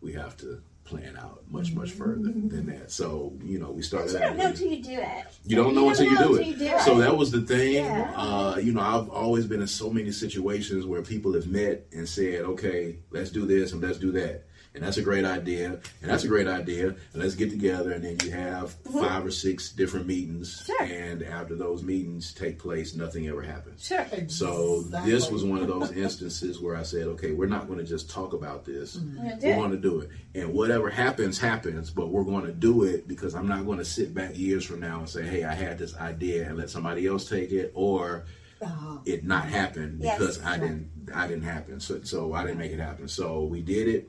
we 0.00 0.12
have 0.12 0.36
to 0.38 0.60
plan 0.86 1.16
out 1.16 1.42
much 1.50 1.72
much 1.72 1.90
further 1.92 2.22
than 2.32 2.66
that 2.66 2.90
so 2.90 3.32
you 3.42 3.58
know 3.58 3.70
we 3.70 3.82
started 3.82 4.12
You 4.12 4.18
don't 4.20 4.36
know 4.36 4.46
until 4.46 4.68
you 4.68 4.82
do 4.82 4.90
it. 5.00 5.24
you 5.44 5.56
don't 5.56 5.74
know 5.74 5.88
until 5.90 6.04
you 6.04 6.16
do 6.16 6.22
until 6.24 6.36
it. 6.38 6.46
you 6.46 6.56
do 6.56 6.64
it. 6.66 6.80
So 6.80 6.98
that 6.98 7.16
was 7.16 7.30
the 7.30 7.42
thing. 7.42 7.74
Yeah. 7.84 8.12
Uh, 8.16 8.56
you 8.62 8.72
know, 8.72 8.80
I've 8.80 9.08
always 9.08 9.46
been 9.46 9.60
in 9.60 9.66
so 9.66 9.90
many 9.90 10.10
situations 10.12 10.86
where 10.86 11.02
people 11.02 11.32
have 11.34 11.46
met 11.46 11.86
and 11.92 12.08
said, 12.08 12.42
"Okay, 12.42 12.96
let's 13.10 13.30
do 13.30 13.46
this 13.46 13.72
and 13.72 13.82
let's 13.82 13.98
do 13.98 14.12
that," 14.12 14.44
and 14.76 14.84
that's 14.84 14.98
a 14.98 15.02
great 15.02 15.24
idea, 15.24 15.80
and 16.02 16.10
that's 16.10 16.22
a 16.24 16.28
great 16.28 16.46
idea, 16.46 16.88
and 16.88 17.22
let's 17.22 17.34
get 17.34 17.50
together, 17.50 17.92
and 17.92 18.04
then 18.04 18.16
you 18.22 18.30
have 18.30 18.72
five 18.92 19.24
or 19.24 19.30
six 19.30 19.72
different 19.72 20.06
meetings, 20.06 20.62
Sure. 20.66 20.82
and 20.82 21.22
after 21.22 21.56
those 21.56 21.82
meetings 21.82 22.32
take 22.34 22.58
place, 22.58 22.94
nothing 22.94 23.26
ever 23.26 23.40
happens. 23.42 23.84
Sure. 23.86 24.06
So 24.28 24.80
Exactly. 24.84 25.10
this 25.10 25.30
was 25.30 25.42
one 25.44 25.60
of 25.62 25.66
those 25.68 25.90
instances 25.92 26.60
where 26.60 26.76
I 26.76 26.82
said, 26.82 27.06
okay, 27.08 27.32
we're 27.32 27.46
not 27.48 27.66
going 27.66 27.78
to 27.78 27.84
just 27.86 28.10
talk 28.10 28.34
about 28.34 28.64
this. 28.66 28.92
do 28.94 29.18
We're 29.42 29.56
going 29.56 29.70
to 29.72 29.76
do 29.78 30.00
it. 30.00 30.10
And 30.34 30.52
whatever 30.52 30.90
happens, 30.90 31.38
happens, 31.38 31.90
but 31.90 32.08
we're 32.10 32.24
going 32.24 32.44
to 32.44 32.52
do 32.52 32.84
it 32.84 33.08
because 33.08 33.34
I'm 33.34 33.48
not 33.48 33.64
going 33.64 33.78
to 33.78 33.84
sit 33.84 34.12
back 34.14 34.36
years 34.38 34.64
from 34.64 34.80
now 34.80 34.98
and 35.00 35.08
say, 35.08 35.24
hey, 35.26 35.44
I 35.44 35.54
had 35.54 35.78
this 35.78 35.96
idea 35.96 36.46
and 36.48 36.58
let 36.58 36.68
somebody 36.70 37.06
else 37.06 37.28
take 37.28 37.50
it 37.52 37.72
or 37.74 38.26
Uh-huh. 38.60 38.98
it 39.04 39.22
not 39.24 39.44
happen 39.48 39.98
Yes. 40.00 40.18
because 40.18 40.42
I 40.42 40.58
didn't 40.58 40.90
I 41.14 41.28
didn't 41.28 41.44
happen. 41.44 41.78
So 41.78 42.00
so 42.02 42.32
I 42.32 42.42
didn't 42.42 42.58
make 42.58 42.72
it 42.72 42.80
happen. 42.80 43.06
So 43.06 43.44
we 43.44 43.60
did 43.62 43.86
it. 43.88 44.08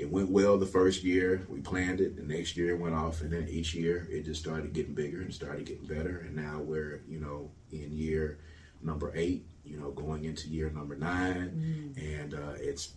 It 0.00 0.10
went 0.10 0.30
well 0.30 0.56
the 0.56 0.64
first 0.66 1.04
year. 1.04 1.46
We 1.48 1.60
planned 1.60 2.00
it. 2.00 2.16
The 2.16 2.22
next 2.22 2.56
year 2.56 2.70
it 2.74 2.78
went 2.80 2.94
off, 2.94 3.20
and 3.20 3.30
then 3.30 3.46
each 3.50 3.74
year 3.74 4.08
it 4.10 4.24
just 4.24 4.40
started 4.40 4.72
getting 4.72 4.94
bigger 4.94 5.20
and 5.20 5.32
started 5.32 5.66
getting 5.66 5.84
better. 5.86 6.18
And 6.26 6.34
now 6.34 6.60
we're 6.60 7.02
you 7.06 7.20
know 7.20 7.50
in 7.70 7.92
year 7.92 8.38
number 8.82 9.12
eight. 9.14 9.46
You 9.62 9.78
know, 9.78 9.90
going 9.90 10.24
into 10.24 10.48
year 10.48 10.70
number 10.70 10.96
9 10.96 11.94
and 12.00 12.34
uh, 12.34 12.54
it's 12.56 12.94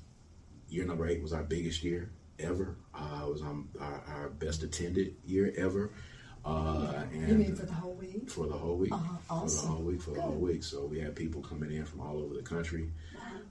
year 0.70 0.86
number 0.86 1.06
eight 1.06 1.22
was 1.22 1.34
our 1.34 1.44
biggest 1.44 1.84
year 1.84 2.10
ever. 2.40 2.78
Uh, 2.96 3.26
it 3.26 3.30
was 3.32 3.42
um, 3.42 3.68
our, 3.80 4.02
our 4.08 4.30
best 4.30 4.64
attended 4.64 5.16
year 5.26 5.54
ever. 5.58 5.92
Uh, 6.46 7.04
and 7.14 7.28
You 7.28 7.36
mean 7.36 7.56
for 7.56 7.66
the 7.66 7.74
whole 7.74 7.94
week? 7.94 8.30
for 8.30 8.48
the 8.48 8.54
whole 8.54 8.78
week. 8.78 8.92
Uh-huh, 8.94 9.42
For 9.46 9.50
the 9.62 9.68
whole 9.68 9.84
week. 9.84 10.02
For 10.02 10.12
the 10.12 10.22
whole 10.22 10.36
week. 10.36 10.64
So 10.64 10.86
we 10.86 11.00
had 11.00 11.16
people 11.16 11.42
coming 11.42 11.72
in 11.72 11.86
from 11.86 12.00
all 12.02 12.18
over 12.22 12.34
the 12.34 12.42
country 12.42 12.90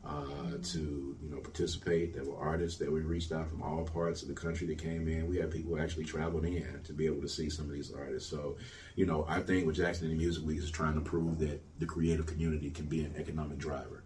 uh, 0.04 0.58
to 0.62 1.16
you 1.22 1.30
know 1.30 1.38
participate. 1.38 2.14
There 2.14 2.24
were 2.24 2.36
artists 2.36 2.78
that 2.78 2.90
we 2.90 3.00
reached 3.00 3.32
out 3.32 3.48
from 3.48 3.62
all 3.62 3.84
parts 3.84 4.22
of 4.22 4.28
the 4.28 4.34
country 4.34 4.66
that 4.68 4.78
came 4.78 5.06
in. 5.08 5.28
We 5.28 5.36
had 5.36 5.50
people 5.50 5.78
actually 5.80 6.04
traveling 6.04 6.54
in 6.54 6.80
to 6.84 6.92
be 6.92 7.06
able 7.06 7.22
to 7.22 7.28
see 7.28 7.48
some 7.48 7.66
of 7.66 7.72
these 7.72 7.92
artists. 7.92 8.28
So 8.28 8.56
you 8.96 9.06
know, 9.06 9.24
I 9.28 9.40
think 9.40 9.66
with 9.66 9.76
Jackson 9.76 10.08
Indie 10.08 10.18
Music 10.18 10.44
Week 10.44 10.58
is 10.58 10.70
trying 10.70 10.94
to 10.94 11.00
prove 11.00 11.38
that 11.38 11.62
the 11.78 11.86
creative 11.86 12.26
community 12.26 12.70
can 12.70 12.86
be 12.86 13.04
an 13.04 13.14
economic 13.16 13.58
driver. 13.58 14.01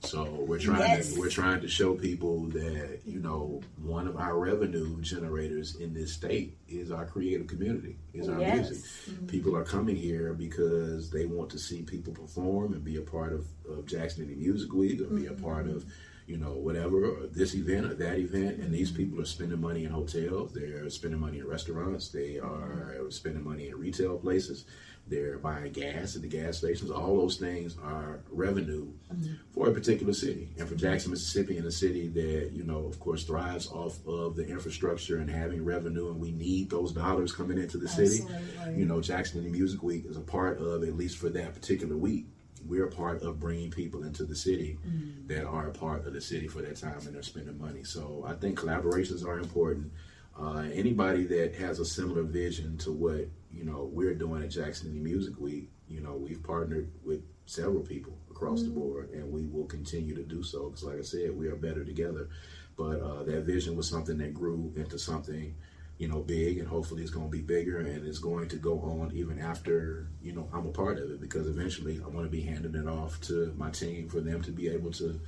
So 0.00 0.24
we're 0.46 0.58
trying 0.58 0.80
Yes. 0.80 1.12
to 1.12 1.18
we're 1.18 1.28
trying 1.28 1.60
to 1.60 1.68
show 1.68 1.94
people 1.94 2.44
that 2.48 3.00
you 3.04 3.18
know 3.18 3.60
one 3.82 4.06
of 4.06 4.16
our 4.16 4.38
revenue 4.38 5.00
generators 5.00 5.76
in 5.76 5.92
this 5.92 6.12
state 6.12 6.56
is 6.68 6.90
our 6.90 7.04
creative 7.04 7.46
community, 7.48 7.96
is 8.14 8.28
our 8.28 8.40
Yes. 8.40 8.70
music. 8.70 8.84
Mm-hmm. 9.10 9.26
People 9.26 9.56
are 9.56 9.64
coming 9.64 9.96
here 9.96 10.34
because 10.34 11.10
they 11.10 11.26
want 11.26 11.50
to 11.50 11.58
see 11.58 11.82
people 11.82 12.12
perform 12.12 12.74
and 12.74 12.84
be 12.84 12.96
a 12.96 13.02
part 13.02 13.32
of, 13.32 13.46
of 13.68 13.86
Jackson 13.86 14.24
Indie 14.24 14.38
Music 14.38 14.72
Week 14.72 15.00
or 15.00 15.06
be 15.06 15.26
a 15.26 15.30
mm-hmm. 15.30 15.44
part 15.44 15.66
of 15.66 15.84
you 16.28 16.36
know 16.36 16.52
whatever 16.52 17.04
or 17.04 17.26
this 17.26 17.54
event 17.54 17.86
or 17.86 17.94
that 17.94 18.18
event. 18.18 18.58
And 18.58 18.72
these 18.72 18.90
people 18.90 19.20
are 19.20 19.24
spending 19.24 19.60
money 19.60 19.84
in 19.84 19.90
hotels, 19.90 20.52
they're 20.52 20.88
spending 20.90 21.20
money 21.20 21.38
in 21.38 21.48
restaurants, 21.48 22.08
they 22.10 22.38
are 22.38 23.06
spending 23.10 23.42
money 23.42 23.68
in 23.68 23.78
retail 23.78 24.18
places. 24.18 24.64
They're 25.08 25.38
buying 25.38 25.72
gas 25.72 26.16
at 26.16 26.22
the 26.22 26.28
gas 26.28 26.58
stations. 26.58 26.90
All 26.90 27.16
those 27.16 27.38
things 27.38 27.76
are 27.82 28.20
revenue 28.30 28.92
mm-hmm. 29.10 29.34
for 29.52 29.68
a 29.68 29.72
particular 29.72 30.12
city. 30.12 30.50
And 30.58 30.68
for 30.68 30.74
Jackson, 30.74 31.12
Mississippi, 31.12 31.56
in 31.56 31.64
a 31.64 31.70
city 31.70 32.08
that, 32.08 32.50
you 32.52 32.62
know, 32.62 32.84
of 32.84 33.00
course, 33.00 33.24
thrives 33.24 33.68
off 33.68 34.06
of 34.06 34.36
the 34.36 34.46
infrastructure 34.46 35.16
and 35.16 35.30
having 35.30 35.64
revenue, 35.64 36.10
and 36.10 36.20
we 36.20 36.32
need 36.32 36.68
those 36.68 36.92
dollars 36.92 37.32
coming 37.32 37.56
into 37.56 37.78
the 37.78 37.88
city. 37.88 38.20
Absolutely. 38.20 38.80
You 38.80 38.84
know, 38.84 39.00
Jackson 39.00 39.42
Indie 39.42 39.52
Music 39.52 39.82
Week 39.82 40.04
is 40.06 40.18
a 40.18 40.20
part 40.20 40.58
of, 40.58 40.82
at 40.82 40.94
least 40.94 41.16
for 41.16 41.30
that 41.30 41.54
particular 41.54 41.96
week, 41.96 42.26
we're 42.66 42.86
a 42.86 42.90
part 42.90 43.22
of 43.22 43.38
bringing 43.38 43.70
people 43.70 44.04
into 44.04 44.24
the 44.24 44.34
city 44.34 44.78
that 45.26 45.44
are 45.44 45.68
a 45.68 45.72
part 45.72 46.06
of 46.06 46.12
the 46.12 46.20
city 46.20 46.48
for 46.48 46.62
that 46.62 46.76
time 46.76 46.98
and 47.06 47.14
they're 47.14 47.22
spending 47.22 47.58
money. 47.58 47.84
So 47.84 48.24
I 48.26 48.34
think 48.34 48.58
collaborations 48.58 49.24
are 49.26 49.38
important. 49.38 49.92
Uh, 50.38 50.68
anybody 50.72 51.24
that 51.24 51.54
has 51.56 51.80
a 51.80 51.84
similar 51.84 52.22
vision 52.22 52.78
to 52.78 52.92
what 52.92 53.28
you 53.52 53.64
know 53.64 53.90
we're 53.92 54.14
doing 54.14 54.42
at 54.42 54.50
Jackson 54.50 54.90
Indie 54.90 55.02
Music 55.02 55.38
Week, 55.38 55.68
you 55.88 56.00
know, 56.00 56.14
we've 56.14 56.42
partnered 56.42 56.90
with 57.04 57.22
several 57.46 57.82
people 57.82 58.16
across 58.30 58.62
the 58.62 58.70
board, 58.70 59.10
and 59.10 59.32
we 59.32 59.46
will 59.46 59.64
continue 59.64 60.14
to 60.14 60.22
do 60.22 60.42
so. 60.42 60.68
Because, 60.68 60.84
like 60.84 60.98
I 60.98 61.02
said, 61.02 61.36
we 61.36 61.48
are 61.48 61.56
better 61.56 61.84
together. 61.84 62.28
But 62.76 63.00
uh, 63.00 63.24
that 63.24 63.42
vision 63.42 63.74
was 63.74 63.88
something 63.88 64.18
that 64.18 64.34
grew 64.34 64.72
into 64.76 64.98
something, 64.98 65.54
you 65.98 66.06
know, 66.06 66.20
big, 66.20 66.58
and 66.58 66.68
hopefully 66.68 67.02
it's 67.02 67.10
going 67.10 67.26
to 67.26 67.36
be 67.36 67.42
bigger, 67.42 67.78
and 67.78 68.06
it's 68.06 68.20
going 68.20 68.48
to 68.48 68.56
go 68.56 68.78
on 68.80 69.10
even 69.14 69.38
after 69.40 70.06
you 70.22 70.32
know 70.32 70.48
I'm 70.52 70.66
a 70.66 70.70
part 70.70 70.98
of 70.98 71.10
it. 71.10 71.20
Because 71.20 71.48
eventually, 71.48 72.00
I 72.04 72.08
want 72.08 72.24
to 72.24 72.30
be 72.30 72.40
handing 72.40 72.74
it 72.74 72.88
off 72.88 73.20
to 73.22 73.52
my 73.56 73.70
team 73.70 74.08
for 74.08 74.20
them 74.20 74.40
to 74.42 74.52
be 74.52 74.68
able 74.68 74.92
to 74.92 75.20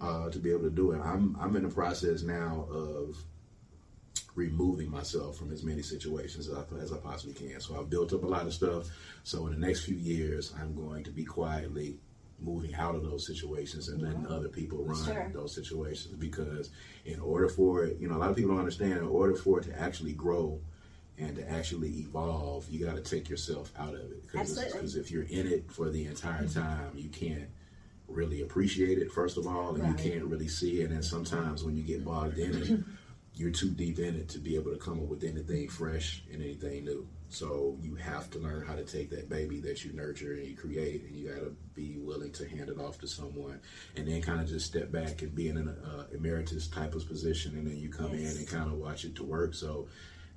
uh, 0.00 0.28
to 0.30 0.38
be 0.38 0.50
able 0.50 0.64
to 0.64 0.70
do 0.70 0.92
it. 0.92 1.00
I'm 1.00 1.36
I'm 1.40 1.56
in 1.56 1.62
the 1.62 1.74
process 1.74 2.22
now 2.22 2.66
of 2.70 3.16
removing 4.34 4.90
myself 4.90 5.36
from 5.36 5.52
as 5.52 5.62
many 5.62 5.80
situations 5.80 6.48
as 6.48 6.56
I, 6.56 6.64
as 6.82 6.92
I 6.92 6.96
possibly 6.96 7.34
can. 7.34 7.60
So 7.60 7.78
I've 7.78 7.88
built 7.88 8.12
up 8.12 8.24
a 8.24 8.26
lot 8.26 8.46
of 8.46 8.52
stuff. 8.52 8.88
So 9.22 9.46
in 9.46 9.52
the 9.52 9.66
next 9.66 9.84
few 9.84 9.94
years, 9.94 10.52
I'm 10.60 10.74
going 10.74 11.04
to 11.04 11.10
be 11.10 11.24
quietly 11.24 11.98
moving 12.40 12.74
out 12.74 12.94
of 12.94 13.02
those 13.02 13.26
situations 13.26 13.88
and 13.88 14.02
letting 14.02 14.26
other 14.26 14.48
people 14.48 14.84
run 14.84 15.04
Sure. 15.04 15.30
those 15.32 15.54
situations 15.54 16.14
because 16.14 16.70
in 17.04 17.20
order 17.20 17.48
for 17.48 17.84
it, 17.84 17.98
you 17.98 18.08
know, 18.08 18.16
a 18.16 18.18
lot 18.18 18.30
of 18.30 18.36
people 18.36 18.50
don't 18.52 18.60
understand, 18.60 18.98
in 18.98 19.06
order 19.06 19.34
for 19.34 19.60
it 19.60 19.64
to 19.64 19.80
actually 19.80 20.12
grow 20.12 20.60
and 21.16 21.36
to 21.36 21.48
actually 21.50 21.90
evolve, 22.00 22.68
you 22.68 22.84
got 22.84 22.96
to 22.96 23.00
take 23.02 23.28
yourself 23.28 23.72
out 23.78 23.94
of 23.94 24.00
it. 24.00 24.22
Because 24.22 24.96
if 24.96 25.10
you're 25.10 25.22
in 25.24 25.46
it 25.46 25.70
for 25.70 25.88
the 25.90 26.06
entire 26.06 26.42
mm-hmm. 26.42 26.60
time, 26.60 26.92
you 26.96 27.08
can't 27.08 27.48
really 28.08 28.42
appreciate 28.42 28.98
it, 28.98 29.10
first 29.10 29.36
of 29.38 29.46
all, 29.46 29.74
and 29.74 29.84
Right. 29.84 30.04
you 30.04 30.10
can't 30.12 30.24
really 30.24 30.48
see 30.48 30.80
it. 30.82 30.90
And 30.90 31.04
sometimes 31.04 31.64
when 31.64 31.76
you 31.76 31.82
get 31.82 32.04
bogged 32.04 32.38
in 32.38 32.54
it, 32.54 32.80
you're 33.36 33.50
too 33.50 33.70
deep 33.70 33.98
in 33.98 34.14
it 34.14 34.28
to 34.28 34.38
be 34.38 34.54
able 34.56 34.70
to 34.72 34.78
come 34.78 35.00
up 35.00 35.06
with 35.06 35.24
anything 35.24 35.68
fresh 35.68 36.22
and 36.32 36.42
anything 36.42 36.84
new. 36.84 37.06
So 37.28 37.76
you 37.82 37.96
have 37.96 38.30
to 38.30 38.38
learn 38.38 38.64
how 38.64 38.74
to 38.76 38.84
take 38.84 39.10
that 39.10 39.28
baby 39.28 39.58
that 39.60 39.84
you 39.84 39.92
nurture 39.92 40.34
and 40.34 40.46
you 40.46 40.56
create, 40.56 41.04
and 41.04 41.16
you 41.16 41.28
got 41.28 41.40
to 41.40 41.56
be 41.74 41.83
to 42.34 42.48
hand 42.48 42.68
it 42.68 42.78
off 42.78 42.98
to 43.00 43.08
someone, 43.08 43.60
and 43.96 44.06
then 44.06 44.22
kind 44.22 44.40
of 44.40 44.48
just 44.48 44.66
step 44.66 44.90
back 44.92 45.22
and 45.22 45.34
be 45.34 45.48
in 45.48 45.56
an 45.56 45.68
uh, 45.68 46.04
emeritus 46.12 46.68
type 46.68 46.94
of 46.94 47.06
position, 47.06 47.56
and 47.56 47.66
then 47.66 47.76
you 47.76 47.88
come 47.88 48.12
in 48.12 48.26
and 48.26 48.48
kind 48.48 48.66
of 48.66 48.74
watch 48.74 49.04
it 49.04 49.14
to 49.16 49.24
work. 49.24 49.54
So 49.54 49.88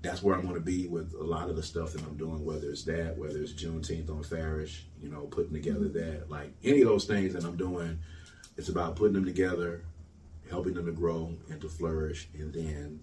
that's 0.02 0.22
where 0.22 0.36
I'm 0.36 0.44
going 0.44 0.56
to 0.56 0.62
be 0.62 0.88
with 0.88 1.14
a 1.20 1.24
lot 1.24 1.50
of 1.50 1.56
the 1.56 1.64
stuff 1.64 1.94
that 1.94 2.04
I'm 2.04 2.18
doing, 2.18 2.46
whether 2.46 2.70
it's 2.70 2.84
that, 2.84 3.18
whether 3.18 3.42
it's 3.42 3.54
Juneteenth 3.54 4.10
on 4.10 4.24
Farish, 4.24 4.86
you 5.02 5.10
know, 5.10 5.22
putting 5.22 5.54
together 5.54 5.88
that, 5.90 6.30
like 6.30 6.54
any 6.64 6.82
of 6.82 6.88
those 6.88 7.06
things 7.06 7.34
that 7.34 7.44
I'm 7.44 7.58
doing, 7.58 8.00
it's 8.58 8.70
about 8.70 8.96
putting 8.96 9.14
them 9.14 9.26
together, 9.26 9.84
helping 10.50 10.74
them 10.74 10.86
to 10.86 10.92
grow 10.92 11.34
and 11.50 11.60
to 11.62 11.70
flourish, 11.70 12.30
and 12.38 12.54
then 12.54 13.00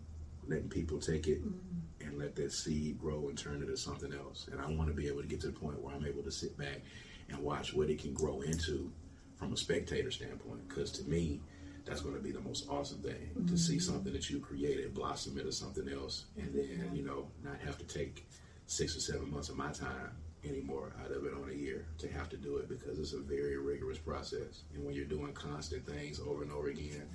letting 0.47 0.69
people 0.69 0.99
take 0.99 1.27
it 1.27 1.41
and 2.01 2.19
let 2.19 2.37
that 2.37 2.53
seed 2.53 2.99
grow 2.99 3.29
and 3.29 3.37
turn 3.37 3.57
it 3.57 3.63
into 3.63 3.77
something 3.77 4.13
else. 4.13 4.49
And 4.53 4.61
I 4.61 4.67
want 4.71 4.89
to 4.89 4.95
be 4.95 5.09
able 5.09 5.23
to 5.23 5.29
get 5.29 5.41
to 5.41 5.49
the 5.49 5.53
point 5.53 5.81
where 5.83 5.95
I'm 5.95 6.07
able 6.07 6.23
to 6.23 6.31
sit 6.31 6.57
back 6.57 6.83
and 7.29 7.39
watch 7.39 7.75
what 7.75 7.91
it 7.91 8.01
can 8.01 8.13
grow 8.13 8.41
into 8.43 8.91
from 9.37 9.53
a 9.53 9.57
spectator 9.57 10.11
standpoint. 10.11 10.69
Because 10.69 10.91
to 10.93 11.09
me, 11.09 11.41
that's 11.85 12.01
going 12.01 12.15
to 12.15 12.21
be 12.21 12.33
the 12.33 12.41
most 12.41 12.69
awesome 12.69 12.99
thing 12.99 13.31
to 13.35 13.41
mm-hmm. 13.41 13.57
see 13.57 13.79
something 13.79 14.13
that 14.13 14.31
you 14.31 14.41
created 14.41 14.95
blossom 14.95 15.39
into 15.39 15.53
something 15.53 15.89
else, 15.89 16.25
and 16.37 16.55
then 16.55 16.91
you 16.95 17.05
know 17.05 17.29
not 17.43 17.59
have 17.65 17.79
to 17.79 17.85
take 17.85 18.27
six 18.67 18.97
or 18.97 19.01
seven 19.01 19.31
months 19.31 19.51
of 19.51 19.57
my 19.57 19.71
time 19.71 20.11
anymore 20.49 20.93
out 21.03 21.11
of 21.11 21.25
it 21.25 21.33
on 21.35 21.51
a 21.51 21.55
year 21.55 21.87
to 21.99 22.09
have 22.09 22.29
to 22.29 22.37
do 22.37 22.57
it 22.57 22.69
because 22.69 22.99
it's 22.99 23.13
a 23.13 23.19
very 23.19 23.57
rigorous 23.57 23.99
process. 23.99 24.63
And 24.75 24.85
when 24.85 24.95
you're 24.95 25.05
doing 25.05 25.33
constant 25.33 25.87
things 25.87 26.21
over 26.21 26.43
and 26.43 26.53
over 26.53 26.69
again, 26.69 27.09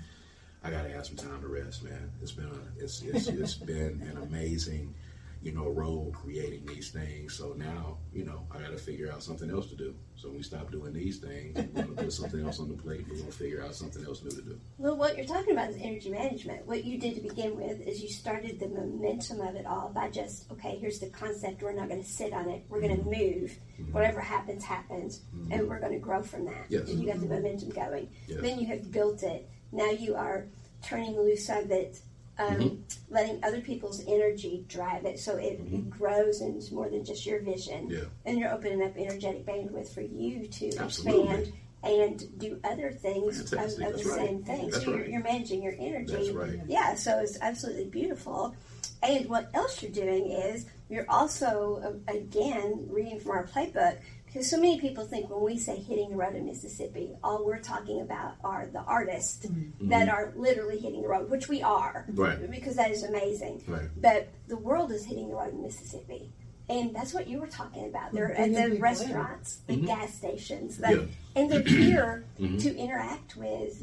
I 0.64 0.72
gotta 0.72 0.90
have 0.90 1.06
some 1.06 1.16
time 1.16 1.42
to 1.42 1.48
rest, 1.48 1.84
man. 1.84 2.12
It's 2.22 2.32
been 2.32 2.48
a, 2.48 2.84
it's 2.84 3.02
it's, 3.02 3.28
it's 3.28 3.56
been 3.56 4.02
an 4.10 4.18
amazing, 4.22 4.94
you 5.42 5.54
know, 5.54 5.70
role 5.70 6.12
creating 6.14 6.66
these 6.66 6.92
things. 6.92 7.34
So 7.34 7.54
now, 7.58 7.98
you 8.14 8.26
know, 8.26 8.46
I 8.52 8.60
gotta 8.60 8.78
figure 8.78 9.12
out 9.12 9.24
something 9.24 9.50
else 9.50 9.70
to 9.70 9.76
do. 9.76 9.96
So 10.16 10.28
when 10.28 10.38
we 10.38 10.44
stop 10.44 10.72
doing 10.72 10.94
these 10.94 11.20
things, 11.20 11.58
we're 11.58 11.84
gonna 11.84 11.96
put 11.96 12.12
something 12.14 12.46
else 12.46 12.60
on 12.60 12.68
the 12.68 12.76
plate. 12.76 13.06
We're 13.10 13.20
gonna 13.20 13.32
figure 13.32 13.64
out 13.64 13.74
something 13.74 14.04
else 14.06 14.22
new 14.22 14.32
to 14.32 14.42
do. 14.42 14.60
Well, 14.78 14.98
what 14.98 15.16
you're 15.16 15.26
talking 15.26 15.54
about 15.54 15.70
is 15.70 15.78
energy 15.82 16.10
management. 16.10 16.66
What 16.66 16.84
you 16.84 16.98
did 16.98 17.16
to 17.16 17.22
begin 17.22 17.56
with 17.56 17.80
is 17.82 18.02
you 18.02 18.10
started 18.10 18.60
the 18.60 18.68
momentum 18.68 19.42
of 19.42 19.56
it 19.56 19.66
all 19.66 19.90
by 19.90 20.10
just, 20.10 20.52
okay, 20.52 20.78
here's 20.80 21.00
the 21.00 21.10
concept. 21.10 21.62
We're 21.62 21.74
not 21.74 21.90
going 21.90 22.04
to 22.04 22.10
sit 22.10 22.34
on 22.34 22.50
it. 22.50 22.66
We're 22.70 22.82
going 22.82 22.98
to 22.98 23.02
mm-hmm. 23.02 23.40
move. 23.40 23.58
Mm-hmm. 23.80 23.92
Whatever 23.94 24.22
happens, 24.22 24.64
happens. 24.64 25.22
Mm-hmm. 25.36 25.52
And 25.52 25.70
we're 25.70 25.80
going 25.80 25.94
to 25.94 26.00
grow 26.00 26.22
from 26.22 26.46
that. 26.46 26.66
Yes. 26.70 26.90
And 26.90 27.00
you 27.00 27.08
got 27.08 27.20
the 27.20 27.28
momentum 27.28 27.70
going. 27.70 28.10
Yes. 28.28 28.42
Then 28.42 28.60
you 28.60 28.68
have 28.68 28.92
built 28.92 29.24
it. 29.24 29.50
Now 29.72 29.90
you 29.92 30.16
are 30.16 30.48
turning 30.82 31.18
loose 31.18 31.50
of 31.50 31.72
it, 31.72 32.00
um, 32.40 32.56
Mm-hmm. 32.56 33.14
letting 33.14 33.44
other 33.44 33.62
people's 33.62 34.02
energy 34.08 34.64
drive 34.68 35.06
it 35.06 35.20
so 35.20 35.36
it, 35.36 35.60
it 35.72 35.90
grows 35.90 36.42
and 36.42 36.56
it's 36.56 36.72
more 36.72 36.90
than 36.90 37.04
just 37.06 37.26
your 37.26 37.42
vision. 37.42 37.90
Yeah. 37.90 38.06
And 38.26 38.40
you're 38.40 38.52
opening 38.52 38.82
up 38.82 38.98
energetic 38.98 39.46
bandwidth 39.46 39.94
for 39.94 40.02
you 40.02 40.48
to 40.48 40.78
Absolutely. 40.78 41.22
expand 41.24 41.54
and 41.84 42.40
do 42.40 42.60
other 42.64 42.92
things 42.92 43.52
of, 43.54 43.60
of 43.60 43.76
the 43.76 43.84
That's 43.84 44.06
right. 44.06 44.16
same 44.18 44.44
thing. 44.44 44.70
That's 44.70 44.84
so 44.84 44.92
you're, 44.92 45.00
right. 45.02 45.10
you're 45.10 45.24
managing 45.24 45.64
your 45.64 45.76
energy. 45.80 46.32
Right. 46.32 46.60
Yeah, 46.68 46.96
so 46.96 47.20
it's 47.20 47.38
absolutely 47.42 47.86
beautiful. 47.86 48.56
And 49.02 49.30
what 49.30 49.50
else 49.54 49.82
you're 49.82 49.92
doing 49.92 50.32
is 50.32 50.66
you're 50.90 51.06
also 51.10 52.02
again 52.08 52.88
reading 52.90 53.20
from 53.20 53.32
our 53.32 53.46
playbook 53.48 53.98
because 54.32 54.50
so 54.50 54.58
many 54.58 54.80
people 54.80 55.06
think 55.06 55.30
when 55.30 55.42
we 55.44 55.58
say 55.58 55.76
hitting 55.78 56.12
the 56.12 56.16
road 56.16 56.36
in 56.36 56.46
Mississippi, 56.46 57.16
all 57.24 57.44
we're 57.46 57.60
talking 57.60 58.02
about 58.02 58.36
are 58.44 58.68
the 58.72 58.80
artists 58.82 59.46
Mm-hmm. 59.48 59.90
that 59.90 60.08
are 60.10 60.32
literally 60.36 60.78
hitting 60.80 61.02
the 61.02 61.08
road, 61.08 61.30
which 61.30 61.48
we 61.50 61.62
are, 61.64 62.06
Right. 62.14 62.50
Because 62.50 62.76
that 62.76 62.92
is 62.92 63.04
amazing. 63.04 63.64
Right. 63.68 63.90
But 63.98 64.30
the 64.48 64.58
world 64.58 64.92
is 64.92 65.06
hitting 65.06 65.30
the 65.30 65.36
road 65.36 65.54
in 65.54 65.62
Mississippi. 65.64 66.32
And 66.70 66.96
that's 66.96 67.16
what 67.16 67.28
you 67.28 67.40
were 67.40 67.48
talking 67.48 67.86
about. 67.88 68.12
They're 68.14 68.32
at 68.32 68.50
the 68.54 68.56
people 68.56 68.76
in. 68.76 68.82
restaurants, 68.82 69.56
the 69.66 69.78
gas 69.78 70.14
stations, 70.14 70.78
the, 70.78 70.92
Yeah. 70.92 71.42
and 71.42 71.52
they're 71.52 71.62
here 71.64 72.26
Mm-hmm. 72.40 72.58
to 72.60 72.78
interact 72.78 73.36
with 73.36 73.82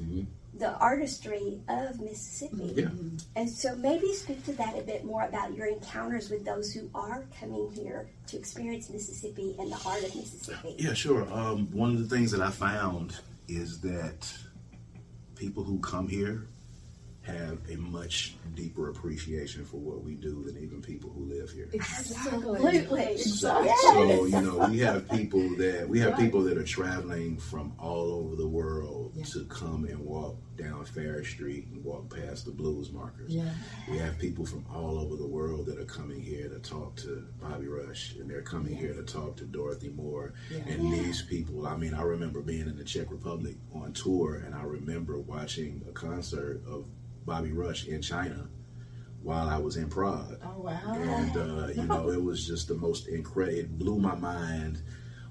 the 0.59 0.75
artistry 0.79 1.61
of 1.69 2.01
Mississippi. 2.01 2.73
Yeah. 2.77 2.89
And 3.35 3.49
so 3.49 3.77
maybe 3.77 4.13
speak 4.15 4.45
to 4.47 4.53
that 4.55 4.79
a 4.79 4.83
bit 4.83 5.05
more 5.05 5.25
about 5.25 5.55
your 5.55 5.67
encounters 5.67 6.31
with 6.31 6.45
those 6.45 6.73
who 6.73 6.89
are 6.95 7.25
coming 7.39 7.71
here 7.71 8.09
to 8.29 8.37
experience 8.37 8.89
Mississippi 8.91 9.55
and 9.59 9.71
the 9.71 9.81
art 9.85 10.03
of 10.03 10.15
Mississippi. 10.15 10.77
Yeah, 10.79 10.95
sure. 10.95 11.31
Um, 11.33 11.69
one 11.73 11.91
of 11.91 12.09
the 12.09 12.15
things 12.15 12.31
that 12.33 12.41
I 12.41 12.51
found 12.51 13.19
is 13.49 13.81
that 13.81 14.33
people 15.37 15.63
who 15.63 15.79
come 15.81 16.09
here 16.09 16.47
have 17.27 17.59
a 17.71 17.77
much 17.77 18.37
deeper 18.55 18.89
appreciation 18.89 19.65
for 19.65 19.79
what 19.79 20.03
we 20.05 20.15
do 20.15 20.45
than 20.45 20.57
even 20.63 20.81
people 20.81 21.11
who 21.11 21.25
live 21.25 21.51
here. 21.51 21.69
Exactly. 21.73 22.17
Absolutely. 22.57 23.19
So, 23.19 23.63
Yes. 23.63 23.81
so, 23.83 24.25
you 24.27 24.41
know, 24.41 24.69
we 24.71 24.79
have 24.79 25.09
people 25.11 25.41
that 25.57 25.89
we 25.89 25.99
have 26.01 26.17
people 26.17 26.43
that 26.45 26.57
are 26.57 26.65
traveling 26.65 27.37
from 27.39 27.73
all 27.79 28.13
over 28.13 28.37
the 28.37 28.47
world 28.47 29.13
Yeah. 29.17 29.25
to 29.25 29.45
come 29.47 29.85
and 29.87 29.99
walk 30.01 30.37
down 30.57 30.85
Farish 30.87 31.33
Street 31.35 31.67
and 31.73 31.85
walk 31.85 32.15
past 32.15 32.47
the 32.47 32.51
blues 32.53 32.91
markers. 32.93 33.35
Yeah. 33.35 33.53
We 33.91 33.99
have 33.99 34.19
people 34.19 34.47
from 34.47 34.65
all 34.73 34.99
over 34.99 35.17
the 35.17 35.27
world 35.27 35.67
that 35.67 35.79
are 35.79 35.85
coming 35.85 36.21
here 36.23 36.49
to 36.49 36.59
talk 36.61 36.97
to 36.97 37.27
Bobby 37.41 37.67
Rush, 37.67 38.15
and 38.19 38.31
they're 38.31 38.41
coming 38.41 38.75
here 38.75 38.95
to 38.95 39.03
talk 39.03 39.37
to 39.37 39.45
Dorothy 39.45 39.91
Moore. 39.91 40.33
Yeah. 40.51 40.59
And 40.69 40.93
these 40.93 41.23
people, 41.23 41.67
I 41.67 41.77
mean, 41.77 41.93
I 41.93 42.03
remember 42.03 42.41
being 42.41 42.63
in 42.69 42.77
the 42.79 42.85
Czech 42.85 43.11
Republic 43.11 43.57
on 43.75 43.93
tour, 43.93 44.37
and 44.37 44.55
I 44.55 44.63
remember 44.63 45.19
watching 45.19 45.83
a 45.89 45.93
concert 45.93 46.63
of 46.67 46.87
Bobby 47.27 47.53
Rush 47.53 47.87
in 47.87 48.01
China 48.01 48.49
while 49.23 49.49
I 49.49 49.59
was 49.59 49.77
in 49.77 49.89
Prague. 49.91 50.39
Oh 50.45 50.61
wow. 50.63 50.81
And 50.95 51.37
uh, 51.37 51.67
you 51.75 51.83
know, 51.89 52.11
it 52.11 52.23
was 52.23 52.47
just 52.47 52.69
the 52.69 52.75
most 52.75 53.09
incredible. 53.09 53.59
It 53.59 53.79
blew 53.79 53.99
my 53.99 54.15
mind 54.15 54.81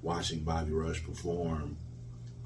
watching 0.01 0.43
Bobby 0.43 0.71
Rush 0.73 1.03
perform 1.03 1.77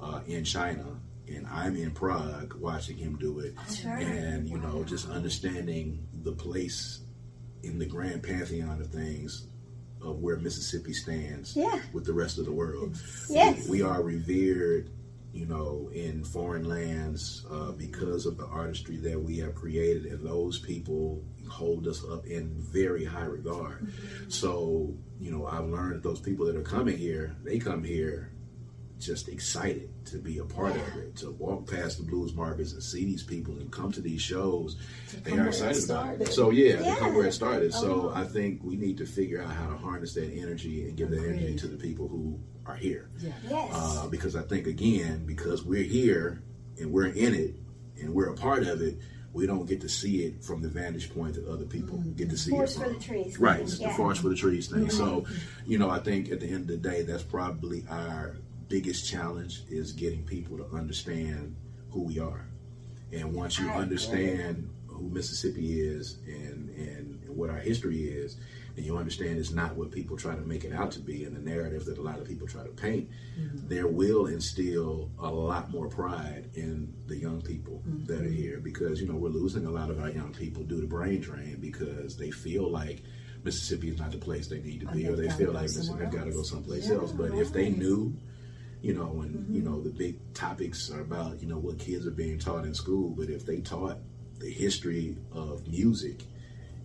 uh, 0.00 0.20
in 0.26 0.44
China, 0.44 0.86
and 1.28 1.46
I'm 1.48 1.76
in 1.76 1.90
Prague 1.90 2.54
watching 2.54 2.96
him 2.96 3.18
do 3.18 3.40
it, 3.40 3.54
Sure. 3.74 3.90
and 3.96 4.48
you 4.48 4.56
know, 4.58 4.84
just 4.84 5.08
understanding 5.10 6.06
the 6.22 6.32
place 6.32 7.00
in 7.62 7.78
the 7.78 7.84
grand 7.86 8.22
pantheon 8.22 8.80
of 8.80 8.86
things 8.86 9.46
of 10.00 10.20
where 10.20 10.36
Mississippi 10.36 10.94
stands 10.94 11.54
Yeah. 11.54 11.78
with 11.92 12.06
the 12.06 12.12
rest 12.14 12.38
of 12.38 12.46
the 12.46 12.52
world. 12.52 12.96
Yes. 13.28 13.68
We 13.68 13.82
are 13.82 14.00
revered, 14.02 14.88
you 15.32 15.46
know, 15.46 15.90
in 15.94 16.24
foreign 16.24 16.64
lands 16.64 17.44
uh, 17.50 17.70
because 17.72 18.26
of 18.26 18.36
the 18.36 18.46
artistry 18.46 18.96
that 18.96 19.20
we 19.20 19.38
have 19.38 19.54
created, 19.54 20.06
and 20.06 20.26
those 20.26 20.58
people 20.58 21.22
hold 21.48 21.86
us 21.86 22.04
up 22.10 22.26
in 22.26 22.52
very 22.58 23.04
high 23.04 23.24
regard. 23.24 23.92
So, 24.28 24.94
you 25.20 25.30
know, 25.30 25.46
I've 25.46 25.66
learned 25.66 25.94
that 25.96 26.02
those 26.02 26.20
people 26.20 26.46
that 26.46 26.56
are 26.56 26.62
coming 26.62 26.96
here, 26.98 27.36
they 27.44 27.58
come 27.58 27.82
here 27.84 28.32
just 28.98 29.28
excited 29.28 29.88
to 30.04 30.18
be 30.18 30.38
a 30.38 30.44
part 30.44 30.76
of 30.76 30.96
it, 30.96 31.16
to 31.16 31.30
walk 31.30 31.66
past 31.70 31.96
the 31.96 32.04
blues 32.04 32.34
markets 32.34 32.72
and 32.74 32.82
see 32.82 33.04
these 33.06 33.22
people 33.22 33.54
and 33.54 33.70
come 33.72 33.90
to 33.92 34.00
these 34.02 34.20
shows. 34.20 34.76
they 35.22 35.38
are 35.38 35.48
excited 35.48 35.84
about 35.84 36.20
it. 36.20 36.28
So 36.32 36.50
yeah, 36.50 36.80
Yeah. 36.80 36.96
come 36.96 37.14
where 37.14 37.26
it 37.26 37.32
started. 37.32 37.72
So 37.72 38.12
I 38.14 38.24
think 38.24 38.62
we 38.62 38.76
need 38.76 38.98
to 38.98 39.06
figure 39.06 39.40
out 39.42 39.54
how 39.54 39.68
to 39.68 39.76
harness 39.76 40.12
that 40.14 40.30
energy 40.32 40.86
and 40.86 40.96
give 40.98 41.10
that 41.10 41.24
energy 41.24 41.56
to 41.56 41.66
the 41.68 41.78
people 41.78 42.08
who 42.08 42.38
are 42.70 42.76
here. 42.76 43.08
Yeah. 43.18 43.32
Yes. 43.48 43.70
Uh, 43.74 44.06
because 44.08 44.36
I 44.36 44.42
think 44.42 44.66
again, 44.66 45.24
because 45.26 45.64
we're 45.64 45.82
here 45.82 46.42
and 46.78 46.92
we're 46.92 47.08
in 47.08 47.34
it 47.34 47.54
and 48.00 48.14
we're 48.14 48.30
a 48.30 48.34
part 48.36 48.62
of 48.64 48.80
it, 48.82 48.98
we 49.32 49.46
don't 49.46 49.66
get 49.66 49.80
to 49.82 49.88
see 49.88 50.24
it 50.24 50.42
from 50.42 50.60
the 50.62 50.68
vantage 50.68 51.12
point 51.14 51.34
that 51.34 51.46
other 51.46 51.64
people 51.64 51.98
get 52.16 52.30
to 52.30 52.36
see 52.36 52.50
Forest 52.50 52.76
it 52.76 52.78
for 52.80 52.84
from. 52.86 52.94
the 52.94 53.00
trees. 53.00 53.38
Right, 53.38 53.60
Yeah. 53.78 53.88
the 53.88 53.94
forest 53.94 54.22
for 54.22 54.28
the 54.28 54.34
trees 54.34 54.68
thing. 54.68 54.90
So, 54.90 55.24
you 55.66 55.78
know, 55.78 55.88
I 55.90 56.00
think 56.00 56.30
at 56.32 56.40
the 56.40 56.46
end 56.48 56.62
of 56.62 56.66
the 56.68 56.76
day, 56.88 57.02
that's 57.02 57.22
probably 57.22 57.84
our 57.88 58.36
biggest 58.68 59.08
challenge 59.08 59.62
is 59.68 59.92
getting 59.92 60.24
people 60.24 60.56
to 60.58 60.66
understand 60.74 61.54
who 61.90 62.02
we 62.02 62.18
are. 62.18 62.46
And 63.12 63.32
once 63.34 63.58
you 63.58 63.66
I 63.66 63.70
agree. 63.72 63.82
understand 63.82 64.68
who 64.86 65.08
Mississippi 65.10 65.80
is 65.80 66.18
and, 66.26 66.68
and, 66.70 67.20
and 67.24 67.36
what 67.36 67.50
our 67.50 67.58
history 67.58 68.02
is, 68.04 68.36
and 68.80 68.86
you 68.86 68.96
understand 68.96 69.38
it's 69.38 69.50
not 69.50 69.76
what 69.76 69.90
people 69.90 70.16
try 70.16 70.34
to 70.34 70.40
make 70.40 70.64
it 70.64 70.72
out 70.72 70.90
to 70.90 71.00
be 71.00 71.24
and 71.24 71.36
the 71.36 71.40
narrative 71.40 71.84
that 71.84 71.98
a 71.98 72.00
lot 72.00 72.18
of 72.18 72.24
people 72.26 72.46
try 72.48 72.62
to 72.62 72.70
paint, 72.70 73.10
there 73.68 73.86
will 73.86 74.24
instill 74.26 75.10
a 75.18 75.28
lot 75.28 75.70
more 75.70 75.86
pride 75.86 76.48
in 76.54 76.90
the 77.06 77.14
young 77.14 77.42
people 77.42 77.82
that 78.06 78.22
are 78.22 78.30
here 78.30 78.58
because, 78.58 78.98
you 78.98 79.06
know, 79.06 79.16
we're 79.16 79.28
losing 79.28 79.66
a 79.66 79.70
lot 79.70 79.90
of 79.90 80.00
our 80.00 80.08
young 80.08 80.32
people 80.32 80.62
due 80.62 80.80
to 80.80 80.86
brain 80.86 81.20
drain 81.20 81.58
because 81.60 82.16
they 82.16 82.30
feel 82.30 82.70
like 82.70 83.02
Mississippi 83.44 83.90
is 83.90 83.98
not 83.98 84.12
the 84.12 84.16
place 84.16 84.46
they 84.46 84.60
need 84.62 84.80
to 84.80 84.86
be 84.86 85.06
or 85.06 85.14
they've 85.14 85.28
they 85.28 85.44
feel 85.44 85.52
like 85.52 85.68
somewhere 85.68 86.06
got 86.06 86.24
to 86.24 86.30
go 86.30 86.42
someplace 86.42 86.88
Yeah, 86.88 86.96
else. 86.96 87.12
But 87.12 87.34
if 87.34 87.52
they 87.52 87.68
knew 87.68 88.16
you 88.80 88.94
know, 88.94 89.20
and 89.20 89.54
you 89.54 89.60
know 89.60 89.78
the 89.78 89.90
big 89.90 90.16
topics 90.32 90.90
are 90.90 91.02
about 91.02 91.42
you 91.42 91.48
know 91.48 91.58
what 91.58 91.78
kids 91.78 92.06
are 92.06 92.10
being 92.10 92.38
taught 92.38 92.64
in 92.64 92.72
school. 92.72 93.10
But 93.10 93.28
if 93.28 93.44
they 93.44 93.60
taught 93.60 93.98
the 94.38 94.50
history 94.50 95.18
of 95.32 95.68
music 95.68 96.22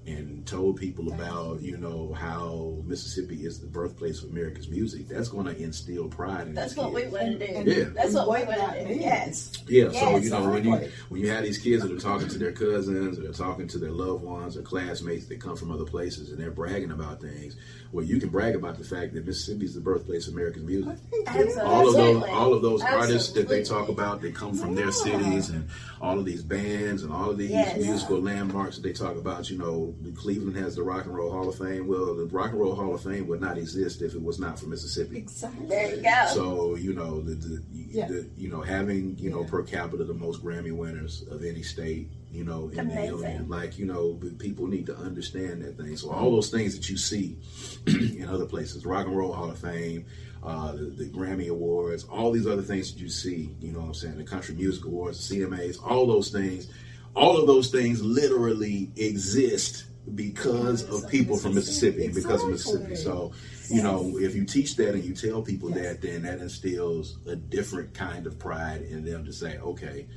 and 0.08 0.46
told 0.46 0.78
people 0.78 1.12
about 1.12 1.62
you 1.62 1.78
know 1.78 2.14
how 2.14 2.78
Mississippi 2.86 3.46
is 3.46 3.60
the 3.60 3.66
birthplace 3.68 4.22
of 4.22 4.30
America's 4.30 4.68
music, 4.70 5.08
that's 5.08 5.30
going 5.30 5.46
to 5.48 5.58
instill 5.60 6.08
pride 6.08 6.48
in 6.48 6.54
That's 6.54 6.74
these 6.74 6.78
what 6.84 6.94
we 6.94 7.02
kids. 7.02 7.14
want 7.14 7.40
to 7.40 7.64
do. 7.64 7.72
Yeah. 7.72 7.86
That's 7.96 8.14
what 8.14 8.30
we 8.30 8.38
and 8.38 8.48
want 8.48 8.60
that 8.60 8.88
to 8.88 8.94
do. 8.94 9.00
Yes. 9.00 9.52
Yeah, 9.68 9.90
so 9.92 10.18
you 10.18 10.30
know 10.30 10.50
when 10.50 10.64
you 10.64 10.92
when 11.10 11.22
you 11.22 11.30
have 11.32 11.44
these 11.44 11.58
kids 11.58 11.82
that 11.84 11.92
are 11.92 11.98
talking 12.00 12.28
to 12.28 12.38
their 12.38 12.52
cousins, 12.52 13.18
or 13.18 13.24
they're 13.24 13.32
talking 13.32 13.68
to 13.70 13.78
their 13.80 13.92
loved 13.92 14.24
ones, 14.24 14.56
or 14.58 14.62
classmates 14.62 15.26
that 15.28 15.40
come 15.42 15.56
from 15.56 15.72
other 15.72 15.86
places, 15.86 16.30
and 16.30 16.40
they're 16.40 16.52
bragging 16.52 16.92
about 16.92 17.20
things. 17.22 17.56
Well, 17.92 18.06
you 18.06 18.20
can 18.20 18.30
brag 18.30 18.56
about 18.56 18.78
the 18.78 18.84
fact 18.84 19.14
that 19.14 19.26
Mississippi 19.26 19.66
is 19.66 19.74
the 19.74 19.80
birthplace 19.82 20.28
of 20.28 20.34
American 20.34 20.66
music. 20.66 20.98
Absolutely. 21.28 21.62
all 21.62 21.88
of 21.88 21.96
those 21.96 22.24
all 22.30 22.54
of 22.54 22.62
those 22.62 22.82
artists 22.84 23.32
that 23.34 23.48
they 23.48 23.64
talk 23.64 23.90
about 23.90 24.22
that 24.22 24.36
come 24.36 24.54
from 24.54 24.76
their 24.76 24.92
cities 24.92 25.50
and 25.50 25.68
all 26.02 26.20
of 26.20 26.26
these 26.26 26.44
bands 26.44 27.02
and 27.04 27.12
all 27.12 27.30
of 27.32 27.38
these 27.38 27.50
Yes. 27.52 27.78
musical 27.78 28.20
landmarks 28.22 28.76
that 28.76 28.84
they 28.84 28.94
talk 28.94 29.16
about 29.16 29.50
you 29.50 29.58
know 29.58 29.95
Cleveland 30.16 30.56
has 30.58 30.76
the 30.76 30.84
Rock 30.84 31.06
and 31.06 31.16
Roll 31.16 31.32
Hall 31.32 31.50
of 31.50 31.58
Fame 31.58 31.88
well 31.88 32.14
the 32.16 32.26
Rock 32.26 32.52
and 32.52 32.60
Roll 32.60 32.76
Hall 32.76 32.94
of 32.94 33.02
Fame 33.04 33.28
would 33.28 33.42
not 33.42 33.58
exist 33.58 34.02
if 34.02 34.14
it 34.14 34.22
was 34.22 34.40
not 34.40 34.60
for 34.60 34.68
Mississippi 34.68 35.18
Exactly. 35.18 35.66
There 35.68 35.96
you 35.96 36.02
go. 36.02 36.26
so 36.34 36.76
you 36.76 36.94
know 36.94 37.22
the, 37.22 37.36
the, 37.36 37.62
Yeah. 37.74 38.08
the 38.08 38.28
you 38.38 38.50
know 38.50 38.62
having 38.62 39.18
you 39.18 39.30
know 39.30 39.42
Yeah. 39.42 39.50
per 39.50 39.64
capita 39.64 40.04
the 40.04 40.14
most 40.14 40.44
Grammy 40.44 40.72
winners 40.72 41.24
of 41.30 41.44
any 41.44 41.64
state 41.64 42.10
you 42.32 42.44
know 42.44 42.70
in 42.70 42.80
Amazing. 42.80 43.18
the 43.18 43.24
union 43.28 43.50
like 43.50 43.78
you 43.80 43.86
know 43.86 44.20
people 44.40 44.68
need 44.68 44.86
to 44.88 44.96
understand 44.98 45.62
that 45.64 45.78
thing 45.78 45.96
so 45.98 46.10
all 46.12 46.32
those 46.32 46.50
things 46.50 46.76
that 46.76 46.90
you 46.90 46.98
see 46.98 47.38
in 47.88 48.28
other 48.30 48.46
places 48.46 48.86
Rock 48.86 49.08
and 49.08 49.18
Roll 49.18 49.34
Hall 49.34 49.50
of 49.50 49.58
Fame 49.58 50.06
uh, 50.44 50.74
the, 50.74 50.84
the 50.84 51.06
Grammy 51.10 51.50
Awards 51.50 52.04
all 52.06 52.32
these 52.32 52.46
other 52.48 52.62
things 52.62 52.94
that 52.94 53.00
you 53.00 53.10
see 53.10 53.50
you 53.60 53.72
know 53.72 53.80
what 53.80 53.88
I'm 53.88 53.94
saying 53.96 54.18
the 54.18 54.24
Country 54.24 54.54
Music 54.56 54.86
Awards 54.86 55.28
the 55.30 55.40
CMAs 55.40 55.78
all 55.84 56.06
those 56.06 56.30
things 56.30 56.68
all 57.16 57.38
of 57.38 57.48
those 57.48 57.70
things 57.70 58.04
literally 58.04 58.92
exist 58.96 59.86
because 60.14 60.84
of 60.90 61.10
people 61.10 61.38
from 61.38 61.56
Mississippi 61.56 62.06
and 62.06 62.14
because 62.14 62.44
of 62.44 62.50
Mississippi. 62.50 62.96
So 62.96 63.32
you 63.70 63.82
know, 63.82 64.18
if 64.20 64.36
you 64.36 64.46
teach 64.46 64.76
that 64.76 64.94
and 64.94 65.04
you 65.04 65.14
tell 65.14 65.42
people 65.42 65.70
that, 65.70 66.02
then 66.02 66.24
that 66.24 66.40
instills 66.40 67.18
a 67.28 67.36
different 67.36 67.94
kind 67.94 68.28
of 68.28 68.38
pride 68.38 68.82
in 68.84 69.04
them 69.04 69.26
to 69.26 69.34
say, 69.34 69.58
okay, 69.58 70.08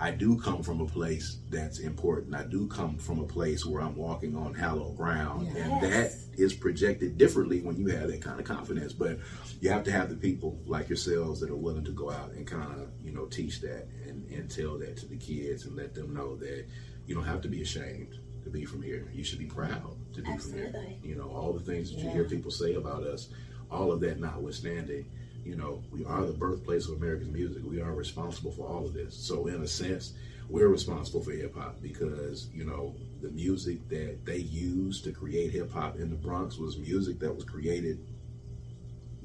I 0.00 0.10
do 0.10 0.38
come 0.38 0.62
from 0.62 0.80
a 0.80 0.86
place 0.86 1.38
that's 1.50 1.78
important. 1.78 2.34
I 2.34 2.44
do 2.44 2.66
come 2.66 2.98
from 2.98 3.20
a 3.20 3.26
place 3.26 3.64
where 3.64 3.80
I'm 3.80 3.94
walking 3.94 4.36
on 4.36 4.52
hallowed 4.52 4.96
ground. 4.96 5.48
Yes. 5.54 5.56
And 5.56 5.82
that 5.82 6.12
is 6.36 6.52
projected 6.52 7.16
differently 7.16 7.60
when 7.60 7.76
you 7.76 7.86
have 7.88 8.08
that 8.08 8.20
kind 8.20 8.40
of 8.40 8.44
confidence. 8.44 8.92
But 8.92 9.18
you 9.60 9.70
have 9.70 9.84
to 9.84 9.92
have 9.92 10.10
the 10.10 10.16
people 10.16 10.58
like 10.66 10.88
yourselves 10.88 11.40
that 11.40 11.50
are 11.50 11.56
willing 11.56 11.84
to 11.84 11.92
go 11.92 12.10
out 12.10 12.32
and 12.32 12.46
kind 12.46 12.80
of, 12.80 12.88
you 13.02 13.12
know, 13.12 13.26
teach 13.26 13.60
that 13.60 13.86
and, 14.06 14.28
and 14.30 14.50
tell 14.50 14.76
that 14.78 14.96
to 14.98 15.06
the 15.06 15.16
kids 15.16 15.64
and 15.64 15.76
let 15.76 15.94
them 15.94 16.12
know 16.12 16.36
that 16.36 16.66
you 17.06 17.14
don't 17.14 17.24
have 17.24 17.42
to 17.42 17.48
be 17.48 17.62
ashamed 17.62 18.18
to 18.42 18.50
be 18.50 18.64
from 18.64 18.82
here. 18.82 19.08
You 19.12 19.22
should 19.22 19.38
be 19.38 19.46
proud 19.46 19.96
to 20.14 20.22
be 20.22 20.36
from 20.36 20.52
here. 20.54 20.74
You 21.02 21.14
know, 21.14 21.30
all 21.30 21.52
the 21.52 21.60
things 21.60 21.90
that 21.90 22.00
you 22.00 22.10
hear 22.10 22.24
people 22.24 22.50
say 22.50 22.74
about 22.74 23.04
us, 23.04 23.28
all 23.70 23.92
of 23.92 24.00
that 24.00 24.18
notwithstanding, 24.18 25.10
you 25.44 25.56
know, 25.56 25.82
we 25.90 26.04
are 26.04 26.24
the 26.24 26.32
birthplace 26.32 26.88
of 26.88 26.96
American 26.96 27.32
music. 27.32 27.62
We 27.64 27.80
are 27.80 27.92
responsible 27.92 28.50
for 28.52 28.66
all 28.66 28.84
of 28.84 28.94
this. 28.94 29.14
So 29.14 29.46
in 29.46 29.62
a 29.62 29.68
sense, 29.68 30.14
we're 30.48 30.68
responsible 30.68 31.22
for 31.22 31.32
hip 31.32 31.54
hop 31.54 31.80
because, 31.80 32.48
you 32.52 32.64
know, 32.64 32.94
the 33.22 33.30
music 33.30 33.88
that 33.88 34.24
they 34.24 34.38
used 34.38 35.04
to 35.04 35.12
create 35.12 35.52
hip 35.52 35.72
hop 35.72 35.96
in 35.96 36.10
the 36.10 36.16
Bronx 36.16 36.58
was 36.58 36.78
music 36.78 37.18
that 37.20 37.34
was 37.34 37.44
created 37.44 37.98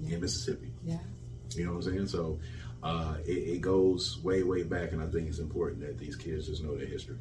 in 0.06 0.22
Mississippi. 0.22 0.72
Yeah. 0.86 0.98
You 1.56 1.66
know 1.66 1.74
what 1.74 1.86
I'm 1.86 1.92
saying? 1.94 2.08
So 2.08 2.40
uh, 2.84 3.16
it, 3.26 3.32
it 3.32 3.62
goes 3.62 4.20
way, 4.24 4.44
way 4.44 4.64
back, 4.64 4.92
and 4.92 5.02
I 5.02 5.08
think 5.08 5.28
it's 5.28 5.40
important 5.40 5.82
that 5.82 5.98
these 5.98 6.16
kids 6.16 6.48
just 6.48 6.64
know 6.64 6.78
their 6.78 6.88
history. 6.88 7.18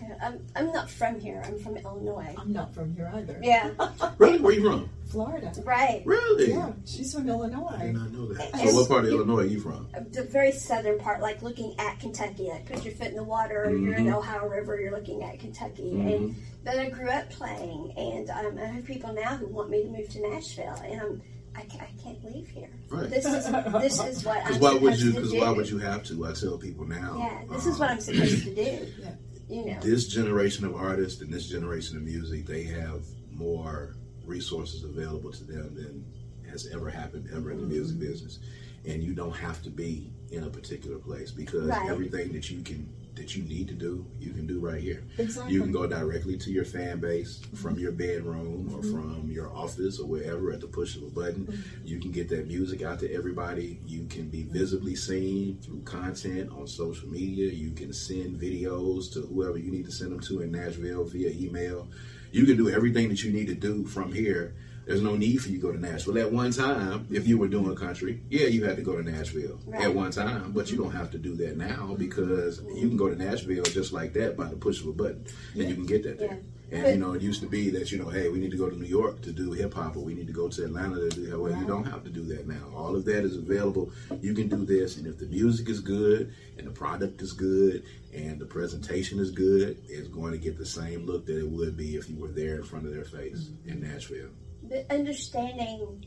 Yeah, 0.00 0.14
I'm, 0.22 0.46
I'm 0.54 0.72
not 0.72 0.90
from 0.90 1.18
here. 1.18 1.42
I'm 1.44 1.58
from 1.58 1.76
Illinois. 1.78 2.34
I'm 2.36 2.52
not 2.52 2.74
from 2.74 2.94
here 2.94 3.10
either. 3.14 3.38
Yeah, 3.42 3.70
Really? 4.18 4.38
Where 4.40 4.52
are 4.52 4.56
you 4.56 4.68
from? 4.70 4.90
Florida. 5.06 5.52
right. 5.64 6.02
Really? 6.04 6.50
Yeah, 6.50 6.72
she's 6.84 7.14
from 7.14 7.30
I 7.30 7.32
Illinois. 7.32 7.78
did 7.78 7.94
not 7.94 8.10
know 8.12 8.26
that. 8.32 8.56
So 8.58 8.74
what 8.74 8.88
part 8.88 9.04
of 9.04 9.10
Illinois 9.10 9.42
are 9.42 9.44
you 9.46 9.60
from? 9.60 9.88
The 10.12 10.24
very 10.24 10.52
southern 10.52 10.98
part, 10.98 11.20
like 11.20 11.42
looking 11.42 11.74
at 11.78 11.98
Kentucky. 12.00 12.48
Like 12.48 12.66
put 12.66 12.84
your 12.84 12.92
foot 12.94 13.08
in 13.08 13.14
the 13.16 13.24
water, 13.24 13.64
or 13.64 13.76
you're 13.76 13.94
in 13.94 14.06
the 14.06 14.16
Ohio 14.16 14.48
River, 14.48 14.78
you're 14.80 14.90
looking 14.90 15.22
at 15.22 15.38
Kentucky. 15.38 15.92
And 15.92 16.36
but 16.64 16.78
I 16.78 16.88
grew 16.90 17.08
up 17.08 17.30
playing, 17.30 17.92
and 17.96 18.28
um, 18.30 18.58
I 18.58 18.66
have 18.66 18.84
people 18.84 19.12
now 19.12 19.36
who 19.36 19.46
want 19.46 19.70
me 19.70 19.84
to 19.84 19.88
move 19.88 20.08
to 20.10 20.28
Nashville, 20.28 20.74
and 20.84 21.00
I'm. 21.00 21.22
I, 21.58 21.62
ca- 21.62 21.78
I 21.80 22.02
can't 22.02 22.22
leave 22.22 22.48
here. 22.48 22.68
Right. 22.90 23.08
This 23.08 23.24
is 23.24 23.46
this 23.80 23.98
is 24.04 24.24
what 24.26 24.36
I'm 24.44 24.46
Because 24.48 24.58
why 24.60 24.74
would 24.74 25.00
you? 25.00 25.12
to 25.12 25.16
Because 25.16 25.32
why 25.32 25.48
would 25.48 25.70
you 25.70 25.78
have 25.78 26.04
to? 26.04 26.26
I 26.26 26.32
tell 26.34 26.58
people 26.58 26.84
now. 26.84 27.16
Yeah, 27.16 27.54
this 27.54 27.64
um, 27.64 27.72
is 27.72 27.78
what 27.78 27.88
I'm 27.88 28.00
supposed 28.00 28.44
to 28.44 28.54
do. 28.54 28.86
Yeah. 28.98 29.12
You 29.48 29.64
know. 29.66 29.80
This 29.80 30.08
generation 30.08 30.64
of 30.64 30.74
artists 30.74 31.20
and 31.20 31.32
this 31.32 31.48
generation 31.48 31.96
of 31.96 32.02
music, 32.02 32.46
they 32.46 32.64
have 32.64 33.04
more 33.30 33.96
resources 34.24 34.82
available 34.82 35.30
to 35.32 35.44
them 35.44 35.74
than 35.74 36.04
has 36.50 36.66
ever 36.72 36.90
happened 36.90 37.28
ever 37.34 37.50
in 37.50 37.58
the 37.58 37.66
music 37.66 37.96
mm-hmm. 37.96 38.06
business. 38.06 38.38
And 38.84 39.02
you 39.02 39.14
don't 39.14 39.36
have 39.36 39.62
to 39.62 39.70
be 39.70 40.12
in 40.30 40.44
a 40.44 40.50
particular 40.50 40.98
place 40.98 41.30
because 41.30 41.66
Right. 41.66 41.90
everything 41.90 42.32
that 42.32 42.50
you 42.50 42.62
can 42.62 42.88
that 43.16 43.34
you 43.34 43.42
need 43.44 43.66
to 43.68 43.74
do, 43.74 44.06
you 44.20 44.32
can 44.32 44.46
do 44.46 44.60
right 44.60 44.80
here. 44.80 45.02
Exactly. 45.18 45.54
You 45.54 45.62
can 45.62 45.72
go 45.72 45.86
directly 45.86 46.36
to 46.36 46.50
your 46.50 46.64
fan 46.64 47.00
base 47.00 47.40
from 47.54 47.78
your 47.78 47.92
bedroom 47.92 48.70
or 48.72 48.80
mm-hmm. 48.80 48.92
from 48.92 49.30
your 49.30 49.50
office 49.54 49.98
or 49.98 50.06
wherever 50.06 50.52
at 50.52 50.60
the 50.60 50.66
push 50.66 50.96
of 50.96 51.02
a 51.02 51.10
button. 51.10 51.46
Mm-hmm. 51.46 51.86
You 51.86 51.98
can 51.98 52.12
get 52.12 52.28
that 52.28 52.46
music 52.46 52.82
out 52.82 53.00
to 53.00 53.12
everybody. 53.12 53.80
You 53.86 54.06
can 54.06 54.28
be 54.28 54.42
mm-hmm. 54.42 54.52
visibly 54.52 54.94
seen 54.94 55.58
through 55.62 55.82
content 55.82 56.50
on 56.52 56.66
social 56.66 57.08
media. 57.08 57.50
You 57.50 57.72
can 57.72 57.92
send 57.92 58.38
videos 58.38 59.12
to 59.14 59.20
whoever 59.22 59.58
you 59.58 59.70
need 59.70 59.86
to 59.86 59.92
send 59.92 60.12
them 60.12 60.20
to 60.20 60.42
in 60.42 60.52
Nashville 60.52 61.04
via 61.04 61.30
email. 61.30 61.88
You 62.32 62.44
can 62.44 62.56
do 62.56 62.68
everything 62.68 63.08
that 63.08 63.22
you 63.24 63.32
need 63.32 63.46
to 63.46 63.54
do 63.54 63.86
from 63.86 64.12
here. 64.12 64.54
There's 64.86 65.02
no 65.02 65.16
need 65.16 65.38
for 65.38 65.48
you 65.48 65.56
to 65.56 65.62
go 65.62 65.72
to 65.72 65.80
Nashville. 65.80 66.16
At 66.16 66.32
one 66.32 66.52
time, 66.52 67.08
if 67.10 67.26
you 67.26 67.38
were 67.38 67.48
doing 67.48 67.74
country, 67.74 68.22
yeah, 68.30 68.46
you 68.46 68.64
had 68.64 68.76
to 68.76 68.82
go 68.82 68.96
to 68.96 69.02
Nashville 69.02 69.58
Right. 69.66 69.82
at 69.82 69.94
one 69.94 70.12
time, 70.12 70.52
but 70.52 70.70
you 70.70 70.76
don't 70.76 70.92
have 70.92 71.10
to 71.10 71.18
do 71.18 71.34
that 71.36 71.56
now 71.56 71.96
because 71.98 72.62
you 72.72 72.88
can 72.88 72.96
go 72.96 73.08
to 73.08 73.16
Nashville 73.16 73.64
just 73.64 73.92
like 73.92 74.12
that 74.12 74.36
by 74.36 74.46
the 74.46 74.56
push 74.56 74.80
of 74.80 74.86
a 74.86 74.92
button, 74.92 75.24
and 75.54 75.68
you 75.68 75.74
can 75.74 75.86
get 75.86 76.04
that 76.04 76.20
there. 76.20 76.38
And 76.70 76.86
you 76.86 76.96
know, 76.96 77.12
it 77.12 77.22
used 77.22 77.40
to 77.42 77.48
be 77.48 77.70
that 77.70 77.90
you 77.90 77.98
know, 77.98 78.08
hey, 78.08 78.28
we 78.28 78.38
need 78.38 78.50
to 78.52 78.56
go 78.56 78.68
to 78.68 78.76
New 78.76 78.86
York 78.86 79.22
to 79.22 79.32
do 79.32 79.52
hip 79.52 79.74
hop, 79.74 79.96
or 79.96 80.04
we 80.04 80.14
need 80.14 80.28
to 80.28 80.32
go 80.32 80.48
to 80.48 80.64
Atlanta 80.64 80.96
to 80.96 81.08
do. 81.08 81.40
Well, 81.40 81.56
you 81.56 81.66
don't 81.66 81.84
have 81.84 82.04
to 82.04 82.10
do 82.10 82.22
that 82.26 82.46
now. 82.46 82.72
All 82.74 82.94
of 82.94 83.04
that 83.06 83.24
is 83.24 83.36
available. 83.36 83.90
You 84.20 84.34
can 84.34 84.48
do 84.48 84.64
this, 84.64 84.96
and 84.96 85.06
if 85.06 85.18
the 85.18 85.26
music 85.26 85.68
is 85.68 85.80
good, 85.80 86.32
and 86.58 86.66
the 86.66 86.72
product 86.72 87.22
is 87.22 87.32
good, 87.32 87.84
and 88.14 88.38
the 88.38 88.46
presentation 88.46 89.18
is 89.18 89.30
good, 89.32 89.78
it's 89.88 90.08
going 90.08 90.32
to 90.32 90.38
get 90.38 90.58
the 90.58 90.66
same 90.66 91.06
look 91.06 91.26
that 91.26 91.38
it 91.38 91.48
would 91.48 91.76
be 91.76 91.96
if 91.96 92.08
you 92.08 92.16
were 92.16 92.28
there 92.28 92.56
in 92.56 92.64
front 92.64 92.86
of 92.86 92.92
their 92.92 93.04
face 93.04 93.50
in 93.64 93.80
mm-hmm. 93.80 93.92
Nashville. 93.92 94.30
But 94.68 94.86
understanding 94.90 96.04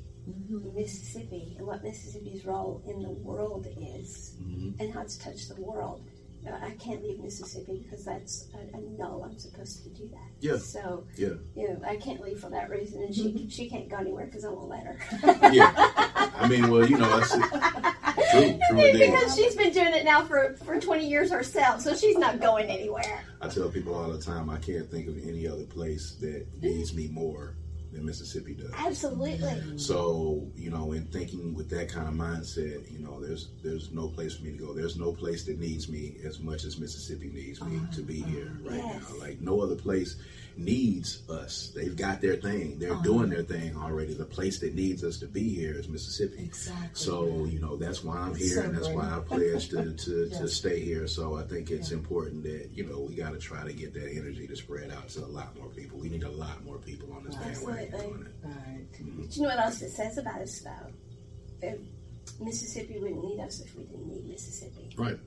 Mississippi 0.76 1.56
and 1.58 1.66
what 1.66 1.84
Mississippi's 1.84 2.46
role 2.46 2.84
in 2.88 3.02
the 3.02 3.10
world 3.10 3.68
is 3.78 4.36
Mm-hmm. 4.42 4.82
and 4.82 4.94
how 4.94 5.02
it's 5.02 5.18
touched 5.18 5.50
the 5.54 5.62
world. 5.62 6.02
I 6.48 6.72
can't 6.72 7.04
leave 7.04 7.20
Mississippi 7.20 7.82
because 7.84 8.06
that's 8.06 8.48
I, 8.56 8.78
I 8.78 8.80
know 8.98 9.22
I'm 9.26 9.38
supposed 9.38 9.84
to 9.84 9.90
do 9.90 10.08
that. 10.10 10.30
Yeah. 10.40 10.58
So 10.58 11.06
Yeah, 11.18 11.34
you 11.56 11.68
know 11.68 11.82
I 11.86 11.98
can't 11.98 12.22
leave 12.22 12.40
for 12.40 12.50
that 12.50 12.70
reason, 12.70 13.04
and 13.04 13.14
she 13.14 13.48
she 13.50 13.70
can't 13.70 13.90
go 13.90 13.98
anywhere 13.98 14.26
because 14.26 14.46
I 14.46 14.50
won't 14.50 14.70
let 14.70 14.84
her. 14.86 14.98
yeah. 15.52 15.74
I 15.76 16.48
mean, 16.48 16.72
well, 16.72 16.90
you 16.90 16.98
know, 16.98 17.20
that's 17.20 17.34
true, 17.34 18.60
true 18.70 18.92
because 18.94 19.36
she's 19.36 19.56
been 19.56 19.74
doing 19.74 19.94
it 19.94 20.06
now 20.06 20.24
for 20.24 20.56
for 20.64 20.80
20 20.80 21.08
years 21.08 21.30
herself, 21.30 21.82
so 21.82 21.94
she's 21.96 22.18
not 22.18 22.40
going 22.40 22.68
anywhere. 22.70 23.24
I 23.42 23.50
tell 23.50 23.70
people 23.70 23.94
all 23.94 24.10
the 24.10 24.22
time, 24.22 24.50
I 24.50 24.58
can't 24.58 24.90
think 24.90 25.08
of 25.10 25.18
any 25.18 25.46
other 25.46 25.66
place 25.66 26.16
that 26.22 26.48
needs 26.62 26.94
me 26.94 27.10
more 27.10 27.58
than 27.92 28.06
Mississippi 28.06 28.54
does. 28.54 28.72
Absolutely. 28.78 29.78
So, 29.78 30.48
you 30.56 30.70
know, 30.70 30.92
in 30.94 31.06
thinking 31.06 31.54
with 31.54 31.70
that 31.70 31.90
kind 31.90 32.08
of 32.08 32.14
mindset, 32.14 32.92
you 32.92 33.00
know, 33.00 33.20
there's 33.20 33.50
there's 33.64 33.92
no 33.92 34.08
place 34.08 34.36
for 34.36 34.44
me 34.44 34.52
to 34.52 34.58
go. 34.58 34.74
There's 34.74 34.98
no 34.98 35.12
place 35.12 35.44
that 35.46 35.60
needs 35.60 35.90
me 35.90 36.16
as 36.24 36.40
much 36.40 36.64
as 36.64 36.80
Mississippi 36.80 37.30
needs 37.34 37.62
me 37.62 37.78
uh-huh. 37.78 37.96
to 37.96 38.02
be 38.02 38.22
here 38.22 38.58
right 38.64 38.76
Yes. 38.78 39.04
now. 39.10 39.20
Like 39.20 39.42
no 39.42 39.62
other 39.62 39.76
place 39.76 40.18
needs 40.58 41.22
us. 41.30 41.72
They've 41.76 41.96
got 41.96 42.22
their 42.22 42.36
thing. 42.36 42.80
They're 42.80 42.94
uh-huh. 42.94 43.04
doing 43.04 43.30
their 43.30 43.44
thing 43.44 43.76
already. 43.76 44.14
The 44.14 44.26
place 44.26 44.60
that 44.60 44.76
needs 44.76 45.04
us 45.04 45.18
to 45.20 45.28
be 45.28 45.54
here 45.54 45.74
is 45.74 45.88
Mississippi. 45.88 46.44
Exactly. 46.44 46.90
So, 46.94 47.46
you 47.46 47.60
know, 47.60 47.76
that's 47.76 48.04
why 48.04 48.18
I'm 48.18 48.36
here 48.36 48.56
So 48.56 48.62
and 48.64 48.76
that's 48.76 48.88
great. 48.88 48.98
why 48.98 49.18
I 49.18 49.20
pledged 49.20 49.72
to, 49.72 49.94
to, 49.94 50.30
to 50.30 50.48
stay 50.48 50.80
here. 50.82 51.08
So 51.08 51.38
I 51.38 51.44
think 51.44 51.72
it's 51.72 51.92
important 51.92 52.44
that, 52.44 52.70
you 52.74 52.86
know, 52.86 53.00
we 53.00 53.16
got 53.16 53.34
to 53.34 53.40
try 53.40 53.64
to 53.64 53.74
get 53.74 53.94
that 53.94 54.12
energy 54.12 54.48
to 54.48 54.56
spread 54.56 54.92
out 54.92 55.10
to 55.10 55.26
a 55.26 55.28
lot 55.28 55.58
more 55.58 55.70
people. 55.70 56.00
We 56.00 56.10
need 56.10 56.24
a 56.24 56.30
lot 56.30 56.64
more 56.64 56.78
people 56.78 57.14
on 57.14 57.24
this 57.24 57.36
bandwagon 57.36 57.94
Absolutely. 57.94 58.10
doing 58.10 58.26
it. 58.26 58.48
Right. 58.48 58.92
Mm-hmm. 58.94 59.22
Do 59.24 59.36
you 59.36 59.42
know 59.44 59.50
what 59.50 59.60
else 59.60 59.82
it 59.82 59.92
says 59.92 60.18
about 60.18 60.42
us 60.42 60.60
though? 60.60 60.92
If 61.62 61.80
Mississippi 62.40 63.00
wouldn't 63.00 63.24
need 63.24 63.40
us 63.40 63.60
if 63.60 63.76
we 63.76 63.84
didn't 63.84 64.08
need 64.08 64.28
Mississippi 64.28 64.90
Right. 64.98 65.20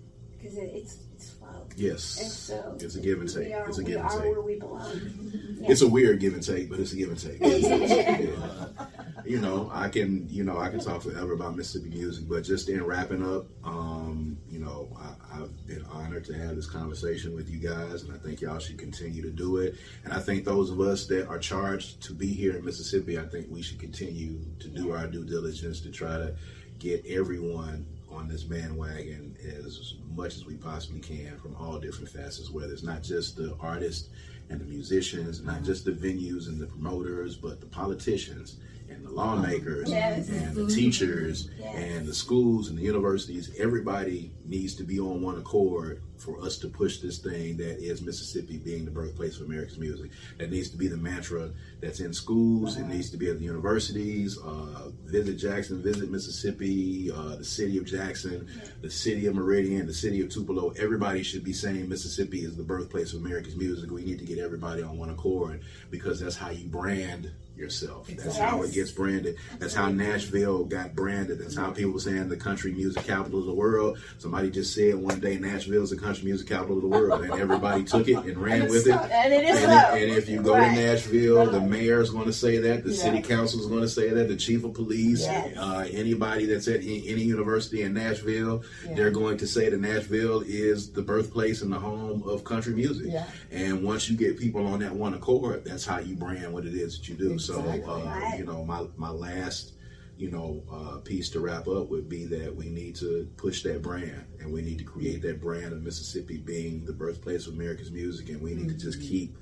Because 0.43 0.59
it, 0.59 0.71
it's 0.75 0.97
it's 1.15 1.31
flow. 1.31 1.67
Yes. 1.77 2.21
And 2.21 2.31
so 2.31 2.77
it's 2.81 2.97
a 2.97 3.01
give 3.01 3.21
and 3.21 3.33
take. 3.33 3.53
Are, 3.53 3.69
It's 3.69 3.79
a 3.79 3.85
give 3.85 4.01
and 4.01 4.11
take. 4.11 4.21
where 4.21 4.41
we 4.41 4.59
belong. 4.59 5.29
It's 5.65 5.81
a 5.81 5.87
weird 5.89 6.19
give 6.19 6.35
and 6.35 6.43
take, 6.43 6.69
but 6.69 6.81
it's 6.81 6.93
a 6.93 6.97
give 6.97 7.11
and 7.11 7.19
take. 7.19 7.39
Yeah. 7.41 8.87
You 9.25 9.41
know, 9.41 9.71
I 9.73 9.89
can, 9.89 10.29
you 10.29 10.43
know, 10.43 10.59
I 10.59 10.69
can 10.69 10.81
talk 10.81 11.03
forever 11.03 11.33
about 11.33 11.55
Mississippi 11.55 11.91
music, 11.91 12.29
but 12.29 12.43
just 12.43 12.69
in 12.69 12.85
wrapping 12.85 13.25
up, 13.25 13.47
um, 13.63 14.37
you 14.51 14.59
know, 14.59 14.89
I, 14.99 15.39
I've 15.39 15.67
been 15.69 15.85
honored 15.85 16.25
to 16.25 16.35
have 16.35 16.57
this 16.57 16.69
conversation 16.69 17.33
with 17.33 17.49
you 17.49 17.59
guys, 17.59 18.03
and 18.03 18.13
I 18.13 18.19
think 18.19 18.41
y'all 18.41 18.59
should 18.59 18.79
continue 18.79 19.23
to 19.23 19.31
do 19.31 19.59
it. 19.59 19.77
And 20.03 20.13
I 20.13 20.19
think 20.19 20.45
those 20.45 20.71
of 20.71 20.81
us 20.81 21.07
that 21.07 21.29
are 21.29 21.39
charged 21.39 22.03
to 22.03 22.13
be 22.13 22.27
here 22.27 22.57
in 22.57 22.65
Mississippi, 22.65 23.17
I 23.17 23.23
think 23.23 23.47
we 23.49 23.63
should 23.63 23.79
continue 23.79 24.41
to 24.59 24.67
do 24.67 24.91
our 24.91 25.07
due 25.07 25.25
diligence 25.25 25.81
to 25.83 25.93
try 25.93 26.17
to 26.17 26.35
get 26.81 27.05
everyone 27.07 27.87
on 28.15 28.29
this 28.29 28.43
bandwagon 28.43 29.37
as 29.45 29.95
much 30.15 30.37
as 30.37 30.45
we 30.45 30.55
possibly 30.55 31.01
can 31.01 31.39
from 31.39 31.57
all 31.57 31.79
different 31.79 32.09
facets, 32.09 32.51
whether 32.51 32.73
it's 32.73 32.83
not 32.83 33.03
just 33.03 33.37
the 33.37 33.57
artists 33.61 34.09
and 34.51 34.61
the 34.61 34.65
musicians, 34.65 35.43
not 35.43 35.57
mm-hmm. 35.57 35.65
just 35.65 35.85
the 35.85 35.93
venues 35.93 36.49
and 36.49 36.61
the 36.61 36.67
promoters, 36.67 37.37
but 37.37 37.61
the 37.61 37.67
politicians 37.67 38.57
and 38.91 39.05
the 39.05 39.11
lawmakers 39.11 39.91
Yes. 39.91 40.29
and 40.29 40.55
the 40.55 40.67
teachers 40.67 41.49
Yes. 41.59 41.75
and 41.77 42.07
the 42.07 42.15
schools 42.15 42.69
and 42.69 42.79
the 42.79 42.83
universities. 42.83 43.51
Everybody 43.59 44.31
needs 44.45 44.75
to 44.77 44.85
be 44.85 45.01
on 45.01 45.23
one 45.23 45.39
accord 45.39 46.03
for 46.23 46.41
us 46.41 46.57
to 46.59 46.69
push 46.69 46.99
this 46.99 47.19
thing 47.19 47.57
that 47.57 47.79
is 47.79 48.01
Mississippi 48.03 48.59
being 48.59 48.85
the 48.85 48.91
birthplace 48.91 49.41
of 49.41 49.47
America's 49.47 49.79
music. 49.79 50.11
That 50.39 50.51
needs 50.51 50.71
to 50.71 50.77
be 50.77 50.89
the 50.89 50.97
mantra 50.97 51.51
that's 51.81 52.01
in 52.01 52.13
schools. 52.13 52.77
It 52.77 52.87
needs 52.87 53.11
to 53.11 53.17
be 53.17 53.29
at 53.29 53.39
the 53.39 53.45
universities. 53.45 54.39
Uh, 54.39 54.91
visit 55.05 55.35
Jackson, 55.35 55.83
visit 55.83 56.11
Mississippi, 56.11 57.11
uh, 57.11 57.37
the 57.37 57.45
city 57.45 57.79
of 57.79 57.85
Jackson, 57.85 58.49
the 58.81 58.91
city 58.91 59.27
of 59.27 59.35
Meridian, 59.35 59.87
the 59.87 59.95
city 59.95 60.21
of 60.21 60.31
Tupelo. 60.31 60.71
Everybody 60.79 61.23
should 61.23 61.45
be 61.45 61.53
saying 61.53 61.89
Mississippi 61.89 62.45
is 62.45 62.57
the 62.57 62.63
birthplace 62.63 63.13
of 63.13 63.21
America's 63.25 63.57
music. 63.57 63.91
We 63.91 64.05
need 64.05 64.19
to 64.21 64.25
get 64.25 64.39
everybody 64.39 64.83
on 64.83 64.99
one 64.99 65.11
accord 65.11 65.63
because 65.91 66.21
that's 66.21 66.37
how 66.37 66.51
you 66.51 66.67
brand 66.67 67.33
yourself. 67.57 68.09
That's 68.09 68.39
how 68.39 68.63
it 68.63 68.73
gets 68.73 68.91
branded. 68.91 69.37
That's 69.59 69.75
how 69.75 69.89
Nashville 69.89 70.65
got 70.65 70.95
branded. 70.95 71.39
That's 71.39 71.57
how 71.57 71.71
people 71.71 71.93
were 71.93 72.01
saying 72.01 72.29
the 72.29 72.37
country 72.37 72.73
music 72.73 73.05
capital 73.05 73.41
of 73.41 73.47
the 73.47 73.55
world. 73.55 73.99
Somebody 74.19 74.51
just 74.51 74.75
said 74.75 74.95
one 74.95 75.21
day 75.21 75.39
Nashville 75.39 75.83
is 75.83 75.91
the 75.91 75.97
country 75.97 76.12
music 76.23 76.49
capital 76.49 76.77
of 76.77 76.83
the 76.83 76.89
world, 76.89 77.23
and 77.23 77.33
everybody 77.35 77.85
took 77.85 78.09
it 78.09 78.17
and 78.17 78.37
ran 78.39 78.69
with 78.69 78.87
it. 78.87 78.93
And 78.95 79.33
it 79.33 79.45
is 79.45 79.57
And, 79.63 79.71
so. 79.71 79.95
if, 79.97 80.03
and 80.03 80.13
if 80.19 80.29
you 80.29 80.43
go 80.43 80.53
Right. 80.55 80.75
to 80.75 80.83
Nashville, 80.83 81.51
the 81.51 81.61
mayor 81.61 82.01
is 82.01 82.11
going 82.11 82.27
to 82.27 82.33
say 82.33 82.59
that, 82.59 82.85
the 82.85 82.91
Yeah. 82.93 83.03
city 83.05 83.23
council 83.23 83.61
is 83.61 83.67
going 83.67 83.83
to 83.83 83.89
say 83.89 84.11
that, 84.11 84.29
the 84.29 84.37
chief 84.37 84.65
of 84.65 84.75
police, 84.75 85.21
Yes. 85.23 85.57
uh, 85.57 85.87
anybody 85.93 86.47
that's 86.47 86.67
at 86.69 86.81
any, 86.81 87.23
university 87.23 87.83
in 87.83 87.95
Nashville, 87.95 88.63
Yeah. 88.87 88.95
they're 88.95 89.11
going 89.11 89.37
to 89.39 89.47
say 89.47 89.69
that 89.71 89.81
Nashville 89.81 90.43
is 90.47 90.91
the 90.91 91.03
birthplace 91.03 91.63
and 91.63 91.73
the 91.73 91.79
home 91.79 92.23
of 92.27 92.43
country 92.45 92.75
music. 92.75 93.07
Yeah. 93.13 93.27
And 93.53 93.83
once 93.85 94.11
you 94.11 94.17
get 94.17 94.39
people 94.39 94.67
on 94.67 94.81
that 94.81 94.95
one 94.95 95.15
accord, 95.15 95.65
that's 95.65 95.85
how 95.87 95.99
you 96.01 96.17
brand 96.17 96.53
what 96.53 96.67
it 96.67 96.75
is 96.75 96.99
that 96.99 97.09
you 97.09 97.15
do. 97.15 97.39
So, 97.39 97.61
uh, 97.61 98.01
Right. 98.05 98.35
you 98.39 98.45
know, 98.45 98.65
my 98.65 98.83
my 98.97 99.11
last 99.11 99.73
you 100.17 100.31
know, 100.31 100.63
uh, 100.71 100.99
piece 100.99 101.31
to 101.31 101.41
wrap 101.41 101.67
up 101.69 101.89
would 101.89 102.09
be 102.09 102.25
that 102.27 102.55
we 102.55 102.69
need 102.69 102.95
to 102.97 103.29
push 103.37 103.63
that 103.63 103.83
brand 103.83 104.25
and 104.41 104.53
we 104.53 104.63
need 104.63 104.79
to 104.79 104.85
create 104.85 105.23
that 105.23 105.41
brand 105.41 105.73
of 105.73 105.83
Mississippi 105.83 106.37
being 106.39 106.85
the 106.85 106.93
birthplace 106.93 107.47
of 107.47 107.55
America's 107.55 107.91
music 107.91 108.29
and 108.29 108.41
we 108.41 108.55
need 108.55 108.69
to 108.69 108.75
just 108.77 109.01
keep 109.01 109.37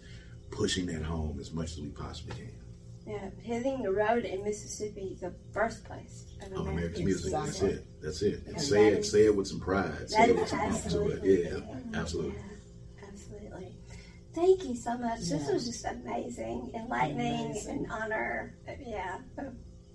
pushing 0.51 0.87
that 0.87 1.03
home 1.03 1.39
as 1.41 1.53
much 1.53 1.73
as 1.73 1.81
we 1.81 1.89
possibly 1.89 2.35
can. 2.37 2.53
Yeah, 3.07 3.31
hitting 3.43 3.83
the 3.83 3.91
road 3.93 4.25
in 4.25 4.45
Mississippi, 4.45 5.16
the 5.21 5.31
birthplace 5.53 6.27
of 6.43 6.53
Of 6.53 6.66
American, 6.68 6.73
America's 6.79 7.01
music. 7.05 7.33
That's 7.33 7.47
Exactly. 7.49 7.71
it. 7.71 7.87
That's 8.03 8.23
it. 8.23 8.39
And 8.47 8.49
And 8.57 8.61
say 8.62 8.85
that 8.91 8.93
it, 8.97 8.99
is- 9.01 9.11
say 9.11 9.25
it 9.27 9.37
with 9.37 9.49
some 9.49 9.61
pride. 9.61 10.09
Say 10.11 10.16
That 10.18 10.29
it 10.29 10.33
is 10.35 10.41
with 10.41 10.49
some 10.49 10.61
oomph 10.61 10.71
to 10.71 10.77
it. 10.77 10.85
absolutely. 10.85 11.43
Yeah, 11.45 11.99
absolutely. 12.01 12.35
Yeah, 12.37 13.09
absolutely. 13.09 13.77
Thank 14.33 14.64
you 14.64 14.77
so 14.77 14.97
much. 14.97 15.21
This 15.21 15.51
was 15.51 15.66
just 15.66 15.85
amazing, 15.85 16.71
enlightening, 16.75 17.47
Amazing. 17.51 17.87
an 17.87 17.91
honor. 17.91 18.55
Yeah. 18.87 19.18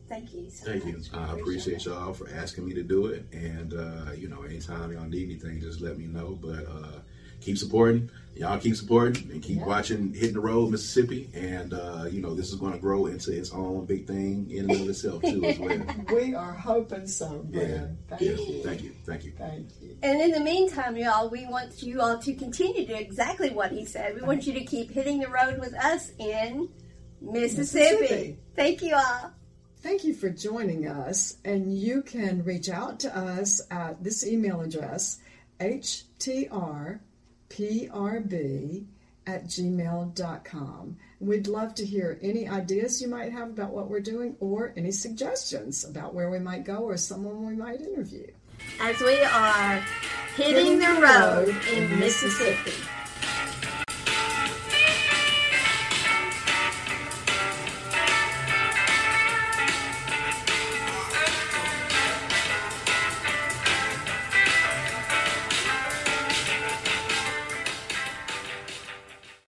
Uh, 0.06 0.14
Thank 0.14 0.34
you 0.34 0.50
so 0.50 0.66
Thank 0.66 0.86
you. 0.86 1.02
I 1.14 1.34
appreciate 1.34 1.86
y'all 1.86 2.14
for 2.14 2.30
asking 2.30 2.66
me 2.68 2.74
to 2.76 2.84
do 2.84 3.08
it. 3.08 3.26
And, 3.32 3.74
uh, 3.74 4.12
you 4.16 4.28
know, 4.28 4.44
anytime 4.44 4.92
y'all 4.92 5.06
need 5.06 5.24
anything, 5.24 5.60
just 5.62 5.82
let 5.82 5.98
me 5.98 6.06
know. 6.06 6.38
But 6.42 6.68
uh, 6.68 7.00
keep 7.46 7.58
supporting. 7.58 8.10
Y'all 8.36 8.58
keep 8.58 8.76
supporting 8.76 9.32
and 9.32 9.42
keep 9.42 9.60
yeah. 9.60 9.66
watching 9.66 10.14
Hitting 10.14 10.34
the 10.34 10.42
Road, 10.42 10.70
Mississippi, 10.70 11.30
and 11.34 11.74
uh, 11.74 12.06
you 12.10 12.22
know 12.22 12.36
this 12.36 12.50
is 12.50 12.56
going 12.56 12.74
to 12.74 12.80
grow 12.80 13.06
into 13.06 13.32
its 13.32 13.52
own 13.52 13.86
big 13.86 14.06
thing 14.08 14.52
in 14.52 14.70
and 14.70 14.82
of 14.82 14.90
itself 14.90 15.22
too 15.22 15.44
as 15.46 15.58
well. 15.58 15.82
We 16.14 16.36
are 16.36 16.52
hoping 16.52 17.08
so, 17.08 17.46
Yeah. 17.50 17.88
Thank 18.10 18.22
yeah. 18.22 18.32
you. 18.32 18.64
Thank 18.64 18.84
you. 18.84 18.92
Thank 19.06 19.24
you. 19.24 19.32
Thank 19.38 19.70
you. 19.82 19.98
And 20.04 20.20
in 20.20 20.32
the 20.32 20.42
meantime, 20.42 20.98
y'all, 20.98 21.30
we 21.30 21.46
want 21.46 21.82
you 21.82 22.02
all 22.02 22.18
to 22.20 22.34
continue 22.34 22.86
to 22.86 22.86
do 22.86 22.96
exactly 22.96 23.52
what 23.52 23.72
he 23.72 23.86
said. 23.86 24.16
We 24.16 24.22
want 24.22 24.46
you 24.46 24.54
to 24.54 24.66
keep 24.66 24.92
hitting 24.92 25.20
the 25.20 25.30
road 25.30 25.58
with 25.60 25.74
us 25.76 26.12
in 26.20 26.68
Mississippi. 27.22 28.02
Mississippi. 28.02 28.38
Thank 28.56 28.82
you 28.82 28.96
all. 28.96 29.32
Thank 29.86 30.04
you 30.04 30.16
for 30.16 30.32
joining 30.32 30.88
us, 30.88 31.38
and 31.46 31.78
you 31.78 32.02
can 32.02 32.44
reach 32.44 32.70
out 32.70 33.00
to 33.02 33.16
us 33.16 33.62
at 33.70 34.04
this 34.04 34.26
email 34.26 34.62
address, 34.62 35.20
htr 35.60 37.00
prb 37.50 38.86
at 39.28 39.46
gmail.com. 39.46 40.98
We'd 41.20 41.48
love 41.48 41.76
to 41.76 41.86
hear 41.86 42.18
any 42.24 42.50
ideas 42.50 43.00
you 43.00 43.08
might 43.08 43.32
have 43.32 43.50
about 43.50 43.74
what 43.74 43.88
we're 43.88 44.00
doing 44.00 44.36
or 44.40 44.74
any 44.76 44.92
suggestions 44.92 45.86
about 45.86 46.16
where 46.16 46.32
we 46.32 46.40
might 46.40 46.64
go 46.64 46.78
or 46.78 46.98
someone 46.98 47.46
we 47.46 47.56
might 47.56 47.80
interview. 47.80 48.26
As 48.82 49.00
we 49.02 49.20
are 49.20 49.84
hitting, 50.36 50.56
hitting 50.56 50.80
the 50.80 51.00
road 51.00 51.56
in 51.72 52.00
Mississippi. 52.00 52.72
Mississippi. 52.72 53.05